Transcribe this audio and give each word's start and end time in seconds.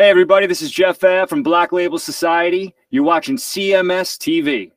Hey, 0.00 0.08
everybody, 0.08 0.46
this 0.46 0.62
is 0.62 0.70
Jeff 0.70 0.98
Fabb 0.98 1.28
from 1.28 1.42
Black 1.42 1.72
Label 1.72 1.98
Society. 1.98 2.74
You're 2.88 3.04
watching 3.04 3.36
CMS 3.36 4.16
TV. 4.16 4.70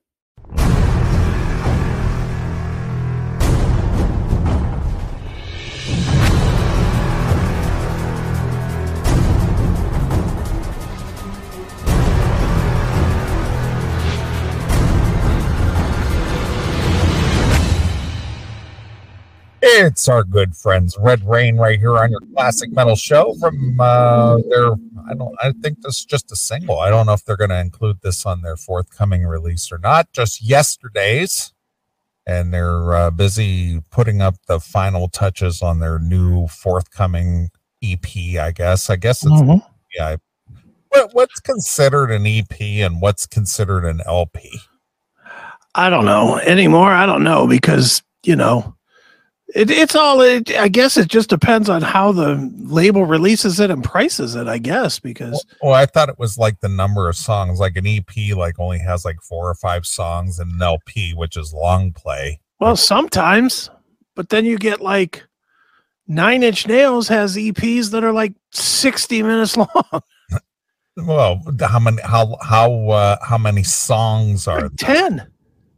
It's 19.94 20.07
our 20.07 20.23
good 20.23 20.55
friends 20.55 20.98
Red 21.00 21.23
Reign 21.23 21.55
right 21.55 21.78
here 21.78 22.00
on 22.00 22.09
your 22.09 22.20
classic 22.36 22.71
metal 22.71 22.96
show 22.96 23.36
from 23.39 23.80
uh, 23.80 24.38
their. 24.50 24.71
I 25.08 25.14
don't. 25.14 25.36
I 25.39 25.52
think 25.62 25.82
this 25.82 26.00
is 26.00 26.05
just 26.05 26.32
a 26.32 26.36
single. 26.36 26.80
I 26.80 26.89
don't 26.89 27.05
know 27.05 27.13
if 27.13 27.23
they're 27.23 27.38
going 27.38 27.52
to 27.52 27.59
include 27.59 28.02
this 28.02 28.26
on 28.26 28.41
their 28.41 28.58
forthcoming 28.58 29.23
release 29.23 29.72
or 29.72 29.77
not. 29.77 30.12
Just 30.12 30.41
yesterday's, 30.41 31.53
and 32.26 32.52
they're 32.52 32.91
uh, 32.95 33.12
busy 33.12 33.81
putting 33.91 34.20
up 34.20 34.34
the 34.48 34.59
final 34.59 35.09
touches 35.09 35.62
on 35.62 35.77
their 35.77 36.00
new 36.00 36.48
forthcoming 36.48 37.52
EP. 37.84 38.08
I 38.39 38.50
guess. 38.50 38.89
I 38.89 38.95
guess 38.95 39.23
it's 39.23 39.31
Mhm. 39.31 39.64
yeah. 39.95 40.16
What, 40.89 41.14
what's 41.14 41.39
considered 41.39 42.09
an 42.09 42.25
EP 42.25 42.59
and 42.84 43.00
what's 43.00 43.28
considered 43.28 43.86
an 43.86 44.02
LP? 44.08 44.59
I 45.75 45.91
don't 45.91 46.05
know 46.05 46.39
anymore. 46.39 46.89
I 46.89 47.05
don't 47.05 47.23
know 47.23 47.45
because 47.45 48.02
you 48.23 48.36
know, 48.36 48.73
it, 49.55 49.70
it's 49.71 49.95
all. 49.95 50.21
It, 50.21 50.52
I 50.57 50.67
guess 50.67 50.98
it 50.98 51.07
just 51.07 51.30
depends 51.30 51.70
on 51.70 51.81
how 51.81 52.11
the 52.11 52.52
label 52.59 53.05
releases 53.05 53.59
it 53.59 53.70
and 53.71 53.84
prices 53.84 54.35
it. 54.35 54.48
I 54.48 54.57
guess 54.57 54.99
because 54.99 55.45
Well, 55.61 55.73
I 55.73 55.85
thought 55.85 56.09
it 56.09 56.20
was 56.20 56.38
like 56.38 56.59
the 56.59 56.70
number 56.70 57.07
of 57.09 57.16
songs. 57.16 57.59
Like 57.59 57.77
an 57.77 57.85
EP, 57.88 58.35
like 58.35 58.59
only 58.59 58.80
has 58.80 59.05
like 59.05 59.22
four 59.22 59.50
or 59.50 59.55
five 59.55 59.86
songs, 59.86 60.39
and 60.39 60.52
an 60.53 60.61
LP, 60.61 61.13
which 61.13 61.38
is 61.38 61.53
long 61.53 61.91
play. 61.94 62.39
well, 62.59 62.75
sometimes, 62.75 63.69
but 64.16 64.30
then 64.30 64.45
you 64.45 64.58
get 64.58 64.81
like 64.81 65.23
Nine 66.08 66.44
Inch 66.44 66.67
Nails 66.67 67.08
has 67.08 67.35
EPs 67.38 67.91
that 67.91 68.03
are 68.03 68.11
like 68.13 68.33
sixty 68.52 69.23
minutes 69.23 69.56
long, 69.58 69.67
Well, 70.97 71.41
how 71.61 71.80
many? 71.80 72.02
How 72.03 72.38
how 72.41 72.89
uh, 72.89 73.17
how 73.23 73.38
many 73.38 73.63
songs 73.63 74.47
are? 74.47 74.61
like 74.63 74.72
ten. 74.78 75.28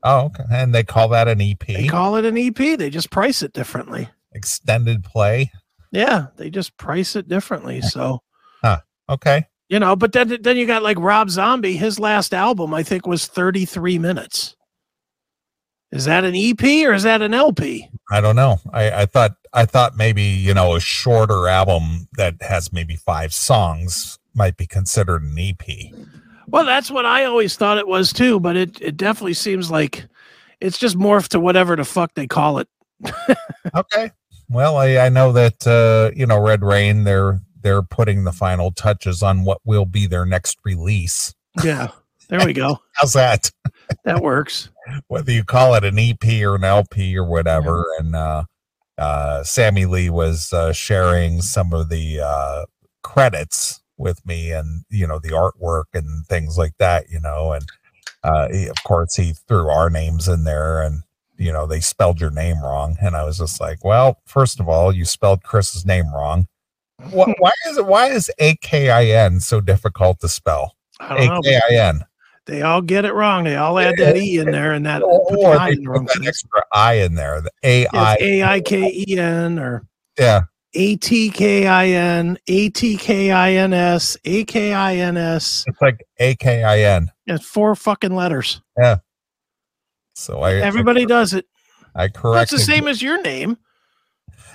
Oh, 0.05 0.25
okay, 0.27 0.43
and 0.51 0.73
they 0.73 0.83
call 0.83 1.09
that 1.09 1.27
an 1.27 1.41
EP, 1.41 1.59
They 1.65 1.87
call 1.87 2.15
it 2.15 2.25
an 2.25 2.37
EP. 2.37 2.55
They 2.77 2.89
just 2.89 3.09
price 3.09 3.41
it 3.41 3.51
differently. 3.53 4.07
extended 4.33 5.03
play. 5.03 5.51
Yeah, 5.91 6.27
they 6.37 6.49
just 6.49 6.77
price 6.77 7.15
it 7.15 7.27
differently. 7.27 7.81
So 7.81 8.21
huh? 8.61 8.81
Okay, 9.09 9.45
you 9.69 9.79
know, 9.79 9.95
but 9.95 10.11
then 10.13 10.37
then 10.41 10.57
you 10.57 10.67
got 10.67 10.83
like 10.83 10.99
Rob 10.99 11.29
Zombie. 11.29 11.75
His 11.75 11.99
last 11.99 12.33
album, 12.33 12.73
I 12.73 12.83
think, 12.83 13.07
was 13.07 13.25
thirty 13.27 13.65
three 13.65 13.97
minutes. 13.97 14.55
Is 15.91 16.05
that 16.05 16.23
an 16.25 16.35
EP 16.35 16.61
or 16.87 16.93
is 16.93 17.03
that 17.03 17.21
an 17.21 17.33
LP? 17.33 17.89
I 18.11 18.19
don't 18.21 18.35
know. 18.35 18.59
I 18.73 18.91
I 18.91 19.05
thought 19.05 19.37
I 19.53 19.65
thought 19.65 19.95
maybe 19.95 20.23
you 20.23 20.53
know 20.53 20.75
a 20.75 20.79
shorter 20.79 21.47
album 21.47 22.09
that 22.17 22.35
has 22.41 22.73
maybe 22.73 22.95
five 22.95 23.33
songs 23.33 24.19
might 24.33 24.57
be 24.57 24.67
considered 24.67 25.23
an 25.23 25.37
EP. 25.39 25.65
Well, 26.55 26.63
that's 26.63 26.89
what 26.89 27.05
I 27.05 27.25
always 27.25 27.57
thought 27.57 27.77
it 27.77 27.85
was 27.85 28.13
too, 28.13 28.39
but 28.39 28.55
it, 28.55 28.81
it 28.81 28.95
definitely 28.95 29.33
seems 29.33 29.69
like 29.69 30.05
it's 30.61 30.77
just 30.77 30.97
morphed 30.97 31.27
to 31.29 31.39
whatever 31.41 31.75
the 31.75 31.83
fuck 31.83 32.13
they 32.15 32.27
call 32.27 32.59
it. 32.59 32.69
Okay. 33.75 34.11
Well, 34.47 34.77
I, 34.77 34.97
I 34.97 35.09
know 35.09 35.33
that 35.33 35.67
uh, 35.67 36.15
you 36.15 36.25
know 36.25 36.39
Red 36.39 36.63
Reign. 36.63 37.03
They're 37.03 37.41
they're 37.61 37.81
putting 37.81 38.23
the 38.23 38.31
final 38.31 38.71
touches 38.71 39.21
on 39.21 39.43
what 39.43 39.59
will 39.65 39.85
be 39.85 40.05
their 40.07 40.23
next 40.23 40.59
release. 40.63 41.33
Yeah. 41.61 41.87
There 42.29 42.45
we 42.45 42.53
go. 42.53 42.79
How's 42.93 43.13
that? 43.13 43.51
That 44.05 44.21
works. 44.21 44.69
Whether 45.07 45.31
you 45.31 45.43
call 45.43 45.75
it 45.75 45.83
an 45.83 45.99
EP 45.99 46.23
or 46.43 46.55
an 46.55 46.63
LP 46.63 47.17
or 47.17 47.25
whatever. 47.25 47.85
And 47.99 48.15
uh, 48.15 48.43
uh, 48.97 49.43
Sammy 49.43 49.85
Lee 49.85 50.09
was 50.09 50.53
uh, 50.53 50.73
sharing 50.73 51.41
some 51.41 51.73
of 51.73 51.89
the 51.89 52.21
uh, 52.21 52.65
credits 53.03 53.81
with 53.97 54.25
me, 54.25 54.51
and 54.51 54.83
you 54.89 55.07
know 55.07 55.19
the 55.19 55.29
artwork 55.29 55.85
and 55.93 56.25
things 56.27 56.57
like 56.57 56.73
that. 56.77 57.09
You 57.09 57.19
know, 57.19 57.53
and 57.53 57.65
uh, 58.23 58.49
he, 58.49 58.67
of 58.67 58.75
course 58.83 59.15
he 59.15 59.33
threw 59.47 59.69
our 59.69 59.89
names 59.89 60.27
in 60.27 60.43
there, 60.43 60.81
and 60.81 61.03
you 61.37 61.51
know 61.51 61.65
they 61.65 61.79
spelled 61.79 62.19
your 62.19 62.31
name 62.31 62.61
wrong, 62.61 62.97
and 63.01 63.15
I 63.15 63.23
was 63.23 63.37
just 63.37 63.59
like, 63.59 63.83
well, 63.83 64.19
first 64.25 64.59
of 64.59 64.67
all, 64.69 64.91
you 64.91 65.05
spelled 65.05 65.43
Chris's 65.43 65.85
name 65.85 66.13
wrong. 66.13 66.47
Wh- 67.11 67.33
why 67.39 67.51
is 67.67 67.77
it? 67.77 67.85
Why 67.85 68.07
is 68.07 68.31
A 68.39 68.55
K 68.57 68.89
I 68.89 69.05
N 69.05 69.39
so 69.39 69.61
difficult 69.61 70.19
to 70.21 70.29
spell? 70.29 70.75
I 70.99 71.15
A 71.15 71.17
don't 71.27 71.35
know. 71.35 71.41
K 71.41 71.59
I 71.69 71.75
N. 71.75 72.05
They 72.45 72.61
all 72.61 72.81
get 72.81 73.05
it 73.05 73.13
wrong. 73.13 73.43
They 73.43 73.55
all 73.55 73.79
add 73.79 73.95
that 73.97 74.17
E 74.17 74.37
in 74.37 74.51
there 74.51 74.73
and 74.73 74.85
that 74.85 75.01
put 75.29 75.39
the 75.39 75.47
I 75.47 75.71
they 75.71 75.77
in 75.77 75.83
the 75.83 76.19
that 76.19 76.27
extra 76.27 76.61
I 76.71 76.93
in 76.93 77.15
there. 77.15 77.41
The 77.41 77.51
A 77.63 77.87
I. 77.87 78.17
A 78.19 78.43
I 78.43 78.61
K 78.61 79.03
E 79.07 79.17
N 79.17 79.57
or 79.57 79.85
Yeah. 80.19 80.43
A 80.75 80.95
T 80.97 81.29
K 81.29 81.65
I 81.67 81.87
N, 81.87 82.37
A 82.47 82.69
T 82.69 82.97
K 82.97 83.31
I 83.31 83.53
N 83.53 83.73
S, 83.73 84.17
A 84.25 84.43
K 84.43 84.73
I 84.73 84.95
N 84.97 85.17
S. 85.17 85.63
It's 85.67 85.81
like 85.81 86.05
A 86.19 86.35
K 86.35 86.63
I 86.63 86.79
N. 86.81 87.11
It's 87.25 87.45
four 87.45 87.75
fucking 87.75 88.13
letters. 88.13 88.61
Yeah. 88.77 88.97
So 90.15 90.41
I 90.41 90.55
Everybody 90.55 91.05
does 91.05 91.33
it. 91.33 91.45
I, 91.95 92.09
correct. 92.09 92.51
That's 92.51 92.51
the 92.51 92.59
same 92.59 92.87
as 92.87 93.01
your 93.01 93.21
name. 93.21 93.57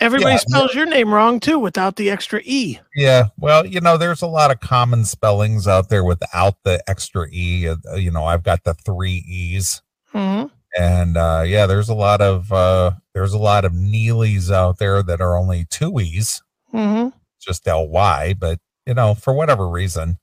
Everybody 0.00 0.32
Yeah. 0.32 0.38
spells 0.38 0.74
your 0.74 0.86
name 0.86 1.12
wrong 1.12 1.40
too 1.40 1.58
without 1.58 1.96
the 1.96 2.10
extra 2.10 2.40
E. 2.44 2.78
Yeah. 2.94 3.28
Well, 3.38 3.66
you 3.66 3.80
know, 3.80 3.96
there's 3.98 4.22
a 4.22 4.26
lot 4.26 4.50
of 4.50 4.60
common 4.60 5.04
spellings 5.04 5.66
out 5.68 5.88
there 5.90 6.04
without 6.04 6.56
the 6.64 6.82
extra 6.88 7.26
E. 7.30 7.68
Uh, 7.68 7.76
you 7.96 8.10
know, 8.10 8.24
I've 8.24 8.42
got 8.42 8.64
the 8.64 8.74
three 8.74 9.24
E's. 9.28 9.82
hmm 10.12 10.44
And 10.78 11.16
uh 11.16 11.44
yeah, 11.46 11.66
there's 11.66 11.88
a 11.90 11.94
lot 11.94 12.20
of 12.22 12.50
uh 12.52 12.92
there's 13.20 13.34
a 13.34 13.38
lot 13.38 13.66
of 13.66 13.72
Neelys 13.72 14.50
out 14.50 14.78
there 14.78 15.02
that 15.02 15.20
are 15.20 15.36
only 15.36 15.66
two 15.68 16.00
E's, 16.00 16.42
hmm 16.70 17.08
just 17.38 17.68
L 17.68 17.86
Y, 17.86 18.34
but 18.38 18.60
you 18.86 18.94
know, 18.94 19.12
for 19.12 19.34
whatever 19.34 19.68
reason. 19.68 20.16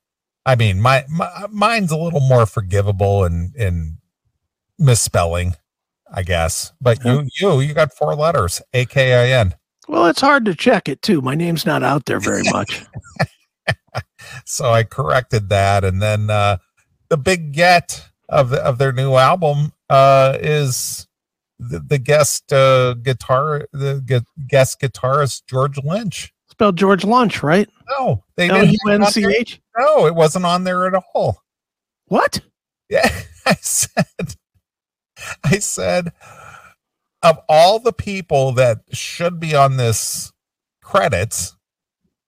I 0.47 0.55
mean, 0.55 0.81
my, 0.81 1.05
my 1.07 1.45
mine's 1.51 1.91
a 1.91 1.97
little 1.97 2.21
more 2.21 2.47
forgivable 2.47 3.23
and 3.23 3.55
in 3.55 3.97
misspelling, 4.79 5.53
I 6.11 6.23
guess. 6.23 6.73
But 6.81 7.05
you 7.05 7.27
you 7.39 7.59
you 7.59 7.75
got 7.75 7.93
four 7.93 8.15
letters, 8.15 8.63
A 8.73 8.85
K 8.85 9.13
I 9.13 9.39
N. 9.39 9.53
Well, 9.87 10.07
it's 10.07 10.21
hard 10.21 10.45
to 10.45 10.55
check 10.55 10.89
it 10.89 11.03
too. 11.03 11.21
My 11.21 11.35
name's 11.35 11.67
not 11.67 11.83
out 11.83 12.05
there 12.05 12.19
very 12.19 12.43
much. 12.51 12.83
so 14.43 14.71
I 14.71 14.83
corrected 14.83 15.49
that, 15.49 15.83
and 15.83 16.01
then 16.01 16.31
uh, 16.31 16.57
the 17.09 17.17
big 17.17 17.51
get 17.51 18.09
of 18.27 18.49
the, 18.49 18.57
of 18.65 18.79
their 18.79 18.91
new 18.91 19.13
album 19.13 19.71
uh, 19.87 20.35
is 20.41 21.06
the, 21.59 21.79
the 21.79 21.97
guest 21.97 22.51
uh, 22.53 22.93
guitar 22.95 23.67
the 23.73 24.01
gu- 24.05 24.47
guest 24.47 24.79
guitarist 24.79 25.43
George 25.47 25.77
Lynch. 25.83 26.33
Spelled 26.49 26.77
George 26.77 27.03
Lynch, 27.03 27.43
right? 27.43 27.69
No, 27.97 28.23
they 28.35 28.49
L 28.49 28.55
didn't. 28.55 28.71
U 28.71 28.91
have 28.91 29.01
it 29.01 29.03
N 29.03 29.11
C. 29.11 29.25
H. 29.25 29.61
No, 29.77 30.07
it 30.07 30.15
wasn't 30.15 30.45
on 30.45 30.63
there 30.63 30.87
at 30.87 31.01
all. 31.13 31.41
What? 32.05 32.39
Yeah, 32.89 33.09
I 33.45 33.55
said, 33.55 34.35
I 35.43 35.59
said, 35.59 36.13
of 37.21 37.39
all 37.49 37.79
the 37.79 37.93
people 37.93 38.53
that 38.53 38.79
should 38.91 39.39
be 39.39 39.55
on 39.55 39.77
this 39.77 40.31
credits, 40.81 41.57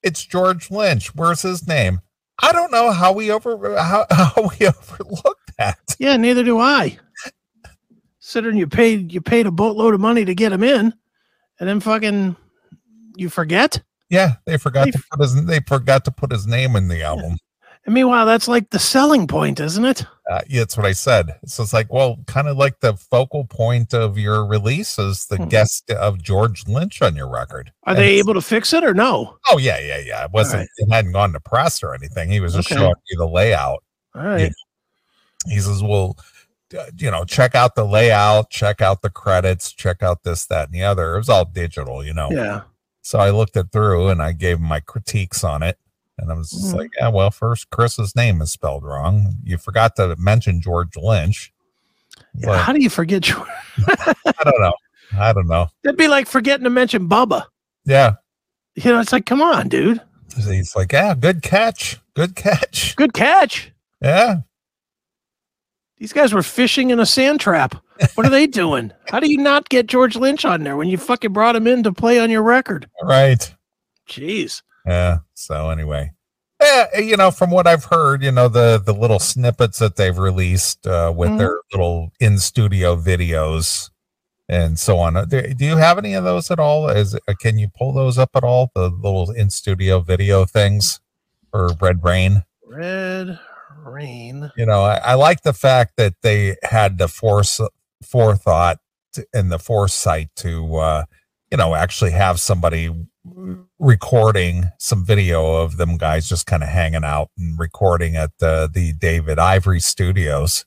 it's 0.03 0.25
George 0.25 0.69
Lynch. 0.69 1.15
Where's 1.15 1.41
his 1.41 1.67
name? 1.67 2.01
I 2.41 2.51
don't 2.51 2.71
know 2.71 2.91
how 2.91 3.11
we 3.11 3.31
over 3.31 3.77
how, 3.77 4.05
how 4.11 4.49
we 4.59 4.67
overlooked 4.67 5.51
that. 5.57 5.95
Yeah, 5.99 6.17
neither 6.17 6.43
do 6.43 6.59
I. 6.59 6.97
Considering 8.29 8.57
you 8.57 8.67
paid 8.67 9.11
you 9.11 9.21
paid 9.21 9.47
a 9.47 9.51
boatload 9.51 9.95
of 9.95 9.99
money 9.99 10.23
to 10.23 10.35
get 10.35 10.51
him 10.51 10.61
in, 10.63 10.93
and 11.59 11.67
then 11.67 11.79
fucking 11.79 12.35
you 13.15 13.27
forget. 13.27 13.81
Yeah, 14.11 14.33
they 14.45 14.59
forgot 14.59 14.85
They 14.85 14.91
to 14.91 15.03
put 15.09 15.19
his 15.21 15.45
they 15.47 15.61
forgot 15.61 16.05
to 16.05 16.11
put 16.11 16.31
his 16.31 16.45
name 16.45 16.75
in 16.75 16.89
the 16.89 17.01
album. 17.01 17.37
And 17.87 17.95
meanwhile, 17.95 18.27
that's 18.27 18.47
like 18.47 18.69
the 18.69 18.77
selling 18.77 19.25
point, 19.25 19.59
isn't 19.59 19.83
it? 19.83 20.05
Uh, 20.29 20.41
yeah, 20.47 20.59
that's 20.59 20.77
what 20.77 20.85
I 20.85 20.91
said. 20.91 21.39
So 21.47 21.63
it's 21.63 21.73
like, 21.73 21.91
well, 21.91 22.17
kind 22.27 22.47
of 22.47 22.55
like 22.55 22.81
the 22.81 22.93
focal 22.97 23.45
point 23.45 23.95
of 23.95 24.15
your 24.19 24.45
release 24.45 24.99
is 24.99 25.25
the 25.25 25.37
Hmm. 25.37 25.47
guest 25.47 25.89
of 25.89 26.21
George 26.21 26.67
Lynch 26.67 27.01
on 27.01 27.15
your 27.15 27.27
record. 27.27 27.71
Are 27.85 27.95
And 27.95 27.97
they 27.97 28.19
able 28.19 28.35
to 28.35 28.41
fix 28.41 28.73
it 28.73 28.83
or 28.83 28.93
no? 28.93 29.37
Oh 29.49 29.57
yeah, 29.57 29.79
yeah, 29.79 29.97
yeah. 30.05 30.25
It 30.25 30.31
wasn't. 30.31 30.59
right. 30.59 30.69
It 30.77 30.91
hadn't 30.93 31.13
gone 31.13 31.33
to 31.33 31.39
press 31.39 31.81
or 31.81 31.95
anything. 31.95 32.29
He 32.29 32.41
was 32.41 32.53
just 32.53 32.71
Okay. 32.71 32.79
showing 32.79 32.93
me 33.09 33.15
the 33.17 33.25
layout. 33.27 33.83
All 34.13 34.21
right. 34.21 34.51
He 35.47 35.59
says, 35.59 35.81
"Well, 35.81 36.15
you 36.97 37.09
know, 37.11 37.25
check 37.25 37.55
out 37.55 37.75
the 37.75 37.85
layout, 37.85 38.49
check 38.49 38.81
out 38.81 39.01
the 39.01 39.09
credits, 39.09 39.71
check 39.71 40.03
out 40.03 40.23
this, 40.23 40.45
that, 40.47 40.65
and 40.69 40.73
the 40.73 40.83
other." 40.83 41.15
It 41.15 41.17
was 41.19 41.29
all 41.29 41.45
digital, 41.45 42.03
you 42.05 42.13
know. 42.13 42.29
Yeah. 42.31 42.61
So 43.01 43.19
I 43.19 43.29
looked 43.31 43.55
it 43.57 43.71
through 43.71 44.09
and 44.09 44.21
I 44.21 44.33
gave 44.33 44.59
my 44.59 44.79
critiques 44.79 45.43
on 45.43 45.63
it. 45.63 45.77
And 46.17 46.31
I 46.31 46.35
was 46.35 46.51
just 46.51 46.73
Mhm. 46.73 46.77
like, 46.77 46.89
yeah, 46.99 47.07
well, 47.07 47.31
first, 47.31 47.69
Chris's 47.69 48.13
name 48.15 48.41
is 48.41 48.51
spelled 48.51 48.83
wrong. 48.83 49.37
You 49.43 49.57
forgot 49.57 49.95
to 49.95 50.15
mention 50.17 50.59
George 50.61 50.97
Lynch. 50.97 51.53
Yeah, 52.35 52.57
How 52.57 52.73
do 52.73 52.79
you 52.81 52.89
forget 52.89 53.21
George? 53.23 53.47
I 53.87 54.13
don't 54.43 54.59
know. 54.61 54.73
I 55.17 55.31
don't 55.33 55.47
know. 55.47 55.69
That'd 55.83 55.97
be 55.97 56.09
like 56.09 56.27
forgetting 56.27 56.65
to 56.65 56.69
mention 56.69 57.07
Bubba. 57.07 57.45
Yeah. 57.85 58.15
You 58.75 58.91
know, 58.91 58.99
it's 58.99 59.13
like, 59.13 59.25
come 59.25 59.41
on, 59.41 59.69
dude. 59.69 60.01
he's 60.35 60.75
like, 60.75 60.91
yeah, 60.91 61.15
good 61.15 61.41
catch, 61.41 61.97
good 62.15 62.35
catch. 62.35 62.95
Good 62.97 63.13
catch. 63.13 63.71
Yeah, 64.01 64.41
These 65.99 66.13
guys 66.13 66.33
were 66.33 66.43
fishing 66.43 66.89
in 66.91 66.99
a 66.99 67.05
sand 67.05 67.39
trap. 67.41 67.75
What 68.15 68.25
are 68.25 68.29
they 68.29 68.47
doing? 68.63 68.91
How 69.09 69.19
do 69.19 69.29
you 69.29 69.37
not 69.37 69.67
get 69.69 69.87
George 69.87 70.15
Lynch 70.15 70.45
on 70.45 70.63
there 70.63 70.77
when 70.77 70.87
you 70.87 70.97
fucking 70.97 71.33
brought 71.33 71.55
him 71.55 71.67
in 71.67 71.83
to 71.83 71.91
play 71.93 72.19
on 72.19 72.29
your 72.29 72.43
record? 72.43 72.89
right. 73.03 73.53
Jeez. 74.09 74.61
Yeah. 74.87 75.17
So 75.35 75.69
anyway, 75.69 76.11
yeah, 76.61 76.97
you 76.99 77.15
know, 77.17 77.29
from 77.31 77.51
what 77.51 77.67
I've 77.67 77.83
heard, 77.85 78.23
you 78.23 78.31
know, 78.31 78.47
the 78.47 78.81
the 78.83 78.93
little 78.93 79.19
snippets 79.19 79.77
that 79.79 79.97
they've 79.97 80.17
released 80.17 80.87
uh, 80.87 81.13
with 81.15 81.29
Mhm. 81.31 81.37
their 81.37 81.59
little 81.73 82.11
in 82.19 82.39
studio 82.39 82.95
videos 82.95 83.91
and 84.47 84.79
so 84.79 84.97
on. 84.97 85.15
uh, 85.15 85.25
Do 85.25 85.53
you 85.59 85.77
have 85.77 85.99
any 85.99 86.15
of 86.15 86.23
those 86.23 86.49
at 86.49 86.59
all? 86.59 86.89
Is 86.89 87.13
uh, 87.13 87.19
can 87.39 87.59
you 87.59 87.67
pull 87.77 87.93
those 87.93 88.17
up 88.17 88.31
at 88.35 88.43
all? 88.43 88.71
The 88.73 88.89
little 88.89 89.29
in 89.31 89.49
studio 89.51 89.99
video 89.99 90.45
things 90.45 91.01
for 91.51 91.69
Red 91.79 92.03
Reign. 92.03 92.43
Red 92.65 93.39
rain. 93.83 94.51
You 94.57 94.65
know, 94.65 94.81
I, 94.83 94.97
I 94.97 95.13
like 95.15 95.41
the 95.41 95.53
fact 95.53 95.93
that 95.97 96.15
they 96.21 96.55
had 96.63 96.97
the 96.97 97.07
force 97.07 97.59
forethought 98.03 98.79
and 99.33 99.51
the 99.51 99.59
foresight 99.59 100.29
to, 100.37 100.75
uh, 100.77 101.03
you 101.51 101.57
know, 101.57 101.75
actually 101.75 102.11
have 102.11 102.39
somebody 102.39 102.91
recording 103.79 104.65
some 104.79 105.05
video 105.05 105.55
of 105.55 105.77
them 105.77 105.97
guys 105.97 106.27
just 106.27 106.45
kind 106.45 106.63
of 106.63 106.69
hanging 106.69 107.03
out 107.03 107.29
and 107.37 107.59
recording 107.59 108.15
at 108.15 108.31
the 108.39 108.69
the 108.71 108.93
David 108.93 109.39
Ivory 109.39 109.79
Studios. 109.79 110.65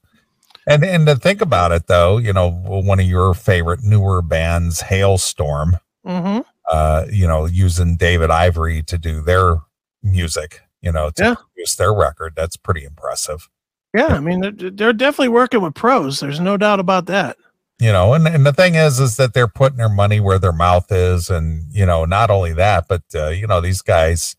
And 0.66 0.84
and 0.84 1.06
to 1.06 1.16
think 1.16 1.40
about 1.40 1.72
it 1.72 1.86
though, 1.88 2.18
you 2.18 2.32
know, 2.32 2.50
one 2.50 3.00
of 3.00 3.06
your 3.06 3.34
favorite 3.34 3.80
newer 3.82 4.22
bands, 4.22 4.82
Halestorm, 4.82 5.78
Mm-hmm. 6.06 6.40
uh, 6.70 7.06
you 7.10 7.26
know, 7.28 7.46
using 7.46 7.96
David 7.96 8.30
Ivory 8.30 8.82
to 8.84 8.98
do 8.98 9.22
their 9.22 9.58
music, 10.02 10.60
you 10.82 10.92
know, 10.92 11.10
to 11.10 11.22
Yeah. 11.24 11.34
produce 11.34 11.76
their 11.76 11.94
record. 11.94 12.34
That's 12.36 12.56
pretty 12.56 12.84
impressive. 12.84 13.48
Yeah, 13.94 14.06
I 14.08 14.20
mean 14.20 14.40
they're, 14.40 14.70
they're 14.70 14.92
definitely 14.92 15.28
working 15.28 15.60
with 15.62 15.74
pros. 15.74 16.20
There's 16.20 16.40
no 16.40 16.56
doubt 16.56 16.80
about 16.80 17.06
that. 17.06 17.36
you 17.80 17.90
know 17.92 18.14
and, 18.14 18.26
and 18.28 18.44
the 18.46 18.52
thing 18.52 18.74
is 18.74 19.00
is 19.00 19.16
that 19.16 19.34
they're 19.34 19.48
putting 19.48 19.78
their 19.78 19.88
money 19.88 20.20
where 20.20 20.38
their 20.38 20.52
mouth 20.52 20.90
is 20.92 21.28
and 21.30 21.64
you 21.72 21.84
know 21.86 22.04
not 22.04 22.30
only 22.30 22.52
that 22.52 22.86
but 22.88 23.02
uh, 23.14 23.28
you 23.28 23.46
know 23.46 23.60
these 23.60 23.82
guys 23.82 24.36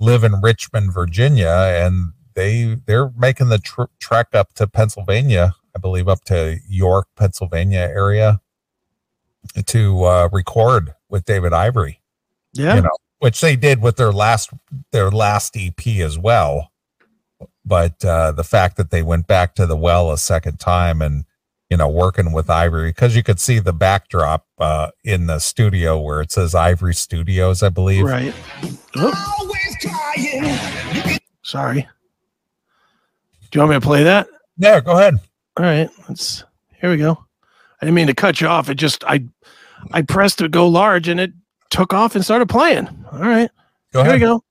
live 0.00 0.22
in 0.24 0.40
richmond 0.40 0.92
virginia 0.94 1.74
and 1.84 2.12
they 2.34 2.76
they're 2.86 3.10
making 3.18 3.48
the 3.48 3.58
tr- 3.58 3.90
trek 3.98 4.28
up 4.34 4.52
to 4.54 4.66
pennsylvania 4.66 5.52
i 5.74 5.78
believe 5.78 6.08
up 6.08 6.22
to 6.24 6.58
york 6.68 7.06
pennsylvania 7.16 7.80
area 7.80 8.40
to 9.66 10.04
uh, 10.04 10.28
record 10.32 10.94
with 11.10 11.24
david 11.24 11.52
ivory 11.52 12.00
Yeah. 12.54 12.76
you 12.76 12.82
know 12.82 12.96
which 13.18 13.40
they 13.40 13.56
did 13.56 13.80
with 13.82 13.96
their 13.96 14.12
last 14.12 14.50
their 14.92 15.10
last 15.10 15.56
ep 15.56 15.86
as 15.86 16.18
well 16.18 16.70
but 17.64 18.04
uh 18.04 18.32
the 18.32 18.44
fact 18.44 18.76
that 18.76 18.90
they 18.90 19.02
went 19.02 19.26
back 19.26 19.54
to 19.54 19.66
the 19.66 19.76
well 19.76 20.10
a 20.10 20.18
second 20.18 20.58
time 20.58 21.00
and 21.02 21.24
you 21.70 21.76
know 21.76 21.88
working 21.88 22.32
with 22.32 22.48
ivory 22.50 22.90
because 22.90 23.16
you 23.16 23.22
could 23.22 23.40
see 23.40 23.58
the 23.58 23.72
backdrop 23.72 24.46
uh 24.58 24.90
in 25.04 25.26
the 25.26 25.38
studio 25.38 25.98
where 26.00 26.20
it 26.20 26.30
says 26.30 26.54
ivory 26.54 26.94
studios 26.94 27.62
i 27.62 27.68
believe 27.68 28.04
Right. 28.04 28.34
Oh, 28.96 29.54
sorry. 31.42 31.86
Do 33.50 33.58
you 33.58 33.60
want 33.60 33.70
me 33.70 33.76
to 33.76 33.80
play 33.80 34.02
that? 34.04 34.28
yeah 34.58 34.80
go 34.80 34.92
ahead 34.92 35.18
All 35.58 35.64
right. 35.64 35.88
Let's 36.08 36.44
here 36.80 36.90
we 36.90 36.96
go. 36.98 37.12
I 37.80 37.84
didn't 37.86 37.94
mean 37.94 38.06
to 38.08 38.14
cut 38.14 38.40
you 38.40 38.48
off. 38.48 38.68
It 38.70 38.74
just 38.76 39.04
I 39.04 39.24
I 39.92 40.02
pressed 40.02 40.38
to 40.38 40.48
go 40.48 40.66
large 40.68 41.08
and 41.08 41.20
it 41.20 41.32
took 41.70 41.92
off 41.92 42.14
and 42.14 42.24
started 42.24 42.48
playing. 42.48 42.88
All 43.12 43.18
right. 43.20 43.50
go 43.92 44.02
Here 44.04 44.12
we 44.14 44.18
go. 44.18 44.42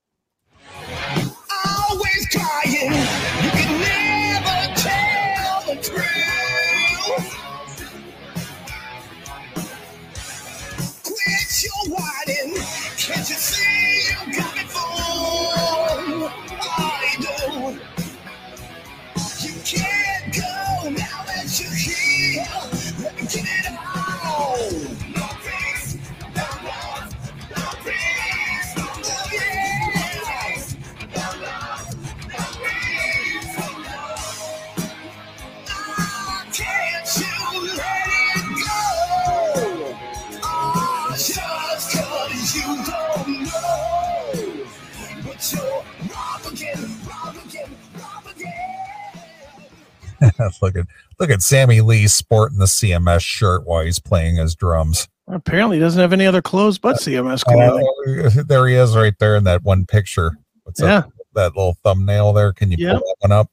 look 50.62 50.76
at 50.76 50.86
look 51.18 51.30
at 51.30 51.42
sammy 51.42 51.80
lee 51.80 52.06
sporting 52.06 52.58
the 52.58 52.64
cms 52.66 53.20
shirt 53.20 53.66
while 53.66 53.84
he's 53.84 53.98
playing 53.98 54.36
his 54.36 54.54
drums 54.54 55.08
Apparently 55.28 55.78
he 55.78 55.80
doesn't 55.80 56.00
have 56.00 56.12
any 56.12 56.24
other 56.24 56.40
clothes 56.40 56.78
but 56.78 56.98
CMS 56.98 57.42
clothing. 57.44 57.84
Uh, 58.24 58.44
there 58.46 58.68
he 58.68 58.76
is 58.76 58.94
right 58.94 59.12
there 59.18 59.34
in 59.34 59.42
that 59.44 59.64
one 59.64 59.84
picture 59.84 60.36
what's 60.62 60.80
yeah. 60.80 60.98
up 60.98 61.12
that 61.34 61.56
little 61.56 61.76
thumbnail 61.82 62.32
there 62.32 62.52
can 62.52 62.70
you 62.70 62.76
Yeah. 62.78 62.92
pull 62.92 63.00
that 63.00 63.16
one 63.28 63.32
up 63.32 63.50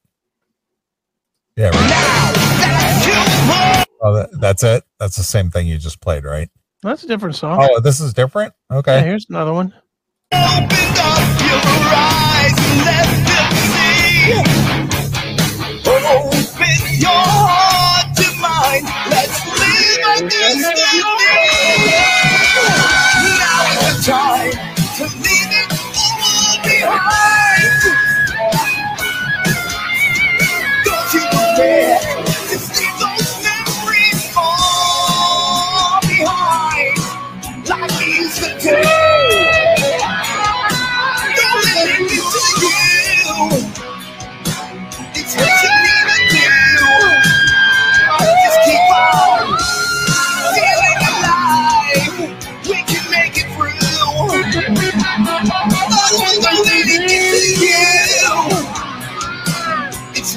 yeah 1.57 1.69
right. 1.69 1.73
That's. 2.59 3.87
Oh, 4.05 4.13
that, 4.15 4.29
that's 4.41 4.63
it. 4.63 4.83
That's 4.99 5.15
the 5.15 5.23
same 5.23 5.49
thing 5.49 5.65
you 5.65 5.77
just 5.77 6.01
played, 6.01 6.25
right? 6.25 6.49
That's 6.81 7.03
a 7.05 7.07
different 7.07 7.35
song. 7.35 7.57
Oh, 7.61 7.79
this 7.79 8.01
is 8.01 8.13
different. 8.13 8.53
Yeah, 8.69 8.77
Okay. 8.79 9.01
here's 9.01 9.27
another 9.29 9.53
one. 9.53 9.73
Open 15.85 16.05
up 16.05 16.52
your 16.99 17.09
heart 17.11 18.15
to 18.17 18.27
mine. 18.41 18.85
Let's 19.09 19.39
live 19.45 20.01
our 20.07 20.21
destiny. 20.29 21.03
Now 23.39 23.71
is 23.71 23.79
the 23.85 24.11
time 24.11 24.51
to 24.97 25.05
leave 25.23 25.51
it 25.61 25.69
all 25.73 26.57
behind. 26.63 27.81
Don't 30.85 31.13
you 31.13 31.21
forget 31.31 32.01
to 32.49 32.57
leave 32.77 32.97
those 32.99 33.31
memories 33.43 34.21
far 34.33 36.01
behind. 36.01 36.99
Like 37.69 38.07
is. 38.07 39.02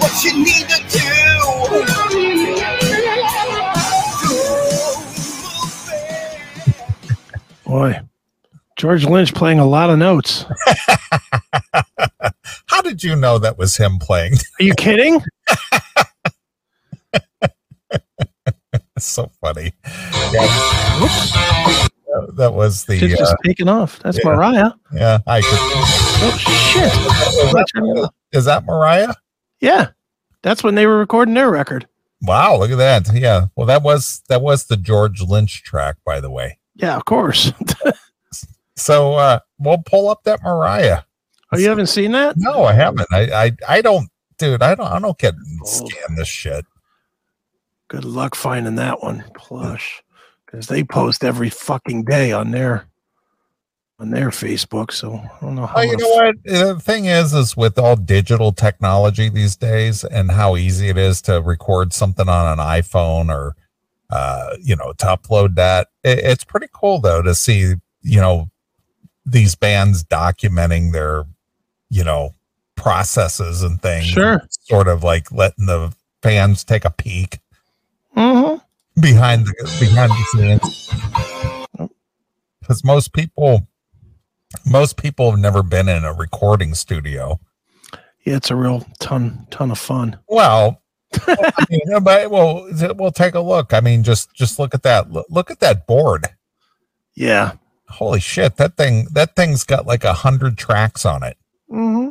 What 0.06 0.22
you 0.22 0.38
need 0.44 0.68
to 0.68 0.78
do. 0.88 2.16
Boy. 7.64 8.00
George 8.76 9.04
Lynch 9.06 9.34
playing 9.34 9.58
a 9.58 9.64
lot 9.64 9.90
of 9.90 9.98
notes. 9.98 10.44
How 12.66 12.82
did 12.82 13.02
you 13.02 13.16
know 13.16 13.38
that 13.38 13.56
was 13.58 13.76
him 13.76 13.98
playing? 13.98 14.34
Are 14.60 14.64
you 14.64 14.74
kidding? 14.74 15.20
So 18.98 19.30
funny. 19.42 19.72
Yeah. 19.84 20.46
That- 20.46 21.88
That 22.36 22.54
was 22.54 22.84
the 22.86 22.94
It's 22.94 23.12
uh, 23.14 23.18
just 23.18 23.36
taking 23.44 23.68
off. 23.68 23.98
That's 23.98 24.16
yeah. 24.18 24.24
Moriah. 24.24 24.74
yeah. 24.94 25.18
I 25.26 25.42
could, 25.42 25.50
Oh 25.52 26.36
shit. 26.38 26.84
is, 26.86 27.52
that, 27.52 28.10
is 28.32 28.44
that 28.46 28.64
Moriah? 28.64 29.14
Yeah. 29.60 29.88
That's 30.46 30.62
when 30.62 30.76
they 30.76 30.86
were 30.86 30.96
recording 30.96 31.34
their 31.34 31.50
record. 31.50 31.88
Wow, 32.22 32.56
look 32.58 32.70
at 32.70 32.76
that. 32.76 33.12
Yeah. 33.12 33.46
Well, 33.56 33.66
that 33.66 33.82
was 33.82 34.22
that 34.28 34.42
was 34.42 34.66
the 34.66 34.76
George 34.76 35.20
Lynch 35.20 35.64
track, 35.64 35.96
by 36.04 36.20
the 36.20 36.30
way. 36.30 36.60
Yeah, 36.76 36.96
of 36.96 37.04
course. 37.04 37.52
So 38.78 39.14
uh 39.14 39.38
we'll 39.58 39.78
pull 39.78 40.08
up 40.10 40.22
that 40.24 40.42
Moriah. 40.42 41.06
Oh, 41.50 41.56
you 41.58 41.68
haven't 41.68 41.86
seen 41.86 42.12
that? 42.12 42.36
No, 42.36 42.64
I 42.64 42.74
haven't. 42.74 43.08
I 43.10 43.46
I, 43.46 43.52
I 43.66 43.80
don't 43.80 44.10
dude, 44.38 44.62
I 44.62 44.74
don't 44.74 44.86
I 44.92 44.98
don't 44.98 45.18
get 45.18 45.34
Old. 45.62 45.90
scan 45.90 46.14
this 46.14 46.28
shit. 46.28 46.64
Good 47.88 48.04
luck 48.04 48.34
finding 48.34 48.74
that 48.74 49.02
one. 49.02 49.24
Plush. 49.34 50.02
Because 50.44 50.66
they 50.66 50.84
post 50.84 51.24
every 51.24 51.48
fucking 51.48 52.04
day 52.04 52.32
on 52.32 52.50
their 52.50 52.86
on 53.98 54.10
their 54.10 54.28
Facebook, 54.28 54.92
so 54.92 55.14
I 55.14 55.30
don't 55.40 55.54
know 55.54 55.66
how. 55.66 55.76
Well, 55.76 55.86
you 55.86 55.96
know 55.96 56.08
what? 56.08 56.34
The 56.44 56.80
thing 56.80 57.06
is, 57.06 57.32
is 57.32 57.56
with 57.56 57.78
all 57.78 57.96
digital 57.96 58.52
technology 58.52 59.28
these 59.28 59.56
days 59.56 60.04
and 60.04 60.30
how 60.30 60.56
easy 60.56 60.88
it 60.88 60.98
is 60.98 61.22
to 61.22 61.40
record 61.40 61.92
something 61.92 62.28
on 62.28 62.58
an 62.58 62.64
iPhone 62.64 63.30
or, 63.30 63.56
uh, 64.10 64.56
you 64.60 64.76
know, 64.76 64.92
to 64.98 65.06
upload 65.06 65.54
that. 65.54 65.88
It, 66.04 66.18
it's 66.18 66.44
pretty 66.44 66.68
cool 66.72 67.00
though 67.00 67.22
to 67.22 67.34
see, 67.34 67.74
you 68.02 68.20
know, 68.20 68.50
these 69.24 69.54
bands 69.54 70.04
documenting 70.04 70.92
their, 70.92 71.24
you 71.88 72.04
know, 72.04 72.34
processes 72.76 73.62
and 73.62 73.80
things. 73.80 74.06
Sure. 74.06 74.42
Sort 74.60 74.88
of 74.88 75.02
like 75.02 75.32
letting 75.32 75.66
the 75.66 75.94
fans 76.22 76.64
take 76.64 76.84
a 76.84 76.90
peek 76.90 77.38
hmm 78.14 78.56
behind 79.00 79.46
the 79.46 79.76
behind 79.78 80.10
the 80.10 80.24
scenes. 80.32 81.90
Because 82.60 82.82
most 82.82 83.12
people, 83.12 83.66
most 84.64 84.96
people 84.96 85.30
have 85.30 85.40
never 85.40 85.62
been 85.62 85.88
in 85.88 86.04
a 86.04 86.12
recording 86.12 86.74
studio. 86.74 87.40
Yeah, 88.24 88.36
it's 88.36 88.50
a 88.50 88.56
real 88.56 88.84
ton 88.98 89.46
ton 89.50 89.70
of 89.70 89.78
fun. 89.78 90.18
Well, 90.28 90.82
I 91.26 91.64
mean, 91.70 91.80
but 92.02 92.30
well, 92.30 92.68
we'll 92.96 93.12
take 93.12 93.34
a 93.34 93.40
look. 93.40 93.72
I 93.72 93.80
mean, 93.80 94.02
just 94.02 94.32
just 94.34 94.58
look 94.58 94.74
at 94.74 94.82
that. 94.82 95.10
Look, 95.30 95.50
at 95.50 95.60
that 95.60 95.86
board. 95.86 96.28
Yeah. 97.14 97.52
Holy 97.88 98.18
shit! 98.20 98.56
That 98.56 98.76
thing 98.76 99.06
that 99.12 99.36
thing's 99.36 99.62
got 99.62 99.86
like 99.86 100.02
a 100.02 100.12
hundred 100.12 100.58
tracks 100.58 101.06
on 101.06 101.22
it. 101.22 101.36
hmm 101.70 102.10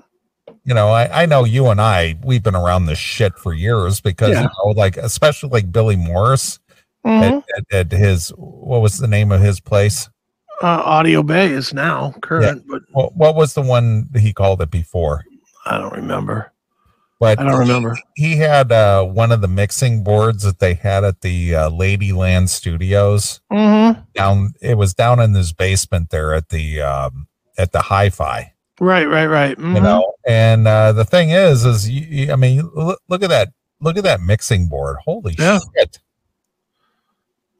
You 0.63 0.73
know, 0.73 0.87
I 0.87 1.23
I 1.23 1.25
know 1.25 1.43
you 1.43 1.67
and 1.67 1.81
I 1.81 2.17
we've 2.23 2.41
been 2.43 2.55
around 2.55 2.85
this 2.85 2.97
shit 2.97 3.37
for 3.37 3.53
years 3.53 3.99
because 3.99 4.29
Yeah. 4.29 4.43
you 4.43 4.47
know, 4.47 4.71
like 4.71 4.95
especially 4.95 5.49
like 5.49 5.71
Billy 5.73 5.97
Morris 5.97 6.59
hmm 7.05 7.21
at, 7.21 7.33
at, 7.57 7.73
at 7.73 7.91
his 7.91 8.29
what 8.37 8.81
was 8.81 8.97
the 8.99 9.07
name 9.07 9.33
of 9.33 9.41
his 9.41 9.59
place? 9.59 10.09
Uh, 10.61 10.81
Audio 10.85 11.21
Bay 11.23 11.51
is 11.51 11.73
now 11.73 12.13
current, 12.21 12.63
but 12.67 12.81
What 12.91 13.15
what 13.15 13.35
was 13.35 13.53
the 13.53 13.61
one 13.61 14.09
he 14.15 14.31
called 14.33 14.61
it 14.61 14.71
before? 14.71 15.23
I 15.65 15.77
don't 15.77 15.93
remember. 15.93 16.51
But 17.19 17.39
I 17.39 17.43
don't 17.43 17.59
remember. 17.59 17.97
he 18.15 18.35
had 18.37 18.71
uh, 18.71 19.03
one 19.05 19.31
of 19.31 19.41
the 19.41 19.47
mixing 19.47 20.03
boards 20.03 20.43
that 20.43 20.59
they 20.59 20.73
had 20.73 21.03
at 21.05 21.21
the 21.21 21.55
uh, 21.55 21.69
Ladyland 21.69 22.49
Studios 22.49 23.39
hmm 23.51 23.91
down. 24.13 24.53
It 24.61 24.77
was 24.77 24.93
down 24.93 25.19
in 25.19 25.33
his 25.33 25.53
basement 25.53 26.09
there 26.09 26.33
at 26.33 26.49
the 26.49 26.81
um, 26.81 27.27
at 27.57 27.71
the 27.71 27.81
Hi-Fi, 27.81 28.53
Right, 28.81 29.05
right, 29.07 29.27
right. 29.27 29.57
you 29.57 29.63
Mhm. 29.63 29.83
know. 29.83 30.13
And 30.27 30.67
uh, 30.67 30.91
the 30.91 31.05
thing 31.05 31.29
is, 31.29 31.65
is 31.65 31.89
you, 31.89 32.01
you- 32.01 32.31
I 32.33 32.35
mean, 32.35 32.69
look, 32.75 32.99
look 33.07 33.23
at 33.23 33.29
that, 33.29 33.49
look 33.79 33.97
at 33.97 34.03
that 34.03 34.19
mixing 34.21 34.67
board. 34.67 34.97
Holy 35.05 35.35
Yeah. 35.39 35.59
shit! 35.77 35.99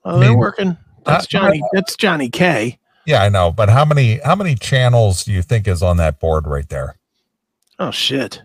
Oh, 0.04 0.20
they're 0.20 0.30
mean, 0.30 0.38
working. 0.38 0.78
That's 1.06 1.28
Johnny. 1.28 1.62
That's 1.72 1.96
Johnny 1.96 2.30
K. 2.30 2.78
Yeah, 3.06 3.22
I 3.24 3.30
know. 3.30 3.52
But 3.52 3.70
how 3.70 3.86
many 3.86 4.20
how 4.24 4.36
many 4.36 4.56
channels 4.56 5.24
do 5.24 5.32
you 5.32 5.42
think 5.42 5.68
is 5.68 5.84
on 5.84 5.98
that 5.98 6.20
board 6.20 6.48
right 6.48 6.68
there? 6.70 6.98
Oh 7.80 7.92
shit. 7.92 8.42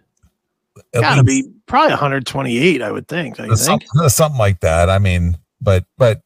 At 0.95 1.00
Gotta 1.02 1.23
least- 1.23 1.47
be 1.47 1.52
probably 1.67 1.90
128, 1.93 2.83
I 2.83 2.90
would 2.90 3.07
think. 3.09 3.38
You 3.38 3.45
think? 3.57 3.59
something, 3.59 4.09
something 4.09 4.38
like 4.38 4.61
that. 4.61 4.88
I 4.90 4.99
mean, 4.99 5.38
but 5.61 5.85
but 5.99 6.21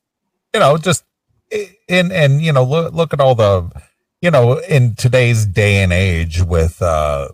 you 0.53 0.61
know, 0.61 0.77
just 0.79 1.05
in 1.89 2.11
and 2.13 2.41
you 2.43 2.53
know, 2.53 2.65
look 2.65 2.93
look 2.95 3.13
at 3.13 3.21
all 3.21 3.35
the 3.35 3.71
you 4.21 4.31
know, 4.31 4.59
in 4.61 4.95
today's 4.95 5.45
day 5.47 5.83
and 5.83 5.93
age 5.93 6.43
with 6.43 6.81
uh 6.83 7.29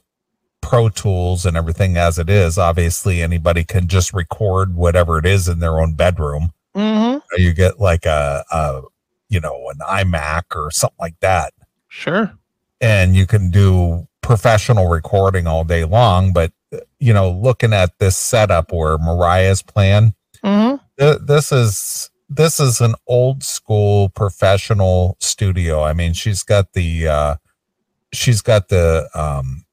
Pro 0.60 0.88
Tools 0.88 1.46
and 1.46 1.56
everything 1.56 1.96
as 1.96 2.18
it 2.18 2.28
is, 2.28 2.58
obviously 2.58 3.22
anybody 3.22 3.64
can 3.64 3.86
just 3.88 4.12
record 4.12 4.74
whatever 4.74 5.18
it 5.18 5.24
is 5.26 5.48
in 5.48 5.60
their 5.60 5.80
own 5.80 5.94
bedroom. 5.94 6.52
hmm 6.74 7.16
You 7.36 7.54
get 7.54 7.80
like 7.80 8.06
a, 8.06 8.44
a 8.52 8.82
you 9.30 9.40
know, 9.40 9.70
an 9.70 9.78
iMac 9.88 10.42
or 10.54 10.70
something 10.70 10.96
like 11.00 11.18
that. 11.20 11.54
Sure. 11.88 12.30
And 12.82 13.16
you 13.16 13.26
can 13.26 13.50
do 13.50 14.06
professional 14.20 14.88
recording 14.88 15.46
all 15.46 15.64
day 15.64 15.84
long. 15.84 16.32
But 16.34 16.52
you 16.98 17.12
know, 17.14 17.30
looking 17.30 17.72
at 17.72 17.98
this 17.98 18.16
setup 18.16 18.72
where 18.72 18.98
Moriah's 18.98 19.62
playing, 19.62 20.14
hmm 20.44 20.74
th- 20.98 21.18
this 21.22 21.50
is 21.52 22.10
this 22.28 22.60
is 22.60 22.80
an 22.80 22.94
old 23.06 23.42
school 23.42 24.08
professional 24.10 25.16
studio. 25.20 25.82
I 25.82 25.92
mean, 25.94 26.12
she's 26.12 26.42
got 26.42 26.72
the 26.74 27.08
uh 27.08 27.36
she's 28.12 28.40
got 28.42 28.68
the 28.68 29.08
um 29.14 29.64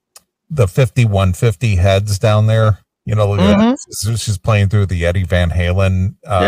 the 0.50 0.68
5150 0.68 1.76
heads 1.76 2.18
down 2.20 2.48
there. 2.48 2.80
You 3.06 3.16
know, 3.16 3.36
that. 3.38 3.78
She's- 4.02 4.20
she's 4.22 4.38
playing 4.38 4.70
through 4.70 4.88
the 4.88 5.06
Eddie 5.06 5.24
Van 5.24 5.50
Halen 5.52 6.16
uh 6.26 6.42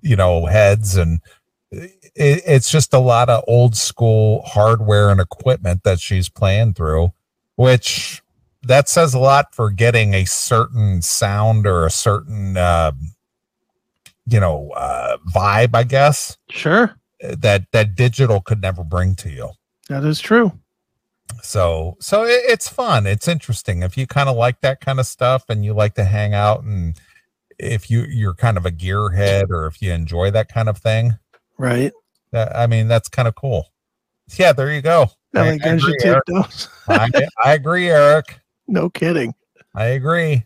you 0.00 0.16
know, 0.16 0.46
heads 0.46 0.96
and 0.96 1.20
it, 2.18 2.42
it's 2.46 2.70
just 2.70 2.92
a 2.92 2.98
lot 2.98 3.28
of 3.28 3.44
old 3.46 3.76
school 3.76 4.42
hardware 4.42 5.10
and 5.10 5.20
equipment 5.20 5.82
that 5.84 6.00
she's 6.00 6.28
playing 6.28 6.74
through, 6.74 7.12
which 7.56 8.22
that 8.62 8.88
says 8.88 9.14
a 9.14 9.18
lot 9.18 9.54
for 9.54 9.70
getting 9.70 10.14
a 10.14 10.24
certain 10.24 11.00
sound 11.00 11.66
or 11.66 11.86
a 11.86 11.90
certain 11.90 12.56
uh, 12.56 12.92
you 14.26 14.40
know 14.40 14.70
uh, 14.76 15.16
vibe 15.32 15.70
i 15.74 15.82
guess 15.84 16.36
Sure. 16.50 16.94
that 17.20 17.66
that 17.72 17.94
digital 17.94 18.40
could 18.40 18.60
never 18.60 18.84
bring 18.84 19.14
to 19.16 19.30
you 19.30 19.50
That 19.88 20.04
is 20.04 20.20
true. 20.20 20.52
so 21.42 21.96
so 22.00 22.24
it, 22.24 22.42
it's 22.46 22.68
fun 22.68 23.06
it's 23.06 23.28
interesting 23.28 23.82
if 23.82 23.96
you 23.96 24.06
kind 24.06 24.28
of 24.28 24.36
like 24.36 24.60
that 24.60 24.80
kind 24.80 24.98
of 25.00 25.06
stuff 25.06 25.44
and 25.48 25.64
you 25.64 25.72
like 25.72 25.94
to 25.94 26.04
hang 26.04 26.34
out 26.34 26.62
and 26.64 26.98
if 27.58 27.90
you 27.90 28.02
you're 28.02 28.34
kind 28.34 28.56
of 28.58 28.66
a 28.66 28.70
gearhead 28.70 29.50
or 29.50 29.66
if 29.66 29.80
you 29.80 29.92
enjoy 29.92 30.30
that 30.30 30.48
kind 30.52 30.68
of 30.68 30.78
thing 30.78 31.16
Right. 31.56 31.92
That, 32.32 32.54
i 32.56 32.66
mean 32.66 32.88
that's 32.88 33.08
kind 33.08 33.26
of 33.28 33.34
cool 33.34 33.66
yeah 34.38 34.52
there 34.52 34.72
you 34.72 34.82
go 34.82 35.08
I, 35.34 35.58
I 35.62 35.68
agree, 35.70 35.96
Eric. 36.04 36.24
I, 36.88 37.10
I 37.44 37.52
agree 37.54 37.88
eric 37.90 38.40
No 38.66 38.88
kidding. 38.90 39.34
i 39.74 39.84
agree 39.86 40.44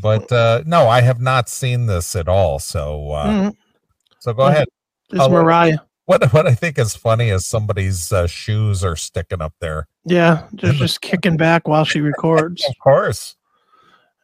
but 0.00 0.30
uh 0.32 0.62
no 0.66 0.88
i 0.88 1.00
have 1.02 1.20
not 1.20 1.48
seen 1.48 1.86
this 1.86 2.14
at 2.16 2.28
all 2.28 2.58
so 2.58 3.10
uh 3.12 3.26
Mhm. 3.26 3.56
so 4.20 4.32
go 4.32 4.42
Well, 4.44 4.48
ahead 4.52 4.68
This 5.10 5.20
Oh, 5.20 5.28
well- 5.28 5.42
Moriah. 5.42 5.82
What 6.06 6.32
what 6.32 6.48
I 6.48 6.54
think 6.54 6.78
is 6.80 6.96
funny 6.96 7.28
is 7.28 7.46
somebody's 7.46 8.10
uh, 8.10 8.26
shoes 8.26 8.82
are 8.82 8.96
sticking 8.96 9.40
up 9.40 9.54
there. 9.60 9.86
Yeah, 10.04 10.48
just 10.56 10.76
just 10.78 11.00
kicking 11.00 11.36
back 11.36 11.68
while 11.68 11.84
she 11.84 12.00
records. 12.00 12.64
Of 12.68 12.74
course. 12.82 13.36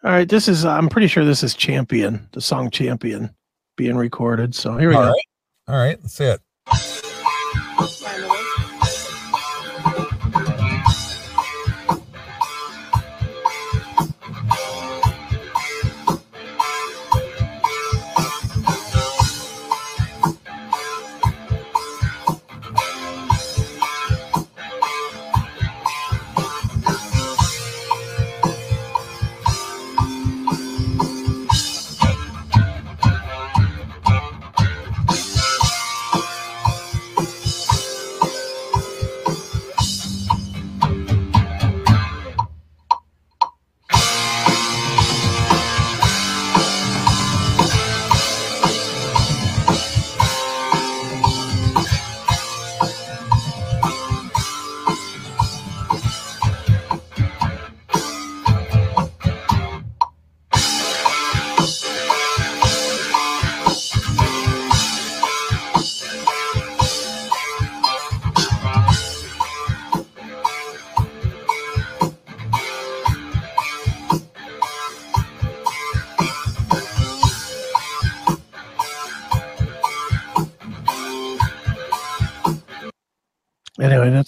All 0.03 0.11
right, 0.11 0.29
this 0.29 0.49
is 0.49 0.65
I'm 0.65 0.89
pretty 0.89 1.07
sure 1.07 1.25
this 1.25 1.45
is 1.45 1.55
Champion, 1.55 2.29
the 2.33 2.41
song 2.41 2.71
Champion 2.71 3.31
being 3.77 3.97
recorded. 3.97 4.57
So 4.57 4.77
here 4.77 4.89
we 4.89 4.97
All 4.97 5.03
go. 5.05 5.09
right. 5.11 5.25
All 5.69 5.77
right. 5.77 5.99
Let's 6.03 6.15
see 6.15 6.25
it 6.25 6.41
you 6.73 7.03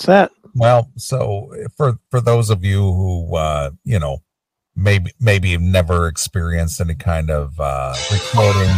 That's 0.00 0.06
that. 0.06 0.32
Well, 0.54 0.90
so 0.96 1.52
for 1.76 1.98
for 2.10 2.20
those 2.20 2.50
of 2.50 2.64
you 2.64 2.80
who 2.80 3.36
uh, 3.36 3.70
you 3.84 3.98
know, 3.98 4.18
maybe 4.74 5.12
maybe 5.20 5.52
have 5.52 5.60
never 5.60 6.08
experienced 6.08 6.80
any 6.80 6.94
kind 6.94 7.30
of 7.30 7.58
uh 7.60 7.94
recording 8.10 8.74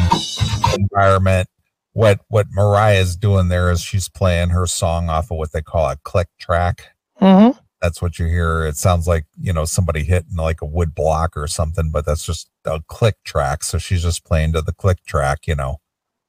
environment, 0.75 1.49
what 1.93 2.21
what 2.29 2.47
Moriah 2.53 3.01
is 3.01 3.17
doing 3.17 3.49
there 3.49 3.71
is 3.71 3.81
she's 3.81 4.09
playing 4.09 4.51
her 4.51 4.67
song 4.67 5.09
off 5.09 5.31
of 5.31 5.39
what 5.39 5.53
they 5.53 5.63
call 5.63 5.89
a 5.89 5.97
click 6.05 6.29
track. 6.39 6.89
Mm-hmm. 7.21 7.59
That's 7.81 8.01
what 8.03 8.19
you 8.19 8.27
hear. 8.27 8.65
It 8.65 8.77
sounds 8.77 9.09
like, 9.09 9.25
you 9.41 9.53
know, 9.53 9.65
somebody 9.65 10.05
hitting 10.05 10.37
like 10.37 10.63
a 10.63 10.67
wood 10.67 10.95
block 10.95 11.37
or 11.37 11.49
something, 11.49 11.91
but 11.91 12.07
that's 12.07 12.25
just 12.25 12.49
a 12.65 12.81
click 12.87 13.17
track. 13.25 13.65
So 13.65 13.79
she's 13.79 14.03
just 14.03 14.25
playing 14.25 14.53
to 14.53 14.63
the 14.63 14.73
click 14.73 15.05
track, 15.05 15.49
you 15.49 15.57
know. 15.57 15.79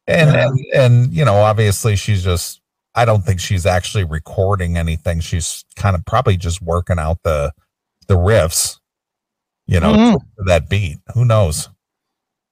And 0.07 0.31
Yeah. 0.31 0.47
and, 0.47 0.59
and 0.73 1.13
you 1.13 1.25
know, 1.25 1.35
obviously 1.35 1.95
she's 1.95 2.23
just 2.23 2.62
I 2.95 3.05
don't 3.05 3.23
think 3.25 3.39
she's 3.39 3.65
actually 3.65 4.03
recording 4.03 4.77
anything. 4.77 5.19
She's 5.19 5.65
kind 5.75 5.95
of 5.95 6.05
probably 6.05 6.38
just 6.38 6.62
working 6.62 7.00
out 7.00 7.19
the 7.23 7.51
the 8.07 8.15
riffs, 8.15 8.79
you 9.65 9.79
know, 9.79 9.93
Mhm. 9.93 10.19
that 10.45 10.69
beat. 10.69 11.00
Who 11.13 11.25
knows? 11.25 11.69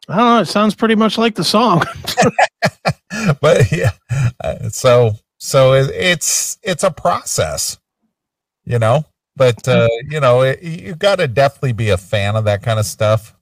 I 0.09 0.17
don't 0.17 0.25
know. 0.25 0.39
It 0.41 0.45
sounds 0.47 0.73
pretty 0.75 0.95
much 0.95 1.17
like 1.17 1.35
the 1.35 1.43
song. 1.43 1.83
but 3.41 3.71
yeah, 3.71 3.91
uh, 4.43 4.69
so 4.69 5.13
so 5.37 5.73
it, 5.73 5.89
it's 5.91 6.57
it's 6.63 6.83
a 6.83 6.91
process, 6.91 7.77
you 8.65 8.79
know. 8.79 9.05
But 9.35 9.67
uh, 9.67 9.87
you 10.09 10.19
know, 10.19 10.41
it, 10.41 10.61
you 10.61 10.95
got 10.95 11.17
to 11.17 11.27
definitely 11.27 11.73
be 11.73 11.89
a 11.89 11.97
fan 11.97 12.35
of 12.35 12.45
that 12.45 12.63
kind 12.63 12.79
of 12.79 12.85
stuff. 12.85 13.35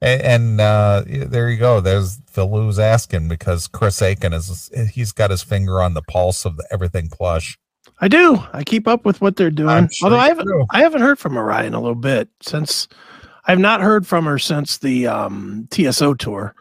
And, 0.00 0.22
and 0.22 0.60
uh, 0.60 1.04
there 1.06 1.50
you 1.50 1.58
go. 1.58 1.80
There's 1.80 2.20
Phil 2.30 2.50
Lou's 2.50 2.78
asking 2.78 3.28
because 3.28 3.66
Chris 3.66 4.00
Akin 4.00 4.32
is 4.32 4.70
he's 4.92 5.12
got 5.12 5.30
his 5.30 5.42
finger 5.42 5.82
on 5.82 5.94
the 5.94 6.02
pulse 6.02 6.44
of 6.44 6.56
the, 6.56 6.66
everything 6.70 7.08
plush. 7.08 7.58
I 8.00 8.08
do. 8.08 8.38
I 8.52 8.62
keep 8.62 8.86
up 8.86 9.04
with 9.04 9.20
what 9.20 9.36
they're 9.36 9.50
doing. 9.50 9.88
Sure 9.88 10.06
Although 10.06 10.20
I 10.20 10.28
haven't, 10.28 10.46
do. 10.46 10.66
I 10.70 10.82
haven't 10.82 11.00
heard 11.00 11.18
from 11.18 11.34
Moriah 11.34 11.64
in 11.64 11.74
a 11.74 11.80
little 11.80 11.96
bit 11.96 12.28
since 12.40 12.86
I've 13.46 13.58
not 13.58 13.80
heard 13.80 14.06
from 14.06 14.24
her 14.26 14.38
since 14.38 14.78
the 14.78 15.08
um, 15.08 15.66
TSO 15.72 16.14
tour. 16.14 16.54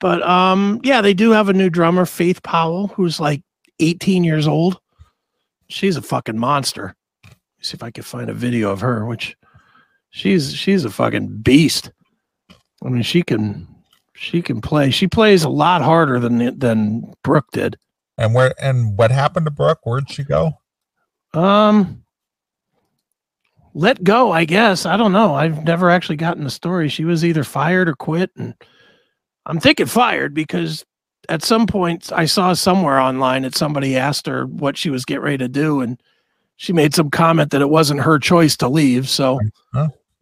But 0.00 0.22
um, 0.22 0.80
yeah, 0.82 1.00
they 1.00 1.14
do 1.14 1.30
have 1.30 1.48
a 1.48 1.54
new 1.54 1.70
drummer, 1.70 2.04
Faith 2.04 2.42
Powell, 2.42 2.88
who's 2.88 3.20
like 3.20 3.42
18 3.78 4.24
years 4.24 4.46
old. 4.46 4.80
She's 5.68 5.96
a 5.96 6.02
fucking 6.02 6.38
monster. 6.38 6.94
Let 7.24 7.32
me 7.32 7.36
see 7.62 7.74
if 7.74 7.82
I 7.82 7.90
can 7.90 8.02
find 8.02 8.28
a 8.28 8.34
video 8.34 8.70
of 8.70 8.80
her, 8.80 9.06
which 9.06 9.36
she's 10.10 10.54
she's 10.54 10.84
a 10.84 10.90
fucking 10.90 11.38
beast. 11.42 11.90
I 12.84 12.88
mean, 12.88 13.02
she 13.02 13.22
can 13.22 13.66
she 14.14 14.42
can 14.42 14.60
play. 14.60 14.90
She 14.90 15.06
plays 15.06 15.44
a 15.44 15.48
lot 15.48 15.82
harder 15.82 16.18
than 16.18 16.58
than 16.58 17.12
Brooke 17.22 17.50
did. 17.52 17.76
And 18.18 18.34
where 18.34 18.54
and 18.62 18.98
what 18.98 19.10
happened 19.10 19.46
to 19.46 19.50
Brooke? 19.50 19.80
Where'd 19.84 20.10
she 20.10 20.24
go? 20.24 20.52
Um, 21.32 22.02
let 23.74 24.02
go, 24.02 24.32
I 24.32 24.44
guess. 24.44 24.84
I 24.84 24.96
don't 24.96 25.12
know. 25.12 25.34
I've 25.34 25.64
never 25.64 25.90
actually 25.90 26.16
gotten 26.16 26.44
the 26.44 26.50
story. 26.50 26.88
She 26.88 27.04
was 27.04 27.24
either 27.24 27.44
fired 27.44 27.88
or 27.88 27.94
quit, 27.94 28.30
and 28.36 28.54
I'm 29.46 29.60
thinking 29.60 29.86
fired 29.86 30.34
because 30.34 30.84
at 31.28 31.44
some 31.44 31.66
point 31.66 32.12
I 32.12 32.24
saw 32.24 32.52
somewhere 32.52 32.98
online 32.98 33.42
that 33.42 33.54
somebody 33.54 33.96
asked 33.96 34.26
her 34.26 34.46
what 34.46 34.76
she 34.76 34.90
was 34.90 35.04
getting 35.04 35.22
ready 35.22 35.38
to 35.38 35.48
do, 35.48 35.80
and 35.80 36.00
she 36.56 36.72
made 36.72 36.94
some 36.94 37.10
comment 37.10 37.52
that 37.52 37.62
it 37.62 37.70
wasn't 37.70 38.00
her 38.00 38.18
choice 38.18 38.56
to 38.58 38.68
leave. 38.68 39.08
So 39.08 39.38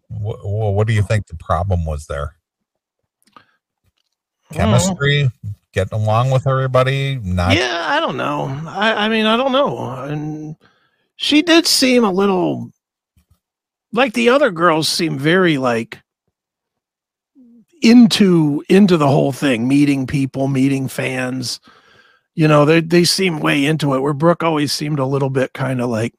What, 0.09 0.39
what 0.45 0.87
do 0.87 0.93
you 0.93 1.03
think 1.03 1.27
the 1.27 1.37
problem 1.37 1.85
was 1.85 2.07
there? 2.07 2.37
Chemistry, 4.53 5.25
mm-hmm. 5.25 5.49
getting 5.73 6.01
along 6.01 6.31
with 6.31 6.47
everybody, 6.47 7.17
not 7.23 7.57
yeah, 7.57 7.87
I 7.89 8.01
don't 8.01 8.17
know. 8.17 8.47
I, 8.67 9.07
I 9.07 9.09
mean, 9.09 9.27
I 9.27 9.37
don't 9.37 9.53
know. 9.53 9.79
And 10.05 10.57
she 11.17 11.43
did 11.43 11.67
seem 11.67 12.05
a 12.05 12.13
little 12.13 12.73
like 13.93 14.15
the 14.15 14.29
other 14.29 14.51
girls 14.51 14.89
seem 14.89 15.19
very 15.19 15.59
like 15.59 15.99
into 17.83 18.63
into 18.69 18.97
the 18.97 19.09
whole 19.09 19.33
thing, 19.33 19.69
meeting 19.69 20.07
people, 20.07 20.49
meeting 20.49 20.89
fans. 20.89 21.61
You 22.35 22.49
know, 22.49 22.65
they 22.65 22.81
they 22.81 23.05
seem 23.05 23.41
way 23.41 23.65
into 23.65 23.95
it. 23.95 24.01
Where 24.01 24.13
Brooke 24.15 24.43
always 24.43 24.73
seemed 24.73 24.99
a 24.99 25.07
little 25.07 25.31
bit 25.31 25.53
kind 25.53 25.81
of 25.81 25.91
like 25.91 26.15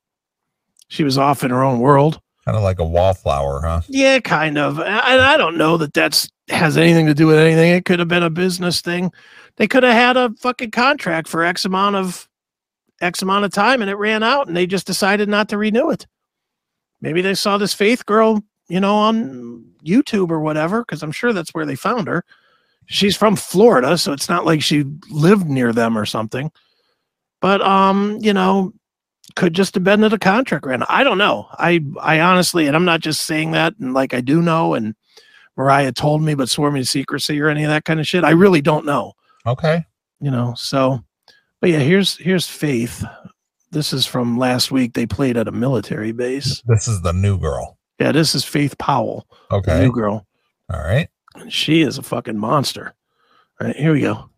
she 0.88 1.04
was 1.04 1.18
off 1.18 1.44
in 1.44 1.52
her 1.52 1.64
own 1.64 1.80
world. 1.80 2.20
Kind 2.50 2.58
of 2.58 2.64
like 2.64 2.80
a 2.80 2.86
wallflower, 2.86 3.62
huh? 3.62 3.82
Yeah, 3.88 4.20
kind 4.20 4.58
of. 4.58 4.80
And 4.80 4.90
I 4.90 5.38
don't 5.38 5.56
know 5.56 5.78
that 5.78 5.94
that's 5.94 6.28
has 6.48 6.78
anything 6.78 7.06
to 7.06 7.14
do 7.14 7.28
with 7.28 7.38
anything. 7.38 7.72
It 7.72 7.86
could 7.86 8.00
have 8.00 8.08
been 8.08 8.24
a 8.24 8.30
business 8.32 8.82
thing. 8.82 9.12
They 9.58 9.68
could 9.68 9.84
have 9.84 9.94
had 9.94 10.18
a 10.18 10.34
fucking 10.40 10.72
contract 10.72 11.28
for 11.28 11.44
X 11.44 11.64
amount 11.64 11.96
of 11.96 12.28
X 13.02 13.22
amount 13.22 13.46
of 13.46 13.54
time 13.54 13.82
and 13.84 13.92
it 13.92 13.96
ran 13.96 14.24
out 14.24 14.48
and 14.48 14.58
they 14.58 14.66
just 14.66 14.88
decided 14.88 15.30
not 15.30 15.48
to 15.50 15.58
renew 15.58 15.92
it. 15.92 16.08
Maybe 17.02 17.22
they 17.22 17.36
saw 17.36 17.60
this 17.60 17.76
Faith 17.76 18.04
girl, 18.08 18.44
you 18.68 18.80
know, 18.80 18.96
on 18.96 19.64
YouTube 19.86 20.32
or 20.32 20.40
whatever, 20.40 20.82
because 20.82 21.04
I'm 21.04 21.12
sure 21.12 21.32
that's 21.32 21.54
where 21.54 21.68
they 21.68 21.76
found 21.76 22.08
her. 22.08 22.26
She's 22.88 23.16
from 23.16 23.36
Florida, 23.36 23.96
so 24.00 24.12
it's 24.12 24.28
not 24.28 24.44
like 24.44 24.64
she 24.64 24.86
lived 25.12 25.48
near 25.48 25.72
them 25.72 25.96
or 25.96 26.08
something. 26.08 26.52
But 27.42 27.62
um, 27.62 28.18
you 28.22 28.34
know, 28.34 28.74
could 29.36 29.54
just 29.54 29.76
have 29.76 29.84
been 29.84 30.02
that 30.02 30.14
a 30.14 30.20
contract 30.20 30.66
ran. 30.66 30.84
I 30.84 31.04
don't 31.04 31.18
know. 31.18 31.48
I 31.52 31.82
I 32.02 32.20
honestly, 32.20 32.68
and 32.68 32.76
I'm 32.76 32.86
not 32.86 33.02
just 33.02 33.26
saying 33.26 33.52
that, 33.52 33.74
and 33.80 33.94
like 33.94 34.14
I 34.14 34.22
do 34.22 34.42
know, 34.42 34.74
and 34.74 34.96
Moriah 35.58 35.92
told 35.92 36.22
me, 36.22 36.36
but 36.36 36.50
swore 36.50 36.72
me 36.72 36.80
to 36.82 36.86
secrecy 36.86 37.40
or 37.42 37.50
any 37.50 37.64
of 37.64 37.70
that 37.70 37.86
kind 37.86 38.00
of 38.00 38.08
shit. 38.08 38.24
I 38.24 38.32
really 38.32 38.62
don't 38.62 38.86
know. 38.86 39.14
Okay. 39.46 39.86
You 40.20 40.32
know, 40.32 40.54
so 40.58 41.04
but 41.62 41.70
yeah, 41.70 41.80
here's 41.80 42.18
here's 42.18 42.48
Faith. 42.48 43.04
This 43.72 43.94
is 43.94 44.06
from 44.06 44.38
last 44.38 44.72
week. 44.72 44.94
They 44.94 45.06
played 45.06 45.38
at 45.38 45.48
a 45.48 45.52
military 45.52 46.12
base. 46.12 46.62
This 46.68 46.88
is 46.88 47.02
the 47.02 47.14
new 47.14 47.38
girl. 47.38 47.78
Yeah, 48.00 48.12
this 48.12 48.34
is 48.34 48.44
Faith 48.44 48.78
Powell, 48.78 49.28
Okay. 49.52 49.82
new 49.82 49.92
girl. 49.92 50.26
All 50.74 50.80
right. 50.82 51.10
And 51.36 51.52
she 51.54 51.82
is 51.82 51.98
a 51.98 52.02
fucking 52.02 52.38
monster. 52.38 52.94
All 53.62 53.68
right, 53.68 53.76
here 53.76 53.94
we 53.94 54.02
go. 54.02 54.30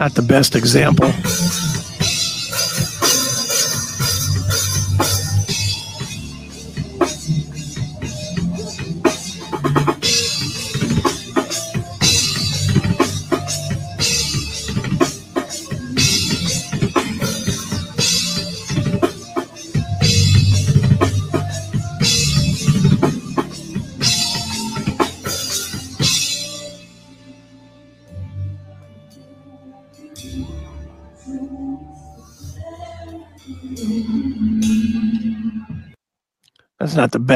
Not 0.00 0.14
the 0.14 0.22
best 0.22 0.56
example. 0.56 1.12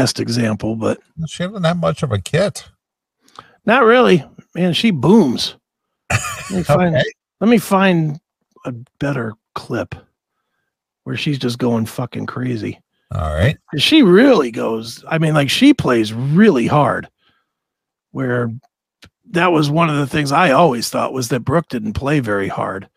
Best 0.04 0.20
example, 0.20 0.76
but 0.76 1.00
She 1.26 1.44
doesn't 1.44 1.64
have 1.64 1.78
much 1.78 2.02
of 2.02 2.12
a 2.12 2.18
kit. 2.20 2.68
not 3.64 3.84
really. 3.84 4.22
Man, 4.54 4.74
she 4.74 4.90
booms. 4.90 5.56
Let 6.10 6.50
me 6.50 6.62
find, 6.62 6.94
Okay. 6.96 7.04
let 7.40 7.48
me 7.48 7.56
find 7.56 8.20
a 8.66 8.72
better 9.00 9.32
clip 9.54 9.94
where 11.04 11.16
she's 11.16 11.38
just 11.38 11.58
going 11.58 11.86
fucking 11.86 12.26
crazy. 12.26 12.78
All 13.14 13.32
right. 13.34 13.56
She 13.78 14.02
really 14.02 14.50
goes, 14.50 15.02
I 15.08 15.16
mean, 15.16 15.32
like 15.32 15.48
she 15.48 15.72
plays 15.72 16.12
really 16.12 16.66
hard. 16.66 17.08
Where 18.10 18.52
that 19.30 19.52
was 19.52 19.70
one 19.70 19.88
of 19.88 19.96
the 19.96 20.06
things 20.06 20.32
I 20.32 20.50
always 20.50 20.90
thought 20.90 21.14
was 21.14 21.28
that 21.30 21.40
Brooke 21.40 21.68
didn't 21.68 21.94
play 21.94 22.20
very 22.20 22.48
hard. 22.48 22.88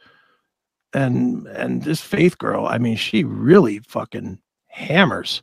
And 0.93 1.47
and 1.47 1.83
this 1.83 2.01
Faith 2.01 2.37
girl, 2.37 2.65
I 2.67 2.77
mean, 2.79 2.97
she 2.97 3.23
really 3.23 3.79
fucking 3.79 4.39
hammers. 4.67 5.41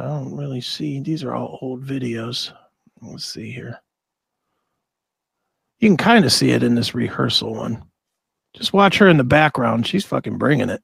I 0.00 0.06
don't 0.06 0.36
really 0.36 0.60
see 0.60 1.00
these 1.00 1.22
are 1.22 1.34
all 1.34 1.58
old 1.60 1.84
videos. 1.84 2.52
Let's 3.02 3.24
see 3.24 3.50
here. 3.50 3.80
You 5.78 5.88
can 5.88 5.96
kind 5.96 6.24
of 6.24 6.32
see 6.32 6.50
it 6.50 6.62
in 6.62 6.74
this 6.74 6.94
rehearsal 6.94 7.54
one. 7.54 7.82
Just 8.54 8.72
watch 8.72 8.98
her 8.98 9.08
in 9.08 9.16
the 9.16 9.24
background. 9.24 9.86
She's 9.86 10.04
fucking 10.04 10.38
bringing 10.38 10.70
it. 10.70 10.82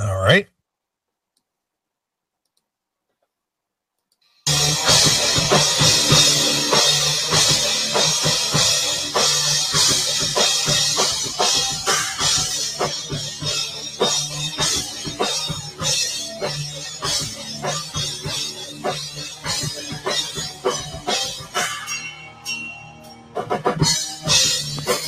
All 0.00 0.20
right. 0.20 0.46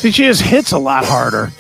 See, 0.03 0.11
she 0.11 0.25
just 0.25 0.43
hits 0.43 0.73
a 0.73 0.79
lot 0.79 1.05
harder. 1.05 1.53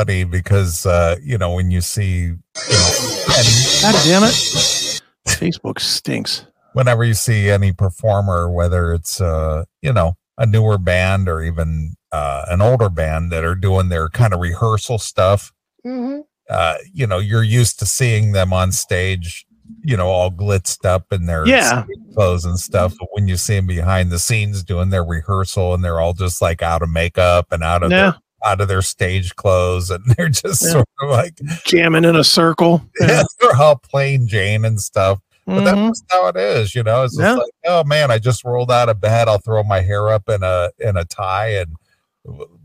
Funny 0.00 0.24
because 0.24 0.86
uh, 0.86 1.16
you 1.22 1.36
know 1.38 1.54
when 1.54 1.70
you 1.70 1.80
see 1.80 2.20
you 2.22 2.34
know 2.70 2.90
any, 3.36 3.82
God 3.82 3.94
damn 4.04 4.22
it. 4.24 5.00
Facebook 5.26 5.78
stinks. 5.80 6.46
whenever 6.72 7.04
you 7.04 7.14
see 7.14 7.50
any 7.50 7.72
performer, 7.72 8.50
whether 8.50 8.92
it's 8.92 9.20
uh, 9.20 9.64
you 9.82 9.92
know 9.92 10.14
a 10.38 10.46
newer 10.46 10.78
band 10.78 11.28
or 11.28 11.42
even 11.42 11.94
uh, 12.12 12.44
an 12.48 12.60
older 12.62 12.88
band 12.88 13.30
that 13.30 13.44
are 13.44 13.54
doing 13.54 13.88
their 13.90 14.08
kind 14.08 14.32
of 14.32 14.40
rehearsal 14.40 14.98
stuff, 14.98 15.52
uh, 15.84 16.74
you 16.92 17.06
know, 17.06 17.18
you're 17.18 17.42
used 17.42 17.78
to 17.78 17.86
seeing 17.86 18.32
them 18.32 18.52
on 18.52 18.72
stage, 18.72 19.44
you 19.84 19.96
know, 19.96 20.08
all 20.08 20.30
glitzed 20.30 20.84
up 20.86 21.12
in 21.12 21.26
their 21.26 21.46
Yeah. 21.46 21.84
clothes 22.14 22.44
and 22.46 22.58
stuff. 22.58 22.94
But 22.98 23.08
when 23.12 23.28
you 23.28 23.36
see 23.36 23.56
them 23.56 23.66
behind 23.66 24.10
the 24.10 24.18
scenes 24.18 24.64
doing 24.64 24.88
their 24.88 25.04
rehearsal 25.04 25.74
and 25.74 25.84
they're 25.84 26.00
all 26.00 26.14
just 26.14 26.40
like 26.40 26.62
out 26.62 26.82
of 26.82 26.88
makeup 26.88 27.48
and 27.52 27.62
out 27.62 27.82
of 27.82 27.90
Yeah. 27.92 28.14
Out 28.44 28.60
of 28.60 28.68
their 28.68 28.82
stage 28.82 29.34
clothes, 29.36 29.90
and 29.90 30.04
they're 30.16 30.28
just 30.28 30.62
Yeah. 30.62 30.70
sort 30.72 30.88
of 31.02 31.10
like 31.10 31.38
Jamming 31.66 32.04
in 32.04 32.16
a 32.16 32.24
circle. 32.24 32.82
yeah, 33.00 33.22
they're 33.40 33.56
all 33.56 33.76
plain 33.76 34.26
Jane 34.26 34.64
and 34.64 34.80
stuff. 34.80 35.20
But 35.46 35.64
that's 35.64 35.76
Mhm. 35.76 35.88
just 35.88 36.04
how 36.10 36.28
it 36.28 36.36
is, 36.36 36.74
you 36.74 36.82
know. 36.82 37.02
It's 37.02 37.16
just 37.16 37.26
Yeah. 37.26 37.34
like, 37.34 37.52
oh 37.66 37.82
man, 37.84 38.10
I 38.10 38.18
just 38.18 38.44
rolled 38.44 38.70
out 38.70 38.88
of 38.88 39.00
bed. 39.00 39.26
I'll 39.26 39.38
throw 39.38 39.62
my 39.64 39.80
hair 39.80 40.08
up 40.10 40.28
in 40.28 40.42
a 40.42 40.70
in 40.78 40.96
a 40.96 41.04
tie, 41.04 41.48
and 41.54 41.74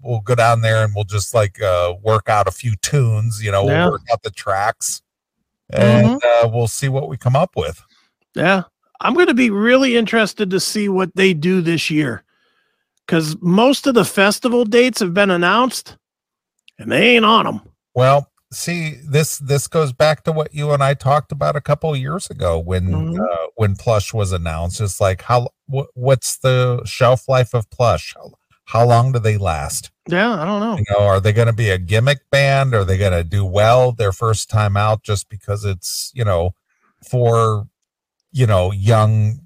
we'll 0.03 0.19
go 0.19 0.35
down 0.35 0.61
there 0.61 0.83
and 0.83 0.93
we'll 0.93 1.05
just 1.05 1.33
like 1.33 1.61
uh, 1.61 1.93
work 2.03 2.29
out 2.29 2.47
a 2.47 2.51
few 2.51 2.75
tunes. 2.81 3.43
You 3.43 3.51
know, 3.51 3.63
we'll 3.63 3.73
Yeah. 3.73 3.89
work 3.89 4.01
out 4.11 4.21
the 4.23 4.29
tracks, 4.29 5.01
and 5.71 6.07
Mm-hmm. 6.21 6.45
uh, 6.45 6.49
we'll 6.49 6.67
see 6.67 6.89
what 6.89 7.09
we 7.09 7.17
come 7.17 7.35
up 7.35 7.51
with. 7.55 7.81
Yeah. 8.35 8.63
I'm 9.01 9.13
going 9.13 9.27
to 9.27 9.33
be 9.33 9.49
really 9.49 9.97
interested 9.97 10.49
to 10.51 10.59
see 10.59 10.87
what 10.87 11.15
they 11.15 11.33
do 11.33 11.61
this 11.61 11.89
year 11.89 12.23
because 13.05 13.35
most 13.41 13.87
of 13.87 13.93
the 13.93 14.05
festival 14.05 14.65
dates 14.65 14.99
have 14.99 15.13
been 15.13 15.31
announced 15.31 15.97
and 16.79 16.91
they 16.91 17.15
ain't 17.15 17.25
on 17.25 17.45
them. 17.45 17.61
Well, 17.93 18.31
see, 18.51 18.95
this 19.07 19.37
this 19.39 19.67
goes 19.67 19.93
back 19.93 20.23
to 20.23 20.31
what 20.31 20.53
you 20.53 20.71
and 20.71 20.83
I 20.83 20.93
talked 20.93 21.31
about 21.31 21.55
a 21.55 21.61
couple 21.61 21.91
of 21.93 21.99
years 21.99 22.29
ago 22.29 22.59
when 22.59 22.87
Mhm. 22.87 23.19
uh, 23.19 23.47
when 23.55 23.75
Plush 23.75 24.13
was 24.13 24.31
announced. 24.31 24.81
It's 24.81 24.99
like 24.99 25.21
how 25.23 25.49
wh- 25.73 25.89
what's 25.95 26.37
the 26.37 26.81
shelf 26.85 27.27
life 27.29 27.53
of 27.53 27.69
Plush? 27.69 28.13
How, 28.15 28.31
how 28.65 28.85
long 28.85 29.11
do 29.11 29.19
they 29.19 29.37
last? 29.37 29.91
Yeah. 30.07 30.33
I 30.41 30.45
don't 30.45 30.59
know. 30.59 30.77
You 30.77 30.83
know, 30.89 31.05
are 31.05 31.19
they 31.19 31.31
going 31.33 31.47
to 31.47 31.53
be 31.53 31.69
a 31.69 31.77
gimmick 31.77 32.29
band? 32.31 32.73
Are 32.73 32.83
they 32.83 32.97
going 32.97 33.11
to 33.13 33.23
do 33.23 33.45
well 33.45 33.91
their 33.91 34.11
first 34.11 34.49
time 34.49 34.75
out 34.75 35.03
just 35.03 35.29
because 35.29 35.63
it's 35.65 36.11
you 36.13 36.25
know 36.25 36.51
for 37.07 37.67
you 38.31 38.45
know 38.47 38.71
young 38.71 39.39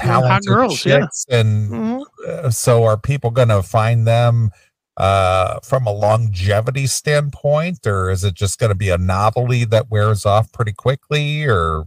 talented 0.00 0.46
girls, 0.48 0.84
yeah. 0.86 1.00
chicks 1.00 1.26
and 1.30 1.70
Mhm. 1.70 2.02
uh, 2.28 2.50
so 2.50 2.84
are 2.84 2.96
people 2.98 3.30
going 3.30 3.48
to 3.48 3.62
find 3.62 4.06
them 4.06 4.50
uh 4.96 5.60
from 5.60 5.86
a 5.86 5.92
longevity 5.92 6.86
standpoint 6.86 7.86
or 7.86 8.10
is 8.10 8.24
it 8.24 8.34
just 8.34 8.58
going 8.58 8.68
to 8.70 8.74
be 8.76 8.90
a 8.90 8.98
novelty 8.98 9.64
that 9.64 9.88
wears 9.90 10.26
off 10.26 10.50
pretty 10.52 10.72
quickly 10.72 11.44
or 11.44 11.84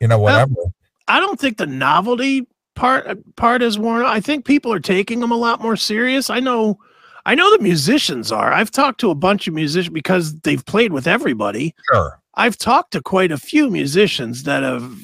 you 0.00 0.06
know 0.08 0.18
Well, 0.18 0.34
whatever 0.46 0.70
I 1.08 1.18
don't 1.18 1.40
think 1.40 1.56
the 1.56 1.66
novelty 1.66 2.46
part 2.74 3.18
part 3.36 3.62
is 3.62 3.78
worn. 3.78 4.02
Out. 4.02 4.08
I 4.14 4.20
think 4.20 4.44
people 4.44 4.72
are 4.72 4.80
taking 4.80 5.20
them 5.20 5.30
a 5.32 5.36
lot 5.36 5.60
more 5.60 5.76
serious. 5.76 6.30
I 6.30 6.40
know, 6.40 6.78
I 7.26 7.34
know 7.34 7.50
the 7.54 7.62
musicians 7.62 8.30
are. 8.32 8.52
I've 8.52 8.70
talked 8.70 8.98
to 9.00 9.10
a 9.10 9.14
bunch 9.14 9.46
of 9.48 9.52
musicians 9.54 9.92
because 9.92 10.34
they've 10.40 10.64
played 10.64 10.92
with 10.92 11.06
everybody. 11.06 11.74
sure 11.92 12.20
I've 12.34 12.56
talked 12.56 12.92
to 12.92 13.02
quite 13.02 13.30
a 13.32 13.36
few 13.36 13.68
musicians 13.68 14.44
that 14.44 14.62
have 14.62 14.94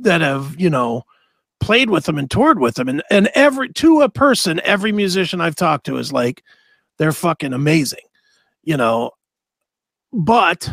that 0.00 0.20
have 0.20 0.54
you 0.58 0.68
know 0.68 1.04
played 1.60 1.90
with 1.90 2.04
them 2.04 2.18
and 2.18 2.30
toured 2.30 2.60
with 2.60 2.74
them, 2.74 2.88
and 2.88 3.02
and 3.10 3.28
every 3.34 3.72
to 3.74 4.02
a 4.02 4.08
person, 4.08 4.60
every 4.64 4.92
musician 4.92 5.40
I've 5.40 5.56
talked 5.56 5.86
to 5.86 5.96
is 5.96 6.12
like 6.12 6.42
they're 6.98 7.12
fucking 7.12 7.52
amazing, 7.52 8.04
you 8.62 8.76
know, 8.76 9.10
but 10.12 10.72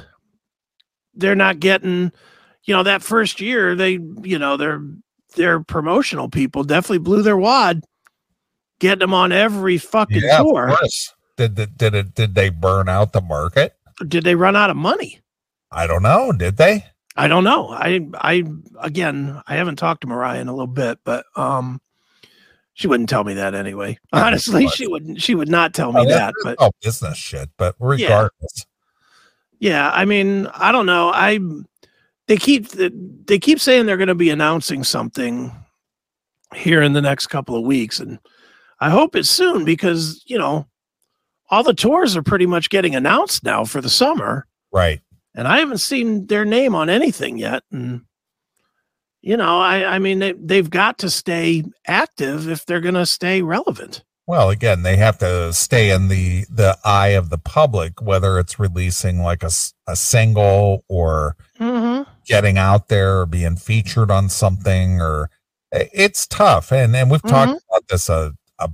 they're 1.14 1.36
not 1.36 1.60
getting, 1.60 2.12
you 2.64 2.74
know, 2.74 2.84
that 2.84 3.04
first 3.04 3.42
year 3.42 3.76
they 3.76 4.00
you 4.24 4.40
know 4.40 4.58
their 4.58 4.82
their 5.36 5.62
promotional 5.62 6.30
people 6.30 6.64
definitely 6.64 7.00
blew 7.00 7.22
their 7.22 7.38
wad, 7.38 7.84
getting 8.80 9.00
them 9.00 9.14
on 9.14 9.32
every 9.32 9.78
fucking 9.78 10.22
yeah 10.24 10.40
tour. 10.40 10.76
did 11.38 11.56
did, 11.56 11.78
did 11.78 11.94
it 11.94 12.16
did 12.16 12.36
they 12.36 12.50
burn 12.50 12.90
out 12.90 13.14
the 13.14 13.22
market? 13.22 13.76
Did 14.08 14.24
they 14.24 14.36
run 14.36 14.56
out 14.56 14.70
of 14.70 14.78
money? 14.78 15.20
i 15.74 15.88
don't 15.88 16.04
know. 16.04 16.32
Did 16.32 16.58
they 16.58 16.86
I 17.16 17.28
don't 17.28 17.44
know. 17.44 17.70
I 17.70 18.08
I 18.16 18.44
again, 18.82 19.42
I 19.48 19.56
haven't 19.56 19.76
talked 19.78 20.02
to 20.02 20.08
Moriah 20.08 20.42
in 20.42 20.48
a 20.48 20.54
little 20.54 20.68
bit, 20.68 21.00
but 21.04 21.26
um 21.36 21.80
she 22.76 22.88
wouldn't 22.88 23.10
tell 23.10 23.24
me 23.24 23.36
that 23.36 23.54
anyway. 23.54 24.00
Honestly, 24.14 24.68
she 24.68 24.88
wouldn't 24.88 25.22
she 25.22 25.36
would 25.36 25.50
not 25.50 25.74
tell 25.74 25.92
me 25.94 26.02
Oh, 26.02 26.10
that. 26.10 26.34
But 26.44 26.58
all 26.60 26.74
business 26.82 27.18
shit 27.18 27.50
but 27.58 27.76
regardless 27.80 28.66
yeah, 29.60 29.92
I 29.94 30.04
mean, 30.04 30.48
I 30.48 30.74
don't 30.74 30.86
know. 30.88 31.10
I 31.14 31.40
they 32.28 32.36
keep 32.38 32.70
they 32.70 33.40
keep 33.40 33.60
saying 33.62 33.86
they're 33.86 33.96
going 33.98 34.08
to 34.08 34.16
be 34.16 34.30
announcing 34.30 34.84
something 34.84 35.54
here 36.54 36.82
in 36.82 36.94
the 36.94 37.02
next 37.02 37.28
couple 37.28 37.56
of 37.56 37.64
weeks 37.64 38.00
and 38.00 38.20
I 38.80 38.90
hope 38.90 39.16
it's 39.16 39.30
soon 39.30 39.64
because, 39.64 40.22
you 40.26 40.38
know, 40.38 40.68
all 41.50 41.64
the 41.64 41.74
tours 41.74 42.18
are 42.18 42.24
pretty 42.24 42.46
much 42.46 42.70
getting 42.70 42.96
announced 42.96 43.44
now 43.46 43.64
for 43.64 43.80
the 43.80 43.90
summer. 43.90 44.46
right 44.74 45.00
and 45.36 45.48
I 45.48 45.60
haven't 45.60 45.80
seen 45.80 46.28
their 46.28 46.46
name 46.46 46.76
on 46.76 46.90
anything 46.90 47.38
yet. 47.38 47.64
And 47.72 48.02
you 49.22 49.38
know, 49.38 49.60
I 49.60 49.96
I 49.96 50.00
mean 50.00 50.20
they 50.20 50.34
they've 50.34 50.70
got 50.70 50.98
to 51.00 51.10
stay 51.10 51.64
active 51.88 52.50
if 52.50 52.66
they're 52.66 52.82
going 52.82 52.94
to 52.96 53.06
stay 53.06 53.42
relevant. 53.42 54.04
Well, 54.26 54.50
again, 54.50 54.84
they 54.84 54.96
have 54.98 55.18
to 55.20 55.52
stay 55.52 55.92
in 55.92 56.08
the 56.08 56.46
the 56.50 56.78
eye 56.86 57.10
of 57.10 57.30
the 57.30 57.38
public, 57.38 58.02
whether 58.02 58.40
it's 58.40 58.58
releasing 58.60 59.22
like 59.22 59.44
a, 59.44 59.50
a 59.88 59.96
single 59.96 60.84
or 60.88 61.36
Mm-hmm. 61.60 62.10
getting 62.26 62.58
out 62.58 62.90
there 62.90 63.22
or 63.22 63.26
being 63.26 63.56
featured 63.56 64.12
on 64.12 64.28
something 64.28 65.00
or 65.02 65.30
it's 65.72 66.28
tough. 66.28 66.72
And 66.74 66.94
and 66.96 67.10
we've 67.10 67.22
talked 67.22 67.64
about 67.70 67.88
this 67.88 68.10
uh, 68.10 68.32
uh, 68.60 68.68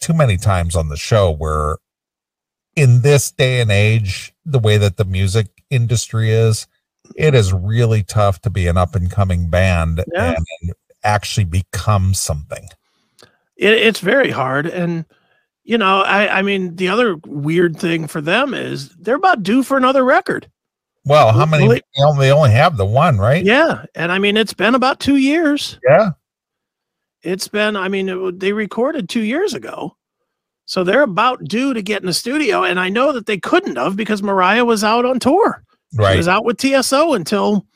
too 0.00 0.12
many 0.12 0.36
times 0.36 0.76
on 0.76 0.88
the 0.88 0.96
show 0.96 1.30
where 1.30 1.78
in 2.76 3.00
this 3.02 3.30
day 3.30 3.60
and 3.60 3.70
age, 3.70 4.34
the 4.44 4.58
way 4.58 4.76
that 4.76 4.96
the 4.98 5.04
music 5.04 5.46
industry 5.74 6.30
is, 6.30 6.66
it 7.16 7.34
is 7.34 7.52
really 7.52 8.02
tough 8.02 8.40
to 8.42 8.50
be 8.50 8.66
an 8.66 8.76
up 8.76 8.94
and 8.94 9.10
coming 9.10 9.48
band 9.50 10.02
Yeah. 10.12 10.34
and 10.60 10.72
actually 11.02 11.44
become 11.44 12.14
something. 12.14 12.66
It, 13.56 13.74
it's 13.74 14.00
very 14.00 14.30
hard, 14.30 14.66
and 14.66 15.04
you 15.64 15.78
know, 15.78 16.00
I 16.02 16.38
I 16.38 16.42
mean 16.42 16.76
the 16.76 16.88
other 16.88 17.16
weird 17.26 17.76
thing 17.78 18.06
for 18.06 18.20
them 18.20 18.54
is 18.54 18.90
they're 18.96 19.16
about 19.16 19.42
due 19.42 19.62
for 19.62 19.76
another 19.76 20.04
record. 20.04 20.50
Well, 21.04 21.32
how 21.32 21.44
many? 21.46 21.68
They 21.68 21.82
only, 22.02 22.26
they 22.26 22.32
only 22.32 22.50
have 22.50 22.76
the 22.76 22.86
one, 22.86 23.18
right? 23.18 23.44
Yeah, 23.44 23.84
and 23.94 24.10
I 24.10 24.18
mean 24.18 24.36
it's 24.36 24.54
been 24.54 24.74
about 24.74 25.00
two 25.00 25.16
years. 25.16 25.78
Yeah. 25.88 26.10
It's 27.22 27.48
been 27.48 27.76
I 27.76 27.88
mean 27.88 28.08
it, 28.08 28.40
they 28.40 28.52
recorded 28.52 29.08
two 29.08 29.22
years 29.22 29.54
ago. 29.54 29.96
So 30.66 30.82
they're 30.84 31.02
about 31.02 31.44
due 31.44 31.74
to 31.74 31.82
get 31.82 32.00
in 32.00 32.06
the 32.06 32.12
studio, 32.14 32.64
and 32.64 32.80
I 32.80 32.88
know 32.88 33.12
that 33.12 33.26
they 33.26 33.38
couldn't 33.38 33.76
have 33.76 33.96
because 33.96 34.22
Moriah 34.22 34.64
was 34.64 34.82
out 34.82 35.04
on 35.04 35.18
tour. 35.20 35.62
She 35.92 35.98
Right. 35.98 36.16
was 36.16 36.26
out 36.28 36.44
with 36.44 36.58
TSO 36.58 37.12
until, 37.14 37.66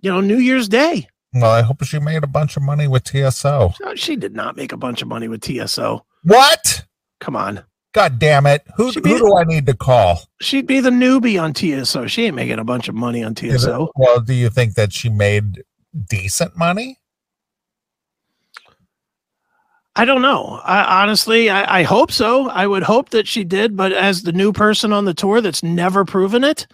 you 0.00 0.10
know, 0.10 0.20
New 0.20 0.38
Year's 0.38 0.68
Day. 0.68 1.08
Well, 1.32 1.50
I 1.50 1.62
hope 1.62 1.84
she 1.84 1.98
made 1.98 2.24
a 2.24 2.26
bunch 2.28 2.56
of 2.56 2.62
money 2.62 2.88
with 2.88 3.04
TSO. 3.04 3.74
No, 3.80 3.94
She 3.94 4.16
did 4.16 4.34
not 4.34 4.56
make 4.56 4.72
a 4.72 4.76
bunch 4.76 5.02
of 5.02 5.08
money 5.08 5.28
with 5.28 5.40
TSO. 5.42 6.04
What? 6.24 6.84
Come 7.20 7.36
on. 7.36 7.62
God 7.94 8.18
damn 8.18 8.44
it. 8.46 8.62
Who, 8.76 8.92
She 8.92 9.00
who 9.00 9.18
do 9.18 9.36
I 9.38 9.44
need 9.44 9.64
to 9.66 9.74
call? 9.74 10.20
She'd 10.40 10.66
be 10.66 10.80
the 10.80 10.90
newbie 10.90 11.40
on 11.42 11.54
TSO. 11.54 12.06
She 12.08 12.26
ain't 12.26 12.36
making 12.36 12.58
a 12.58 12.64
bunch 12.64 12.88
of 12.88 12.94
money 12.94 13.22
on 13.24 13.32
Is 13.34 13.64
it- 13.64 13.68
TSO. 13.68 13.90
well, 13.96 14.20
do 14.20 14.34
you 14.34 14.50
think 14.50 14.74
that 14.74 14.92
she 14.92 15.08
made 15.08 15.62
decent 16.08 16.56
money? 16.58 16.98
I 19.98 20.04
don't 20.04 20.20
know. 20.20 20.60
I 20.62 21.02
honestly, 21.02 21.48
I, 21.48 21.80
I 21.80 21.82
hope 21.82 22.12
so. 22.12 22.50
I 22.50 22.66
would 22.66 22.82
hope 22.82 23.08
that 23.10 23.26
she 23.26 23.44
did, 23.44 23.76
but 23.76 23.92
as 23.92 24.22
the 24.22 24.32
new 24.32 24.52
person 24.52 24.92
on 24.92 25.06
the 25.06 25.14
tour 25.14 25.40
that's 25.40 25.62
never 25.62 26.04
proven 26.04 26.44
it, 26.44 26.66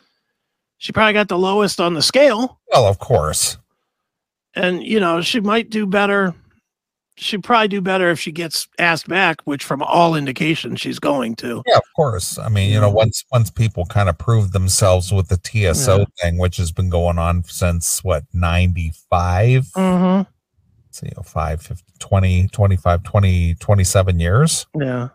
she 0.79 0.91
probably 0.91 1.13
got 1.13 1.29
the 1.29 1.39
lowest 1.39 1.81
on 1.81 1.95
the 1.95 2.03
scale. 2.03 2.59
Well, 2.73 2.85
of 2.85 2.99
course. 2.99 3.59
And, 4.57 4.83
you 4.83 4.99
know, 4.99 5.21
she 5.21 5.39
might 5.39 5.71
do 5.71 5.87
better. 5.87 6.35
She'd 7.15 7.45
probably 7.45 7.69
do 7.69 7.81
better 7.81 8.11
if 8.11 8.19
she 8.19 8.33
gets 8.33 8.67
asked 8.81 9.07
back, 9.07 9.41
which 9.45 9.63
from 9.63 9.85
all 9.85 10.17
indications 10.17 10.81
she's 10.81 10.99
going 10.99 11.37
to. 11.37 11.63
Yeah, 11.65 11.77
of 11.77 11.85
course. 11.95 12.39
I 12.39 12.49
mean, 12.49 12.73
you 12.73 12.81
know, 12.81 12.91
once 12.91 13.25
once 13.31 13.51
people 13.51 13.85
kind 13.85 14.09
of 14.09 14.19
prove 14.19 14.51
themselves 14.51 15.13
with 15.13 15.29
the 15.29 15.37
TSO 15.37 16.07
thing, 16.21 16.39
which 16.39 16.57
has 16.57 16.73
been 16.73 16.89
going 16.89 17.19
on 17.19 17.45
since 17.45 18.03
what, 18.03 18.25
95? 18.33 19.67
Mm-hmm. 19.67 20.29
See, 20.95 21.07
you 21.07 21.13
know, 21.17 21.23
5, 21.23 21.63
50, 21.63 21.85
20, 21.99 22.49
25, 22.49 23.03
20, 23.03 23.55
27 23.55 24.21
years. 24.21 24.67
Yeah. 24.79 25.09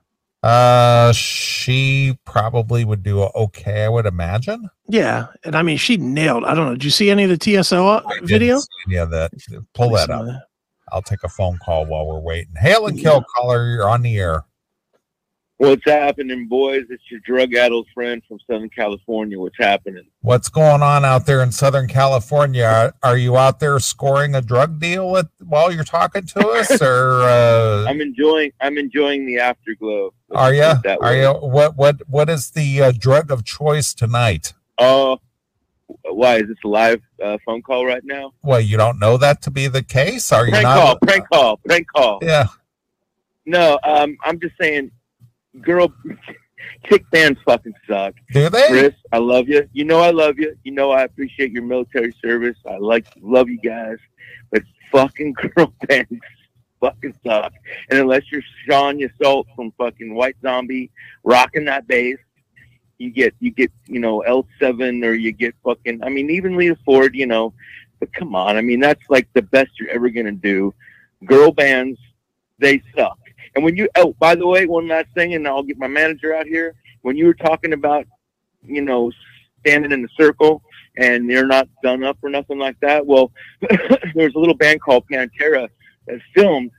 Uh, 0.44 1.12
she 1.13 2.18
probably 2.26 2.86
would 2.86 3.04
do 3.04 3.24
okay, 3.24 3.86
I 3.86 3.90
would 3.90 4.06
imagine. 4.06 4.70
Yeah. 4.88 5.28
And 5.44 5.56
I 5.56 5.62
mean, 5.62 5.78
she 5.78 5.98
nailed. 5.98 6.46
I 6.46 6.54
don't 6.54 6.66
know. 6.66 6.74
Did 6.74 6.84
you 6.84 6.92
see 6.92 7.10
any 7.10 7.24
of 7.24 7.30
the 7.30 7.38
TSO 7.38 7.88
I 7.88 8.20
video? 8.24 8.60
Yeah, 8.88 9.06
that. 9.06 9.32
Pull 9.74 9.92
that 9.92 10.10
up. 10.10 10.48
I'll 10.92 11.02
take 11.02 11.24
a 11.24 11.30
phone 11.30 11.58
call 11.63 11.86
while 11.86 12.08
we're 12.08 12.20
waiting. 12.20 12.54
Hail 12.56 12.88
and 12.88 12.98
kill 12.98 13.24
caller, 13.36 13.70
you're 13.70 13.90
on 13.90 14.02
the 14.02 14.18
air. 14.18 14.46
What's 15.60 15.86
happening, 15.86 16.48
boys? 16.48 16.86
It's 16.91 17.02
your 17.10 17.20
drug-addled 17.22 17.88
friend 17.91 18.22
from 18.28 18.38
Southern 18.46 18.70
California. 18.70 19.39
What's 19.39 19.58
happening? 19.58 20.04
What's 20.22 20.50
going 20.50 20.84
on 20.84 21.04
out 21.04 21.26
there 21.26 21.41
in 21.41 21.52
Southern 21.52 21.88
California? 21.88 22.63
Are, 22.63 22.93
are 23.02 23.17
you 23.17 23.38
out 23.38 23.60
there 23.60 23.80
scoring 23.80 24.36
a 24.36 24.41
drug 24.41 24.80
deal 24.80 25.10
with, 25.10 25.28
while 25.39 25.72
you're 25.72 25.84
talking 25.84 26.28
to 26.28 26.48
us, 26.48 26.80
or 26.82 27.24
uh, 27.24 27.86
I'm 27.88 28.02
enjoying. 28.02 28.52
I'm 28.62 28.78
enjoying 28.78 29.26
the 29.26 29.39
afterglow. 29.39 30.13
Are 30.32 30.54
you? 30.54 30.74
Are 31.02 31.15
you? 31.15 31.34
What 31.34 31.76
what 31.76 32.08
what 32.08 32.30
is 32.30 32.52
the 32.52 32.84
uh, 32.84 32.91
drug 32.91 33.32
of 33.32 33.43
choice 33.43 33.96
tonight? 33.96 34.54
Oh, 34.78 35.17
why 36.04 36.36
is 36.36 36.43
this 36.50 36.58
a 36.63 36.67
live 36.67 37.02
uh, 37.24 37.39
phone 37.43 37.63
call 37.63 37.84
right 37.84 38.04
now? 38.06 38.32
Well, 38.43 38.62
you 38.62 38.78
don't 38.78 39.00
know 39.00 39.17
that 39.17 39.41
to 39.43 39.52
be 39.52 39.67
the 39.67 39.82
case. 39.82 40.32
Are 40.32 40.46
you 40.46 40.52
Prank 40.52 40.63
not? 40.65 40.78
call, 40.78 40.98
prank 41.00 41.30
call, 41.30 41.58
prank 41.65 41.88
call. 41.96 42.20
Yeah. 42.22 42.48
No, 43.48 43.80
um, 43.84 44.17
I'm 44.24 44.39
just 44.39 44.56
saying, 44.60 44.91
girl, 45.62 45.93
chick 46.86 47.10
bands 47.12 47.39
fucking 47.46 47.74
suck. 47.88 48.13
Do 48.32 48.50
they? 48.50 48.67
Chris, 48.67 48.93
I 49.12 49.17
love 49.17 49.48
you. 49.48 49.67
You 49.74 49.86
know 49.86 50.00
I 50.00 50.12
love 50.12 50.39
you. 50.39 50.56
You 50.63 50.72
know 50.72 50.91
I 50.91 51.04
appreciate 51.04 51.52
your 51.52 51.63
military 51.63 52.13
service. 52.24 52.58
I 52.65 52.78
like 52.78 53.08
love 53.22 53.50
you 53.50 53.60
guys, 53.60 53.98
but 54.52 54.63
fucking 54.91 55.34
girl 55.56 55.74
bands 55.88 56.22
fucking 56.80 57.15
suck. 57.26 57.54
And 57.89 58.00
unless 58.00 58.32
you're 58.32 58.43
Sean 58.65 59.00
Yseult 59.00 59.46
from 59.56 59.72
fucking 59.78 60.13
White 60.13 60.38
Zombie 60.41 60.91
rocking 61.24 61.65
that 61.65 61.88
bass, 61.88 62.17
you 62.98 63.12
get 63.12 63.36
you 63.39 63.52
get 63.52 63.72
you 63.86 64.00
know 64.00 64.22
L 64.22 64.48
seven 64.60 65.04
or 65.04 65.13
you 65.13 65.32
get 65.32 65.56
fucking. 65.63 66.04
I 66.04 66.10
mean 66.10 66.30
even 66.30 66.58
Lita 66.58 66.78
Ford, 66.86 67.15
you 67.15 67.28
know. 67.28 67.54
But 68.00 68.13
come 68.13 68.36
on, 68.36 68.58
I 68.58 68.62
mean 68.62 68.80
that's 68.80 69.04
like 69.10 69.28
the 69.34 69.41
best 69.41 69.72
you're 69.80 69.89
ever 69.89 70.10
gonna 70.10 70.32
do. 70.32 70.74
Girl 71.26 71.52
bands, 71.52 72.00
they 72.60 72.82
suck. 72.96 73.17
And 73.56 73.64
when 73.64 73.76
you 73.76 73.90
oh 73.96 74.16
by 74.20 74.36
the 74.36 74.48
way, 74.48 74.66
one 74.66 74.88
last 74.88 75.08
thing, 75.16 75.34
and 75.34 75.48
I'll 75.48 75.64
get 75.64 75.78
my 75.78 75.88
manager 75.88 76.36
out 76.36 76.46
here. 76.46 76.76
When 77.02 77.16
you 77.16 77.26
were 77.26 77.34
talking 77.34 77.74
about 77.74 78.06
you 78.68 78.82
know, 78.82 79.12
standing 79.62 79.92
in 79.92 80.02
the 80.02 80.10
circle 80.18 80.62
and 80.98 81.30
they're 81.30 81.48
not 81.48 81.68
done 81.84 82.04
up 82.04 82.18
or 82.22 82.30
nothing 82.30 82.60
like 82.60 82.80
that. 82.82 83.06
Well, 83.06 83.32
there's 84.16 84.36
a 84.36 84.40
little 84.40 84.56
band 84.56 84.82
called 84.82 85.06
Pantera 85.12 85.70
that 86.08 86.20
filmed 86.36 86.72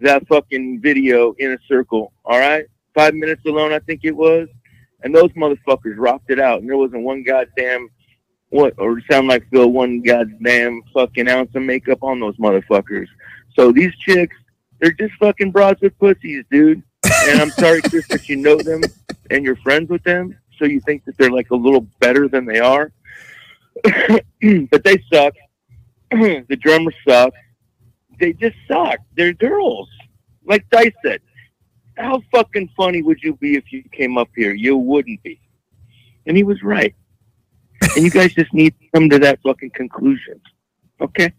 that 0.00 0.26
fucking 0.28 0.80
video 0.80 1.34
in 1.38 1.52
a 1.52 1.58
circle. 1.66 2.12
All 2.24 2.38
right, 2.38 2.66
five 2.94 3.14
minutes 3.14 3.42
alone, 3.46 3.72
I 3.72 3.78
think 3.80 4.00
it 4.04 4.12
was, 4.12 4.48
and 5.02 5.14
those 5.14 5.30
motherfuckers 5.30 5.94
rocked 5.96 6.30
it 6.30 6.40
out. 6.40 6.60
And 6.60 6.68
there 6.68 6.76
wasn't 6.76 7.02
one 7.02 7.22
goddamn 7.22 7.88
what 8.50 8.74
or 8.78 9.00
sound 9.10 9.28
like 9.28 9.48
Phil 9.50 9.70
one 9.70 10.00
goddamn 10.00 10.82
fucking 10.94 11.28
ounce 11.28 11.54
of 11.54 11.62
makeup 11.62 12.02
on 12.02 12.18
those 12.18 12.36
motherfuckers. 12.38 13.06
So 13.54 13.72
these 13.72 13.94
chicks, 14.06 14.36
they're 14.80 14.92
just 14.92 15.14
fucking 15.14 15.50
broads 15.50 15.80
with 15.80 15.98
pussies, 15.98 16.44
dude. 16.50 16.82
And 17.28 17.40
I'm 17.40 17.50
sorry, 17.50 17.82
Chris, 17.82 18.06
that 18.08 18.28
you 18.28 18.36
know 18.36 18.56
them 18.56 18.82
and 19.30 19.44
you're 19.44 19.56
friends 19.56 19.90
with 19.90 20.02
them, 20.04 20.36
so 20.58 20.64
you 20.64 20.80
think 20.80 21.04
that 21.04 21.16
they're 21.18 21.30
like 21.30 21.50
a 21.50 21.56
little 21.56 21.86
better 22.00 22.28
than 22.28 22.44
they 22.44 22.60
are. 22.60 22.92
but 23.82 24.84
they 24.84 25.02
suck. 25.12 25.34
the 26.10 26.58
drummer 26.60 26.92
sucks. 27.06 27.36
They 28.18 28.32
just 28.32 28.56
suck. 28.66 28.98
They're 29.16 29.32
girls. 29.32 29.88
Like 30.44 30.68
Dice 30.70 30.92
said, 31.04 31.20
how 31.96 32.22
fucking 32.32 32.70
funny 32.76 33.02
would 33.02 33.22
you 33.22 33.34
be 33.36 33.56
if 33.56 33.72
you 33.72 33.82
came 33.92 34.16
up 34.16 34.28
here? 34.34 34.54
You 34.54 34.76
wouldn't 34.76 35.22
be. 35.22 35.40
And 36.26 36.36
he 36.36 36.42
was 36.42 36.62
right. 36.62 36.94
And 37.94 38.04
you 38.04 38.10
guys 38.10 38.32
just 38.34 38.52
need 38.52 38.74
to 38.80 38.86
come 38.94 39.08
to 39.10 39.18
that 39.20 39.40
fucking 39.42 39.70
conclusion. 39.70 40.40
Okay? 41.00 41.32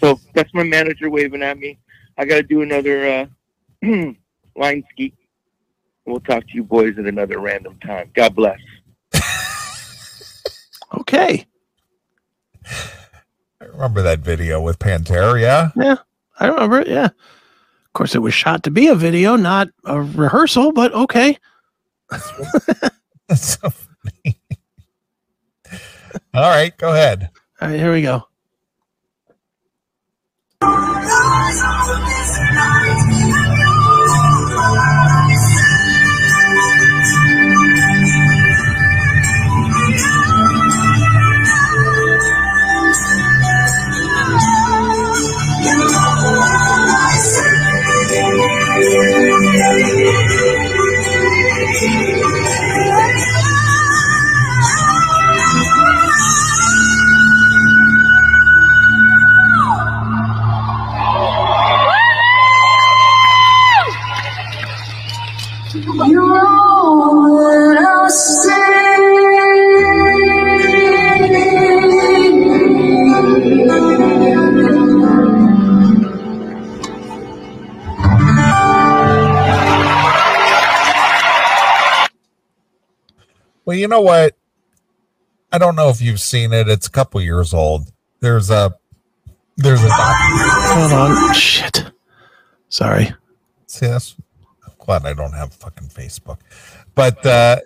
So 0.00 0.20
that's 0.34 0.52
my 0.54 0.62
manager 0.62 1.10
waving 1.10 1.42
at 1.42 1.58
me. 1.58 1.78
I 2.16 2.24
got 2.24 2.36
to 2.36 2.42
do 2.42 2.62
another 2.62 3.28
uh, 3.82 3.86
line 4.56 4.84
ski. 4.90 5.14
We'll 6.06 6.20
talk 6.20 6.46
to 6.46 6.54
you 6.54 6.64
boys 6.64 6.98
at 6.98 7.04
another 7.06 7.38
random 7.38 7.78
time. 7.80 8.10
God 8.14 8.34
bless. 8.34 8.58
Okay. 11.00 11.46
I 13.60 13.64
remember 13.64 14.02
that 14.02 14.20
video 14.20 14.60
with 14.60 14.78
Pantera. 14.78 15.38
Yeah. 15.40 15.96
I 16.38 16.46
remember 16.46 16.80
it. 16.80 16.88
Yeah. 16.88 17.06
Of 17.06 17.92
course, 17.92 18.14
it 18.14 18.20
was 18.20 18.34
shot 18.34 18.62
to 18.62 18.70
be 18.70 18.88
a 18.88 18.94
video, 18.94 19.36
not 19.36 19.68
a 19.84 20.00
rehearsal, 20.00 20.72
but 20.72 20.92
okay. 20.94 21.36
That's 23.28 23.58
so 23.58 23.70
funny. 23.70 24.40
All 26.32 26.50
right, 26.50 26.76
go 26.78 26.92
ahead. 26.92 27.30
All 27.60 27.68
right, 27.68 27.78
here 27.78 27.92
we 27.92 28.02
go. 28.02 28.24
You're 30.60 30.70
all 30.70 30.76
that 30.76 32.56
I 32.58 33.07
Well, 83.68 83.76
you 83.76 83.86
know 83.86 84.00
what? 84.00 84.34
I 85.52 85.58
don't 85.58 85.76
know 85.76 85.90
if 85.90 86.00
you've 86.00 86.22
seen 86.22 86.54
it. 86.54 86.70
It's 86.70 86.86
a 86.86 86.90
couple 86.90 87.20
years 87.20 87.52
old. 87.52 87.92
There's 88.20 88.48
a 88.48 88.74
there's 89.58 89.84
a 89.84 89.90
Hold 89.90 90.92
on. 90.94 91.34
Shit. 91.34 91.92
Sorry. 92.70 93.12
See, 93.66 93.84
that's 93.84 94.16
I'm 94.64 94.72
glad 94.78 95.04
I 95.04 95.12
don't 95.12 95.34
have 95.34 95.52
fucking 95.52 95.88
Facebook. 95.88 96.38
But 96.94 97.26
uh, 97.26 97.58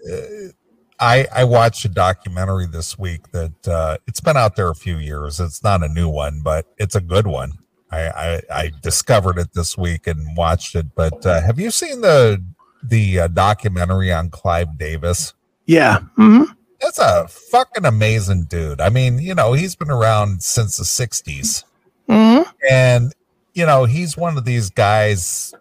I 0.99 1.29
I 1.33 1.45
watched 1.45 1.85
a 1.85 1.89
documentary 1.89 2.67
this 2.67 2.99
week 2.99 3.31
that 3.31 3.69
uh, 3.69 3.99
it's 4.09 4.19
been 4.19 4.37
out 4.37 4.57
there 4.57 4.71
a 4.71 4.75
few 4.75 4.99
years. 4.99 5.39
It's 5.39 5.63
not 5.63 5.85
a 5.85 5.89
new 5.89 6.09
one, 6.09 6.41
but 6.43 6.67
it's 6.79 6.97
a 6.97 7.01
good 7.01 7.29
one. 7.29 7.53
I 7.93 8.09
I, 8.09 8.43
I 8.51 8.73
discovered 8.83 9.39
it 9.39 9.55
this 9.55 9.79
week 9.79 10.09
and 10.09 10.37
watched 10.37 10.75
it. 10.75 10.97
But 10.97 11.25
uh, 11.25 11.41
have 11.43 11.61
you 11.61 11.71
seen 11.71 12.01
the 12.01 12.45
the 12.83 13.21
uh, 13.21 13.29
documentary 13.29 14.13
on 14.13 14.31
Clive 14.31 14.77
Davis? 14.77 15.35
Yeah. 15.73 16.01
hmm 16.17 16.43
That's 16.81 16.99
a 16.99 17.27
fucking 17.29 17.85
amazing 17.87 18.45
dude. 18.45 18.81
I 18.81 18.89
mean, 18.91 19.19
you 19.19 19.35
know, 19.35 19.55
he's 19.55 19.75
been 19.75 19.91
around 19.91 20.43
since 20.43 20.77
the 20.77 20.85
'60s 20.85 21.65
hmm 22.09 22.43
and 22.69 23.13
you 23.55 23.65
know 23.65 23.85
he's 23.85 24.17
one 24.17 24.37
of 24.37 24.45
these 24.45 24.69
guys 24.71 25.55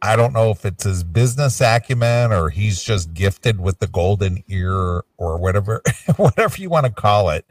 i 0.00 0.16
don't 0.16 0.32
know 0.32 0.50
if 0.50 0.64
it's 0.64 0.84
his 0.84 1.04
business 1.04 1.60
acumen 1.60 2.32
or 2.32 2.48
he's 2.48 2.82
just 2.82 3.12
gifted 3.12 3.60
with 3.60 3.78
the 3.80 3.86
golden 3.86 4.42
ear 4.48 5.02
or 5.18 5.38
whatever 5.38 5.82
whatever 6.16 6.56
you 6.60 6.70
want 6.70 6.86
to 6.86 6.90
call 6.92 7.28
it 7.28 7.44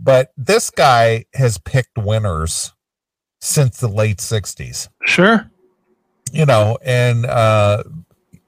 but 0.00 0.32
this 0.36 0.70
guy 0.70 1.24
has 1.34 1.56
picked 1.58 1.96
winners 1.96 2.72
since 3.40 3.78
the 3.78 3.88
late 3.88 4.18
60s 4.18 4.88
Sure. 5.04 5.48
you 6.32 6.44
know 6.44 6.76
and 6.84 7.26
uh 7.26 7.84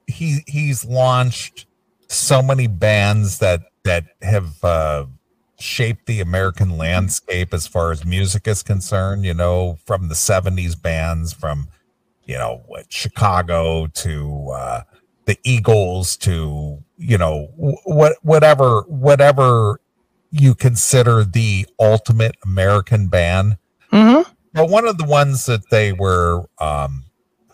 he 0.07 0.39
he's 0.45 0.83
launched 0.83 1.65
so 2.11 2.41
many 2.41 2.67
bands 2.67 3.39
that 3.39 3.61
that 3.83 4.05
have 4.21 4.63
uh 4.63 5.05
shaped 5.59 6.05
the 6.07 6.19
american 6.19 6.77
landscape 6.77 7.53
as 7.53 7.67
far 7.67 7.91
as 7.91 8.03
music 8.03 8.47
is 8.47 8.63
concerned 8.63 9.23
you 9.23 9.33
know 9.33 9.77
from 9.85 10.07
the 10.07 10.15
70s 10.15 10.79
bands 10.79 11.33
from 11.33 11.67
you 12.25 12.37
know 12.37 12.63
what 12.67 12.91
chicago 12.91 13.87
to 13.87 14.49
uh 14.49 14.81
the 15.25 15.37
eagles 15.43 16.17
to 16.17 16.83
you 16.97 17.17
know 17.17 17.47
what 17.85 18.17
whatever 18.23 18.81
whatever 18.87 19.79
you 20.31 20.55
consider 20.55 21.23
the 21.25 21.67
ultimate 21.79 22.35
american 22.43 23.07
band. 23.07 23.57
Hmm 23.89 24.21
but 24.53 24.69
one 24.69 24.87
of 24.87 24.97
the 24.97 25.05
ones 25.05 25.45
that 25.45 25.69
they 25.69 25.93
were 25.93 26.45
um, 26.59 27.05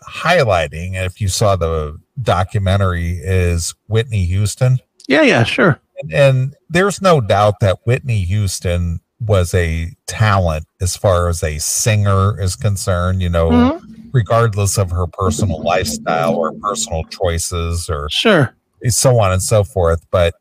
highlighting, 0.02 0.94
if 0.94 1.20
you 1.20 1.28
saw 1.28 1.56
the 1.56 1.98
documentary, 2.22 3.18
is 3.22 3.74
Whitney 3.86 4.24
Houston. 4.24 4.78
Yeah, 5.06 5.22
yeah, 5.22 5.44
sure. 5.44 5.80
And, 6.02 6.12
and 6.12 6.56
there's 6.68 7.00
no 7.02 7.20
doubt 7.20 7.60
that 7.60 7.78
Whitney 7.84 8.20
Houston 8.24 9.00
was 9.20 9.52
a 9.54 9.90
talent 10.06 10.66
as 10.80 10.96
far 10.96 11.28
as 11.28 11.42
a 11.42 11.58
singer 11.58 12.40
is 12.40 12.54
concerned, 12.54 13.20
you 13.20 13.28
know, 13.28 13.50
Mhm. 13.50 13.80
regardless 14.12 14.78
of 14.78 14.90
her 14.92 15.06
personal 15.08 15.60
lifestyle 15.62 16.36
or 16.36 16.52
personal 16.62 17.02
choices 17.04 17.88
or 17.90 18.08
Sure. 18.10 18.54
so 18.88 19.18
on 19.20 19.32
and 19.32 19.42
so 19.42 19.64
forth. 19.64 20.04
But 20.12 20.34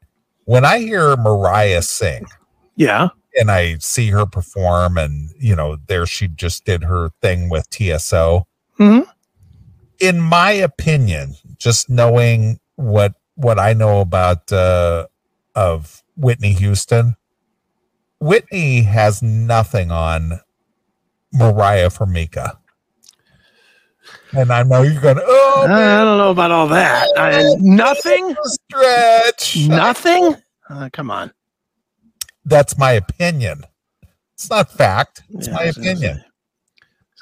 when 0.45 0.63
I 0.63 0.79
hear 0.79 1.15
Moriah 1.17 1.81
sing 1.81 2.27
Yeah. 2.75 3.07
and 3.39 3.49
I 3.49 3.77
see 3.79 4.09
her 4.11 4.27
perform, 4.27 4.97
and 4.99 5.31
you 5.39 5.55
know, 5.55 5.77
there 5.87 6.05
she 6.05 6.27
just 6.27 6.63
did 6.65 6.83
her 6.83 7.09
thing 7.21 7.49
with 7.49 7.67
TSO. 7.71 8.45
Mhm. 8.79 9.07
In 9.99 10.21
my 10.21 10.51
opinion, 10.51 11.35
just 11.57 11.89
knowing 11.89 12.59
what 12.75 13.13
what 13.35 13.59
I 13.59 13.73
know 13.73 13.99
about 14.01 14.51
uh, 14.51 15.07
of 15.55 16.03
Whitney 16.15 16.53
Houston, 16.53 17.15
Whitney 18.19 18.81
has 18.83 19.21
nothing 19.21 19.91
on 19.91 20.39
Moriah 21.33 21.89
Formica. 21.89 22.57
And 24.33 24.51
I 24.51 24.63
know 24.63 24.81
you're 24.83 25.01
going, 25.01 25.19
oh, 25.21 25.65
I 25.69 26.03
don't 26.03 26.17
know 26.17 26.31
about 26.31 26.51
all 26.51 26.67
that. 26.69 27.07
I, 27.17 27.55
nothing. 27.59 28.35
stretch. 28.45 29.67
Nothing. 29.67 30.35
Uh, 30.69 30.89
come 30.93 31.11
on. 31.11 31.31
That's 32.45 32.77
my 32.77 32.93
opinion. 32.93 33.63
It's 34.33 34.49
not 34.49 34.71
fact. 34.71 35.23
It's 35.29 35.47
Yeah, 35.47 35.53
my 35.53 35.61
I 35.61 35.65
was 35.67 35.77
gonna 35.77 35.89
opinion. 35.91 36.17
say- 36.17 36.23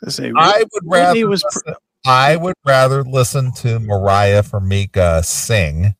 I 0.05 0.09
say, 0.09 0.31
I 0.35 0.63
would 0.73 0.83
rather 0.85 1.27
was 1.27 1.43
pr- 1.49 1.71
I 2.05 2.35
would 2.35 2.55
rather 2.63 3.03
listen 3.03 3.51
to 3.53 3.79
Moriah 3.79 4.43
Mika 4.61 5.23
sing 5.23 5.95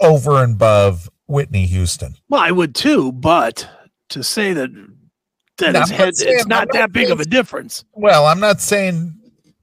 over 0.00 0.42
and 0.42 0.54
above 0.54 1.10
Whitney 1.26 1.66
Houston. 1.66 2.14
Well, 2.28 2.40
I 2.40 2.50
would 2.50 2.74
too, 2.74 3.12
but 3.12 3.68
to 4.10 4.22
say 4.22 4.52
that 4.52 4.70
that 5.58 5.72
No, 5.72 5.80
it's, 5.80 5.90
not 5.90 5.98
head, 5.98 6.16
saying- 6.16 6.34
it's 6.34 6.46
not 6.46 6.68
not 6.68 6.72
that 6.72 6.92
big 6.92 7.10
of 7.10 7.20
a 7.20 7.24
difference. 7.24 7.84
Well, 7.92 8.26
I'm 8.26 8.40
not 8.40 8.60
saying 8.60 9.14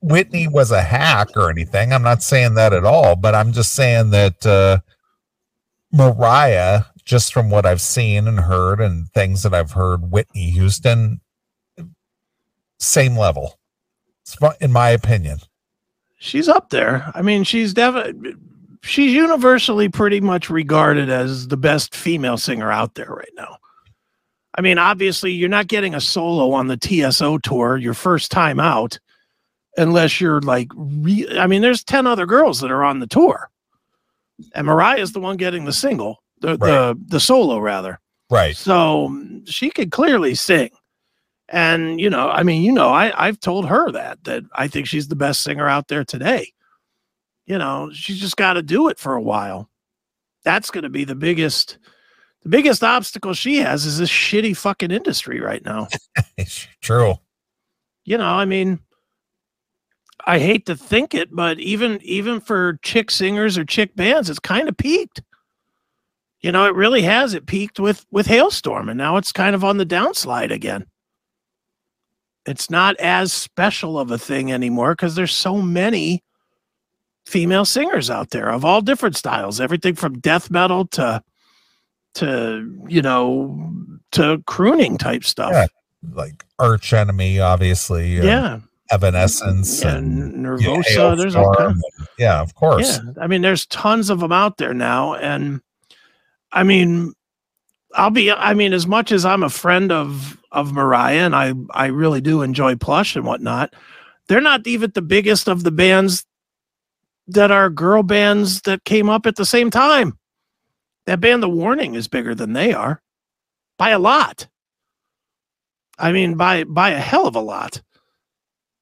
Whitney 0.02 0.48
was 0.48 0.72
a 0.72 0.82
hack 0.82 1.30
or 1.36 1.50
anything. 1.50 1.92
I'm 1.92 2.04
not 2.04 2.24
saying 2.24 2.54
that 2.56 2.74
at 2.74 2.86
all, 2.86 3.16
but 3.16 3.36
I'm 3.36 3.52
just 3.52 3.74
saying 3.74 4.12
that 4.12 4.46
uh 4.46 4.80
Moriah, 5.92 6.88
just 7.06 7.34
from 7.34 7.50
what 7.50 7.66
I've 7.66 7.82
seen 7.82 8.28
and 8.28 8.40
heard 8.42 8.80
and 8.82 9.10
things 9.14 9.44
that 9.44 9.54
I've 9.54 9.72
heard, 9.72 10.12
Whitney 10.12 10.50
Houston, 10.52 11.22
same 12.80 13.18
level. 13.18 13.58
In 14.62 14.72
my 14.72 14.90
opinion. 14.90 15.40
She's 16.20 16.50
up 16.50 16.70
there. 16.70 17.12
I 17.14 17.22
mean, 17.22 17.44
she's 17.44 17.74
definitely 17.74 18.36
she's 18.82 19.14
universally 19.14 19.90
pretty 19.90 20.22
much 20.22 20.50
regarded 20.50 21.10
as 21.10 21.48
the 21.48 21.58
best 21.58 21.96
female 21.96 22.38
singer 22.38 22.72
out 22.72 22.96
there 22.96 23.10
right 23.10 23.32
now. 23.36 23.58
I 24.56 24.62
mean, 24.62 24.80
obviously, 24.80 25.32
you're 25.32 25.50
not 25.50 25.68
getting 25.68 25.94
a 25.94 26.02
solo 26.02 26.52
on 26.52 26.68
the 26.68 26.78
TSO 26.78 27.38
tour 27.40 27.78
your 27.78 27.94
first 27.94 28.32
time 28.32 28.60
out, 28.60 28.98
unless 29.78 30.20
you're 30.20 30.42
like, 30.42 30.70
re- 30.76 31.28
I 31.38 31.46
mean, 31.46 31.62
there's 31.62 31.84
ten 31.84 32.08
other 32.08 32.26
girls 32.26 32.60
that 32.62 32.72
are 32.72 32.84
on 32.84 33.00
the 33.00 33.08
tour, 33.08 33.52
and 34.56 34.66
Moriah 34.66 35.02
is 35.02 35.12
the 35.12 35.20
one 35.20 35.38
getting 35.38 35.66
the 35.66 35.74
single, 35.74 36.24
the 36.42 36.58
the 36.58 37.00
the 37.06 37.20
solo 37.20 37.60
rather. 37.60 38.00
Right. 38.32 38.58
So 38.58 39.16
she 39.46 39.70
could 39.70 39.92
clearly 39.92 40.34
sing. 40.34 40.72
And 41.50 42.00
you 42.00 42.10
know, 42.10 42.30
I 42.30 42.44
mean, 42.44 42.64
you 42.64 42.72
know, 42.72 42.90
I 42.90 43.14
I've 43.28 43.40
told 43.40 43.68
her 43.68 43.92
that 43.92 44.24
that 44.26 44.44
I 44.54 44.68
think 44.68 44.88
she's 44.88 45.08
the 45.08 45.16
best 45.16 45.42
singer 45.42 45.68
out 45.68 45.88
there 45.88 46.04
today. 46.04 46.52
You 47.46 47.58
know, 47.58 47.90
she's 47.94 48.20
just 48.20 48.36
got 48.36 48.54
to 48.54 48.62
do 48.62 48.90
it 48.90 49.00
for 49.00 49.16
a 49.16 49.22
while. 49.22 49.70
That's 50.44 50.70
going 50.70 50.84
to 50.84 50.90
be 50.90 51.06
the 51.06 51.16
biggest 51.16 51.78
the 52.44 52.50
biggest 52.50 52.84
obstacle 52.84 53.34
she 53.34 53.58
has 53.58 53.86
is 53.86 53.98
this 53.98 54.10
shitty 54.10 54.56
fucking 54.56 54.92
industry 54.92 55.40
right 55.40 55.64
now. 55.64 55.88
It's 56.38 56.68
true. 56.82 57.16
You 58.04 58.18
know, 58.18 58.26
I 58.26 58.46
mean, 58.46 58.80
I 60.26 60.40
hate 60.40 60.66
to 60.66 60.76
think 60.76 61.16
it, 61.16 61.34
but 61.34 61.60
even 61.60 62.00
even 62.02 62.42
for 62.42 62.80
chick 62.84 63.10
singers 63.12 63.58
or 63.58 63.64
chick 63.64 63.96
bands, 63.96 64.30
it's 64.30 64.40
kind 64.40 64.68
of 64.68 64.76
peaked. 64.76 65.22
You 66.42 66.52
know, 66.52 66.66
it 66.66 66.76
really 66.76 67.02
has. 67.02 67.34
It 67.34 67.48
peaked 67.48 67.80
with 67.80 68.06
with 68.12 68.28
Halestorm, 68.28 68.90
and 68.90 68.98
now 68.98 69.18
it's 69.18 69.32
kind 69.32 69.56
of 69.56 69.64
on 69.64 69.78
the 69.78 69.86
downslide 69.86 70.52
again. 70.52 70.86
It's 72.48 72.70
not 72.70 72.96
as 72.98 73.34
special 73.34 74.00
of 74.00 74.10
a 74.12 74.18
thing 74.18 74.52
anymore 74.52 74.94
because 74.94 75.16
there's 75.16 75.36
so 75.36 75.62
many 75.62 76.24
female 77.26 77.66
singers 77.66 78.10
out 78.10 78.30
there 78.30 78.50
of 78.50 78.64
all 78.64 78.82
different 78.82 79.18
styles, 79.18 79.60
everything 79.60 79.96
from 79.96 80.20
death 80.20 80.50
metal 80.50 80.86
to 80.88 81.22
to 82.16 82.86
you 82.88 83.02
know 83.02 83.72
to 84.14 84.42
crooning 84.48 84.98
type 84.98 85.24
stuff. 85.24 85.52
Yeah, 85.52 85.66
Like 86.14 86.46
Arch 86.58 86.94
Enemy, 86.94 87.40
obviously. 87.40 88.16
yeah. 88.18 88.60
Evanescence 88.90 89.82
Yeah, 89.84 89.98
and 89.98 90.46
N- 90.48 90.58
yeah, 90.62 90.68
Nervosa. 90.78 91.18
there's 91.18 91.36
all 91.36 91.54
kinds. 91.56 91.84
and- 91.98 92.08
yeah, 92.18 92.40
of 92.40 92.56
course. 92.56 92.98
Yeah, 93.04 93.12
I 93.22 93.28
mean, 93.28 93.42
there's 93.42 93.66
tons 93.66 94.10
of 94.10 94.22
them 94.22 94.32
out 94.32 94.56
there 94.58 94.74
now, 94.74 95.14
and 95.16 95.60
I 96.54 96.64
mean, 96.64 97.14
I'll 97.94 98.10
be. 98.10 98.32
I 98.32 98.54
mean, 98.54 98.72
as 98.72 98.88
much 98.88 99.12
as 99.12 99.26
I'm 99.26 99.44
a 99.44 99.50
friend 99.50 99.92
of 99.92 100.37
of 100.52 100.74
Moriah, 100.74 101.26
and 101.26 101.36
I 101.36 101.54
I 101.72 101.88
really 101.88 102.22
do 102.22 102.42
enjoy 102.42 102.76
Plush 102.76 103.16
and 103.16 103.26
whatnot, 103.26 103.74
they're 104.28 104.42
not 104.42 104.66
even 104.68 104.92
the 104.94 105.02
biggest 105.02 105.48
of 105.48 105.64
the 105.64 105.72
bands 105.72 106.26
that 107.28 107.52
are 107.52 107.70
girl 107.70 108.04
bands 108.04 108.62
that 108.62 108.84
came 108.86 109.10
up 109.10 109.26
at 109.26 109.36
the 109.36 109.46
same 109.46 109.70
time. 109.70 110.18
That 111.06 111.20
band, 111.20 111.44
The 111.44 111.50
Warning, 111.50 111.96
is 111.96 112.08
bigger 112.08 112.36
than 112.36 112.54
they 112.54 112.74
are 112.74 113.02
by 113.78 113.90
a 113.90 114.00
lot. 114.00 114.48
I 115.98 116.12
mean, 116.12 116.36
by 116.36 116.64
by 116.64 116.92
a 116.92 117.00
hell 117.00 117.28
of 117.28 117.36
a 117.36 117.42
lot. 117.42 117.82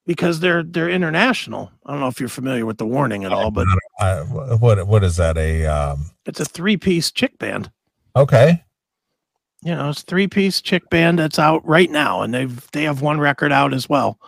Because 0.06 0.38
they're 0.38 0.62
they're 0.62 0.88
international. 0.88 1.72
I 1.84 1.90
don't 1.90 2.00
know 2.00 2.06
if 2.06 2.20
you're 2.20 2.28
familiar 2.28 2.64
with 2.64 2.78
the 2.78 2.86
warning 2.86 3.24
at 3.24 3.32
all, 3.32 3.50
but 3.50 3.66
wh- 3.98 4.62
what 4.62 4.86
what 4.86 5.02
is 5.02 5.16
that? 5.16 5.36
A 5.36 5.66
um 5.66 6.10
it's 6.26 6.38
a 6.38 6.44
three 6.44 6.76
piece 6.76 7.10
chick 7.10 7.36
band. 7.38 7.72
okay. 8.14 8.62
You 9.62 9.74
know, 9.74 9.90
it's 9.90 10.02
three 10.02 10.28
piece 10.28 10.60
chick 10.60 10.88
band 10.90 11.18
that's 11.18 11.38
out 11.38 11.66
right 11.66 11.90
now, 11.90 12.22
and 12.22 12.32
they've 12.32 12.70
they 12.72 12.84
have 12.84 13.00
one 13.02 13.18
record 13.18 13.52
out 13.52 13.74
as 13.74 13.88
well. 13.88 14.18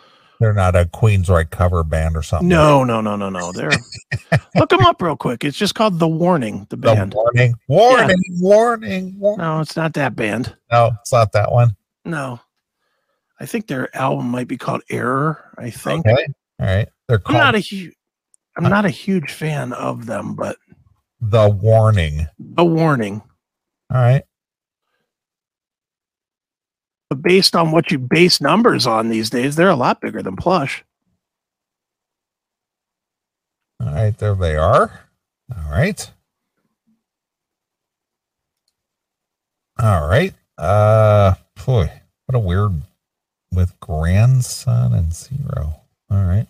They're 0.41 0.55
not 0.55 0.77
a 0.77 0.85
Queensryche 0.85 1.51
cover 1.51 1.83
band 1.83 2.17
or 2.17 2.23
something. 2.23 2.47
No, 2.49 2.85
no, 2.85 3.01
no, 3.01 3.17
no, 3.17 3.29
no. 3.29 3.51
They're 3.53 3.73
look 4.55 4.71
them 4.71 4.81
up 4.87 5.03
real 5.03 5.17
quick. 5.17 5.45
It's 5.45 5.57
just 5.57 5.75
called 5.75 5.99
The 5.99 6.07
Warning, 6.09 6.67
the 6.71 6.77
The 6.77 6.95
band. 6.95 7.15
warning, 7.15 7.55
warning, 7.67 8.17
warning, 8.39 9.19
warning. 9.19 9.39
No, 9.39 9.61
it's 9.61 9.77
not 9.77 9.95
that 9.95 10.15
band. 10.15 10.57
No, 10.71 10.93
it's 11.01 11.13
not 11.13 11.33
that 11.33 11.51
one. 11.53 11.77
No, 12.05 12.41
I 13.41 13.47
think 13.47 13.67
their 13.67 13.95
album 13.97 14.29
might 14.31 14.49
be 14.49 14.57
called 14.57 14.83
Error. 14.91 15.45
I 15.59 15.71
think. 15.71 16.07
Okay. 16.07 16.27
All 16.61 16.67
right. 16.67 16.89
They're 17.09 17.21
I'm 17.27 17.35
not 17.35 17.55
a 17.55 17.61
huge. 17.61 17.95
I'm 18.57 18.65
not 18.65 18.85
a 18.85 18.91
huge 18.91 19.31
fan 19.33 19.73
of 19.73 20.07
them, 20.07 20.35
but 20.35 20.57
The 21.21 21.49
Warning. 21.49 22.27
The 22.39 22.65
Warning. 22.65 23.23
All 23.93 24.01
right. 24.01 24.23
But 27.11 27.23
based 27.23 27.57
on 27.57 27.71
what 27.73 27.91
you 27.91 27.99
base 27.99 28.41
numbers 28.41 28.87
on 28.87 29.09
these 29.09 29.31
days, 29.31 29.57
they're 29.57 29.69
a 29.71 29.77
lot 29.77 30.01
bigger 30.01 30.23
than 30.23 30.37
Plush. 30.37 30.85
All 33.81 33.93
right. 33.93 34.17
There 34.17 34.35
they 34.35 34.57
are. 34.57 35.01
All 35.57 35.71
right. 35.71 36.11
All 39.81 40.09
right. 40.09 40.35
Uh, 40.59 41.35
boy, 41.65 41.91
what 42.27 42.35
a 42.35 42.39
weird 42.39 42.83
with 43.53 43.79
grandson 43.81 44.93
and 44.93 45.15
zero. 45.15 45.81
All 46.11 46.25
right. 46.25 46.47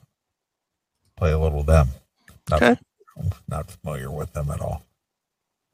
Play 1.16 1.32
a 1.32 1.38
little 1.38 1.60
of 1.60 1.66
them. 1.66 1.88
Not, 2.50 2.62
Okay. 2.62 2.80
not 3.48 3.70
familiar 3.70 4.10
with 4.10 4.32
them 4.32 4.50
at 4.50 4.60
all. 4.60 4.82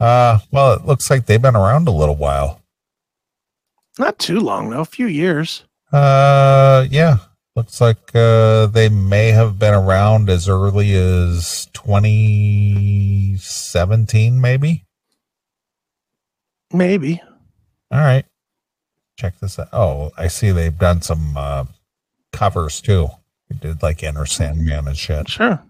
Uh, 0.00 0.40
well, 0.50 0.72
it 0.74 0.84
looks 0.84 1.08
like 1.08 1.26
they've 1.26 1.40
been 1.40 1.54
around 1.56 1.86
a 1.86 1.92
little 1.92 2.16
while. 2.16 2.60
Not 3.98 4.18
too 4.18 4.40
long 4.40 4.70
though, 4.70 4.80
a 4.80 4.84
few 4.84 5.06
years. 5.06 5.64
Uh, 5.92 6.86
yeah. 6.90 7.18
Looks 7.56 7.80
like 7.80 8.12
uh, 8.16 8.66
they 8.66 8.88
may 8.88 9.28
have 9.28 9.60
been 9.60 9.74
around 9.74 10.28
as 10.28 10.48
early 10.48 10.92
as 10.94 11.68
2017, 11.72 14.40
maybe. 14.40 14.84
Maybe. 16.72 17.22
All 17.92 18.00
right. 18.00 18.24
Check 19.16 19.38
this 19.38 19.56
out. 19.60 19.68
Oh, 19.72 20.10
I 20.18 20.26
see 20.26 20.50
they've 20.50 20.76
done 20.76 21.00
some 21.02 21.36
uh, 21.36 21.66
covers 22.32 22.80
too. 22.80 23.06
They 23.48 23.56
did 23.56 23.84
like 23.84 24.02
Enter 24.02 24.26
Sandman 24.26 24.88
and 24.88 24.96
shit. 24.96 25.28
Sure. 25.28 25.62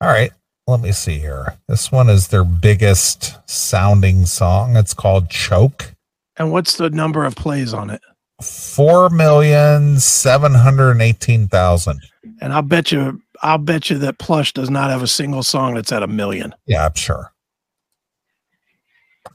All 0.00 0.08
right. 0.08 0.32
Let 0.66 0.80
me 0.80 0.90
see 0.90 1.20
here. 1.20 1.56
This 1.68 1.92
one 1.92 2.08
is 2.08 2.26
their 2.28 2.42
biggest 2.42 3.38
sounding 3.48 4.26
song. 4.26 4.76
It's 4.76 4.94
called 4.94 5.30
Choke. 5.30 5.94
And 6.40 6.50
what's 6.50 6.78
the 6.78 6.88
number 6.88 7.26
of 7.26 7.36
plays 7.36 7.74
on 7.74 7.90
it? 7.90 8.00
Four 8.42 9.10
million 9.10 10.00
seven 10.00 10.54
hundred 10.54 10.98
eighteen 11.02 11.48
thousand. 11.48 12.00
And 12.40 12.54
I'll 12.54 12.62
bet 12.62 12.90
you 12.90 13.20
I'll 13.42 13.58
bet 13.58 13.90
you 13.90 13.98
that 13.98 14.16
Plush 14.16 14.54
does 14.54 14.70
not 14.70 14.88
have 14.88 15.02
a 15.02 15.06
single 15.06 15.42
song 15.42 15.74
that's 15.74 15.92
at 15.92 16.02
a 16.02 16.06
million. 16.06 16.54
Yeah, 16.64 16.86
I'm 16.86 16.94
sure. 16.94 17.30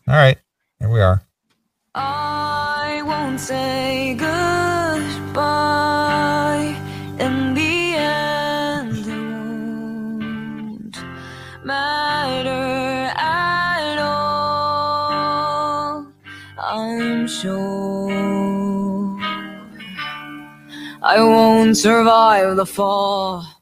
All 0.08 0.16
right. 0.16 0.40
Here 0.80 0.90
we 0.90 1.00
are. 1.00 1.22
I 1.94 3.04
won't 3.06 3.40
say 3.40 4.16
goodbye. 4.18 4.65
I 21.16 21.24
won't 21.24 21.78
survive 21.78 22.58
the 22.58 22.66
fall. 22.66 23.55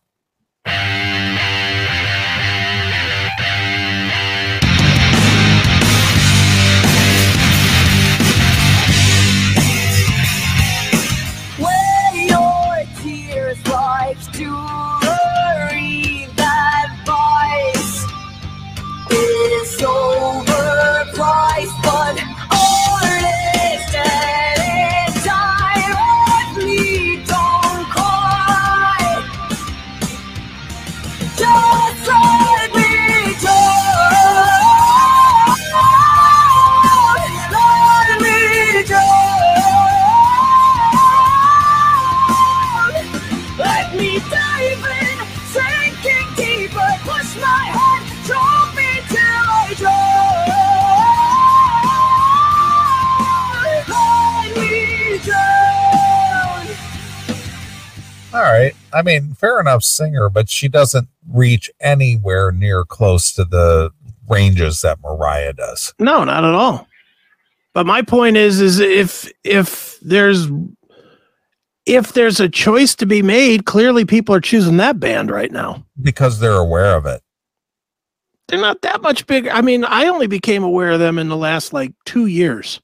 I 58.94 59.02
mean, 59.02 59.34
fair 59.34 59.60
enough 59.60 59.84
singer, 59.84 60.30
but 60.30 60.50
she 60.50 60.68
doesn't 60.68 61.08
reach 61.30 61.70
anywhere 61.80 62.52
near 62.52 62.84
close 62.84 63.34
to 63.34 63.44
the 63.46 63.92
ranges 64.30 64.82
that 64.82 65.00
Moriah 65.02 65.54
does. 65.54 65.94
No, 66.00 66.24
not 66.24 66.44
at 66.44 66.54
all. 66.54 66.88
But 67.74 67.86
my 67.86 68.02
point 68.04 68.38
is, 68.38 68.62
is 68.62 68.80
if 68.80 69.32
if 69.44 70.00
there's 70.02 70.48
if 71.86 72.14
there's 72.14 72.40
a 72.40 72.48
choice 72.48 72.96
to 72.96 73.06
be 73.06 73.22
made, 73.22 73.66
clearly 73.66 74.06
people 74.06 74.34
are 74.36 74.40
choosing 74.42 74.78
that 74.78 75.00
band 75.00 75.30
right 75.30 75.52
now. 75.52 75.84
because 76.02 76.40
they're 76.40 76.54
aware 76.54 76.96
of 76.96 77.06
it. 77.06 77.22
They're 78.48 78.62
not 78.62 78.82
that 78.82 79.02
much 79.02 79.26
bigger. 79.26 79.50
I 79.50 79.62
mean, 79.62 79.84
I 79.86 80.08
only 80.08 80.28
became 80.28 80.64
aware 80.64 80.92
of 80.92 81.00
them 81.00 81.18
in 81.18 81.30
the 81.30 81.38
last 81.38 81.74
like 81.74 81.94
two 82.06 82.28
years. 82.28 82.80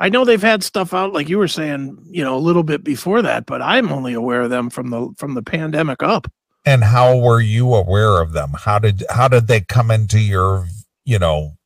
I 0.00 0.08
know 0.08 0.24
they've 0.24 0.40
had 0.40 0.62
stuff 0.62 0.94
out, 0.94 1.12
like 1.12 1.28
you 1.28 1.38
were 1.38 1.48
saying, 1.48 1.98
you 2.08 2.22
know, 2.22 2.36
a 2.36 2.38
little 2.38 2.62
bit 2.62 2.84
before 2.84 3.20
that, 3.22 3.46
but 3.46 3.60
I'm 3.60 3.90
only 3.90 4.14
aware 4.14 4.42
of 4.42 4.50
them 4.50 4.70
from 4.70 4.90
the 4.90 5.12
from 5.16 5.34
the 5.34 5.42
pandemic 5.42 6.02
up. 6.02 6.30
And 6.64 6.84
how 6.84 7.18
were 7.18 7.40
you 7.40 7.74
aware 7.74 8.20
of 8.20 8.32
them? 8.32 8.52
How 8.56 8.78
did 8.78 9.04
how 9.10 9.28
did 9.28 9.48
they 9.48 9.60
come 9.60 9.90
into 9.90 10.20
your, 10.20 10.66
you 11.04 11.18
know, 11.18 11.56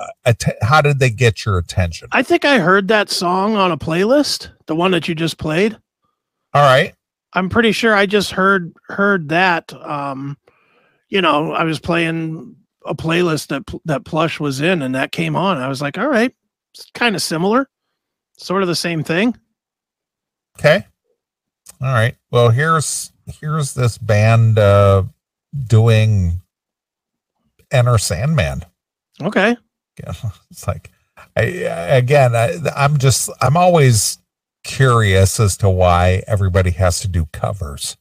uh, 0.00 0.06
att- 0.26 0.62
how 0.62 0.80
did 0.80 0.98
they 0.98 1.10
get 1.10 1.44
your 1.44 1.58
attention? 1.58 2.08
I 2.12 2.22
think 2.22 2.44
I 2.44 2.58
heard 2.58 2.88
that 2.88 3.10
song 3.10 3.56
on 3.56 3.72
a 3.72 3.78
playlist, 3.78 4.50
the 4.66 4.76
one 4.76 4.92
that 4.92 5.08
you 5.08 5.14
just 5.14 5.38
played. 5.38 5.76
All 6.52 6.62
right. 6.62 6.94
I'm 7.32 7.48
pretty 7.48 7.72
sure 7.72 7.94
I 7.94 8.06
just 8.06 8.30
heard 8.30 8.72
heard 8.88 9.30
that. 9.30 9.72
Um, 9.72 10.38
you 11.08 11.20
know, 11.20 11.52
I 11.52 11.64
was 11.64 11.80
playing 11.80 12.54
a 12.86 12.94
playlist 12.94 13.48
that 13.48 13.62
that 13.84 14.04
Plush 14.04 14.38
was 14.38 14.60
in, 14.60 14.82
and 14.82 14.94
that 14.94 15.10
came 15.10 15.34
on. 15.34 15.58
I 15.58 15.68
was 15.68 15.82
like, 15.82 15.98
all 15.98 16.08
right, 16.08 16.32
it's 16.74 16.90
kind 16.94 17.14
of 17.14 17.22
similar, 17.22 17.68
sort 18.36 18.62
of 18.62 18.68
the 18.68 18.74
same 18.74 19.04
thing. 19.04 19.36
Okay. 20.58 20.84
All 21.80 21.92
right. 21.92 22.16
Well, 22.30 22.50
here's 22.50 23.12
here's 23.40 23.74
this 23.74 23.96
band 23.98 24.58
uh 24.58 25.04
doing 25.66 26.40
Enter 27.70 27.98
Sandman. 27.98 28.64
Okay, 29.22 29.56
Yeah, 30.00 30.12
It's 30.50 30.66
like 30.66 30.90
I 31.36 31.42
again, 31.42 32.34
I, 32.34 32.56
I'm 32.76 32.98
just 32.98 33.30
I'm 33.40 33.56
always 33.56 34.18
curious 34.64 35.38
as 35.40 35.56
to 35.58 35.68
why 35.70 36.22
everybody 36.26 36.70
has 36.72 37.00
to 37.00 37.08
do 37.08 37.26
covers. 37.26 37.96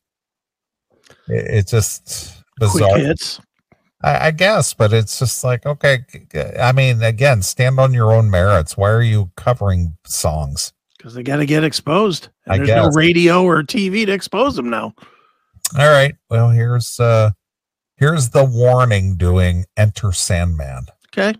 It, 1.28 1.46
it's 1.50 1.72
just 1.72 2.44
quick 2.60 2.72
bizarre. 2.74 2.98
hits. 2.98 3.40
I, 4.04 4.28
I 4.28 4.32
guess, 4.32 4.74
but 4.74 4.94
it's 4.94 5.20
just 5.20 5.44
like 5.44 5.66
okay. 5.66 6.00
I 6.60 6.72
mean, 6.72 7.02
again, 7.02 7.42
stand 7.42 7.80
on 7.80 7.94
your 7.94 8.12
own 8.12 8.30
merits. 8.30 8.78
Why 8.78 8.90
are 8.90 9.02
you 9.02 9.32
covering 9.36 9.98
songs? 10.06 10.74
because 11.04 11.16
they 11.16 11.24
got 11.24 11.38
to 11.38 11.46
get 11.46 11.66
exposed. 11.66 12.30
And 12.46 12.54
I 12.54 12.58
there's 12.58 12.70
no 12.70 12.90
radio 12.98 13.44
or 13.44 13.62
TV 13.62 14.06
to 14.06 14.14
expose 14.14 14.56
them 14.56 14.70
now. 14.70 14.94
All 15.78 15.90
right. 15.90 16.16
Well, 16.30 16.50
here's 16.50 16.98
uh 16.98 17.32
here's 17.98 18.30
the 18.30 18.46
warning 18.46 19.18
doing 19.18 19.66
Enter 19.76 20.14
Sandman. 20.14 20.86
Okay. 21.10 21.38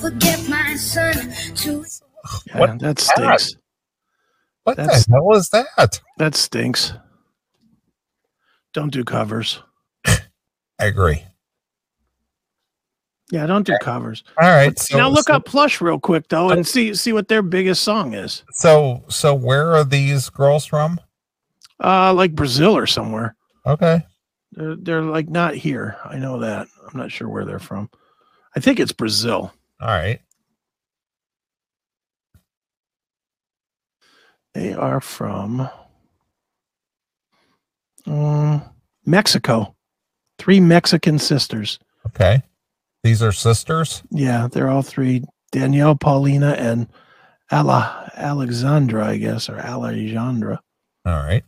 Forget 0.00 0.48
my 0.48 0.74
son. 0.76 1.14
To 1.56 1.84
Yeah, 2.46 2.58
What 2.58 2.78
that 2.80 2.96
that? 2.96 3.00
stinks. 3.00 3.54
What 4.64 4.76
That's- 4.76 5.06
the 5.06 5.12
hell 5.12 5.34
is 5.34 5.48
that? 5.50 6.00
That 6.18 6.34
stinks. 6.34 6.92
Don't 8.72 8.92
do 8.92 9.04
covers. 9.04 9.62
I 10.06 10.20
agree. 10.78 11.24
Yeah, 13.32 13.46
don't 13.46 13.64
do 13.64 13.76
covers. 13.80 14.24
All 14.40 14.48
right. 14.48 14.76
So 14.78 14.96
now 14.98 15.08
look 15.08 15.28
so, 15.28 15.34
up 15.34 15.44
Plush 15.44 15.80
real 15.80 16.00
quick 16.00 16.28
though, 16.28 16.50
and 16.50 16.66
see 16.66 16.94
see 16.94 17.12
what 17.12 17.28
their 17.28 17.42
biggest 17.42 17.82
song 17.82 18.14
is. 18.14 18.42
So 18.54 19.04
so 19.08 19.34
where 19.34 19.72
are 19.74 19.84
these 19.84 20.28
girls 20.28 20.66
from? 20.66 21.00
Uh, 21.82 22.12
like 22.12 22.34
Brazil 22.34 22.76
or 22.76 22.86
somewhere. 22.86 23.36
Okay. 23.66 24.04
They're 24.52 24.74
they're 24.76 25.02
like 25.02 25.28
not 25.28 25.54
here. 25.54 25.96
I 26.04 26.18
know 26.18 26.40
that. 26.40 26.66
I'm 26.92 26.98
not 26.98 27.12
sure 27.12 27.28
where 27.28 27.44
they're 27.44 27.60
from. 27.60 27.88
I 28.56 28.60
think 28.60 28.80
it's 28.80 28.92
Brazil. 28.92 29.52
All 29.80 29.88
right. 29.88 30.20
They 34.52 34.72
are 34.74 35.00
from 35.00 35.68
um, 38.06 38.62
Mexico. 39.06 39.74
Three 40.38 40.60
Mexican 40.60 41.18
sisters. 41.18 41.78
Okay. 42.06 42.42
These 43.02 43.22
are 43.22 43.32
sisters. 43.32 44.02
Yeah, 44.10 44.48
they're 44.50 44.68
all 44.68 44.82
three 44.82 45.24
Danielle, 45.52 45.94
Paulina, 45.94 46.52
and 46.58 46.88
Ala 47.52 48.10
Alexandra, 48.14 49.06
I 49.06 49.16
guess, 49.16 49.48
or 49.48 49.56
Alexandra. 49.56 50.60
All 51.04 51.12
right. 51.14 51.44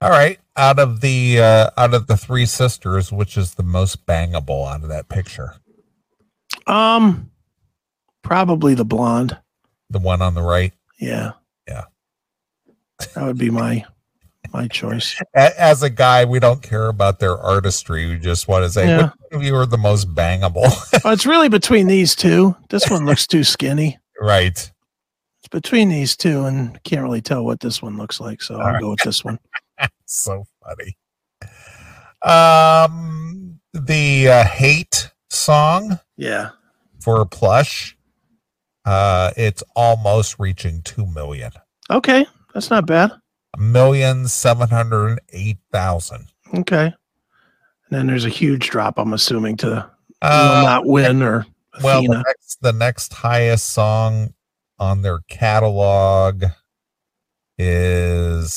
All 0.00 0.10
right. 0.10 0.38
Out 0.56 0.78
of 0.78 1.00
the 1.00 1.40
uh 1.40 1.70
out 1.76 1.94
of 1.94 2.06
the 2.06 2.16
three 2.16 2.46
sisters, 2.46 3.12
which 3.12 3.36
is 3.36 3.54
the 3.54 3.62
most 3.62 4.06
bangable 4.06 4.66
out 4.66 4.82
of 4.82 4.88
that 4.88 5.08
picture? 5.08 5.54
Um, 6.66 7.30
probably 8.22 8.74
the 8.74 8.84
blonde. 8.84 9.36
The 9.90 9.98
one 9.98 10.20
on 10.22 10.34
the 10.34 10.42
right. 10.42 10.72
Yeah. 10.98 11.32
Yeah. 11.68 11.84
That 13.14 13.24
would 13.26 13.38
be 13.38 13.50
my 13.50 13.84
my 14.52 14.68
choice. 14.68 15.20
As 15.34 15.82
a 15.82 15.90
guy, 15.90 16.24
we 16.24 16.38
don't 16.38 16.62
care 16.62 16.86
about 16.88 17.18
their 17.18 17.36
artistry. 17.36 18.06
We 18.08 18.18
just 18.18 18.46
want 18.48 18.64
to 18.64 18.70
say 18.70 18.86
Yeah. 18.86 19.10
which 19.18 19.32
of 19.32 19.42
you 19.42 19.54
are 19.56 19.66
the 19.66 19.76
most 19.78 20.14
bangable. 20.14 20.70
Oh, 21.04 21.10
it's 21.10 21.26
really 21.26 21.48
between 21.48 21.86
these 21.88 22.14
two. 22.16 22.56
This 22.70 22.88
one 22.88 23.04
looks 23.06 23.26
too 23.26 23.44
skinny. 23.44 23.98
right. 24.20 24.52
It's 24.56 25.48
between 25.50 25.88
these 25.90 26.16
two, 26.16 26.44
and 26.46 26.82
can't 26.84 27.02
really 27.02 27.20
tell 27.20 27.44
what 27.44 27.60
this 27.60 27.80
one 27.82 27.96
looks 27.96 28.18
like. 28.20 28.40
So 28.42 28.56
I'll 28.56 28.72
right. 28.72 28.80
go 28.80 28.90
with 28.90 29.00
this 29.04 29.24
one. 29.24 29.38
so 30.06 30.44
funny. 30.64 30.96
Um 32.22 33.60
the 33.74 34.28
uh, 34.28 34.44
hate 34.44 35.10
song 35.28 35.98
Yeah. 36.16 36.50
for 37.00 37.24
plush 37.26 37.96
uh 38.84 39.32
it's 39.36 39.62
almost 39.74 40.38
reaching 40.38 40.80
2 40.82 41.06
million 41.06 41.52
Okay. 41.90 42.26
That's 42.54 42.70
not 42.70 42.86
bad. 42.86 43.12
a 43.56 43.60
million 43.60 44.26
seven 44.28 44.68
hundred 44.68 45.08
and 45.08 45.20
eight 45.32 45.58
thousand 45.72 46.26
Okay. 46.54 46.86
And 46.86 46.94
then 47.90 48.06
there's 48.08 48.24
a 48.24 48.28
huge 48.30 48.70
drop, 48.70 48.98
I'm 48.98 49.12
assuming, 49.12 49.56
to 49.58 49.88
uh, 50.22 50.62
not 50.64 50.86
win 50.86 51.22
or 51.22 51.46
well 51.82 52.02
the 52.02 52.22
next, 52.26 52.60
the 52.62 52.72
next 52.72 53.12
highest 53.12 53.68
song 53.72 54.32
on 54.78 55.02
their 55.02 55.20
catalog 55.28 56.44
is 57.58 58.52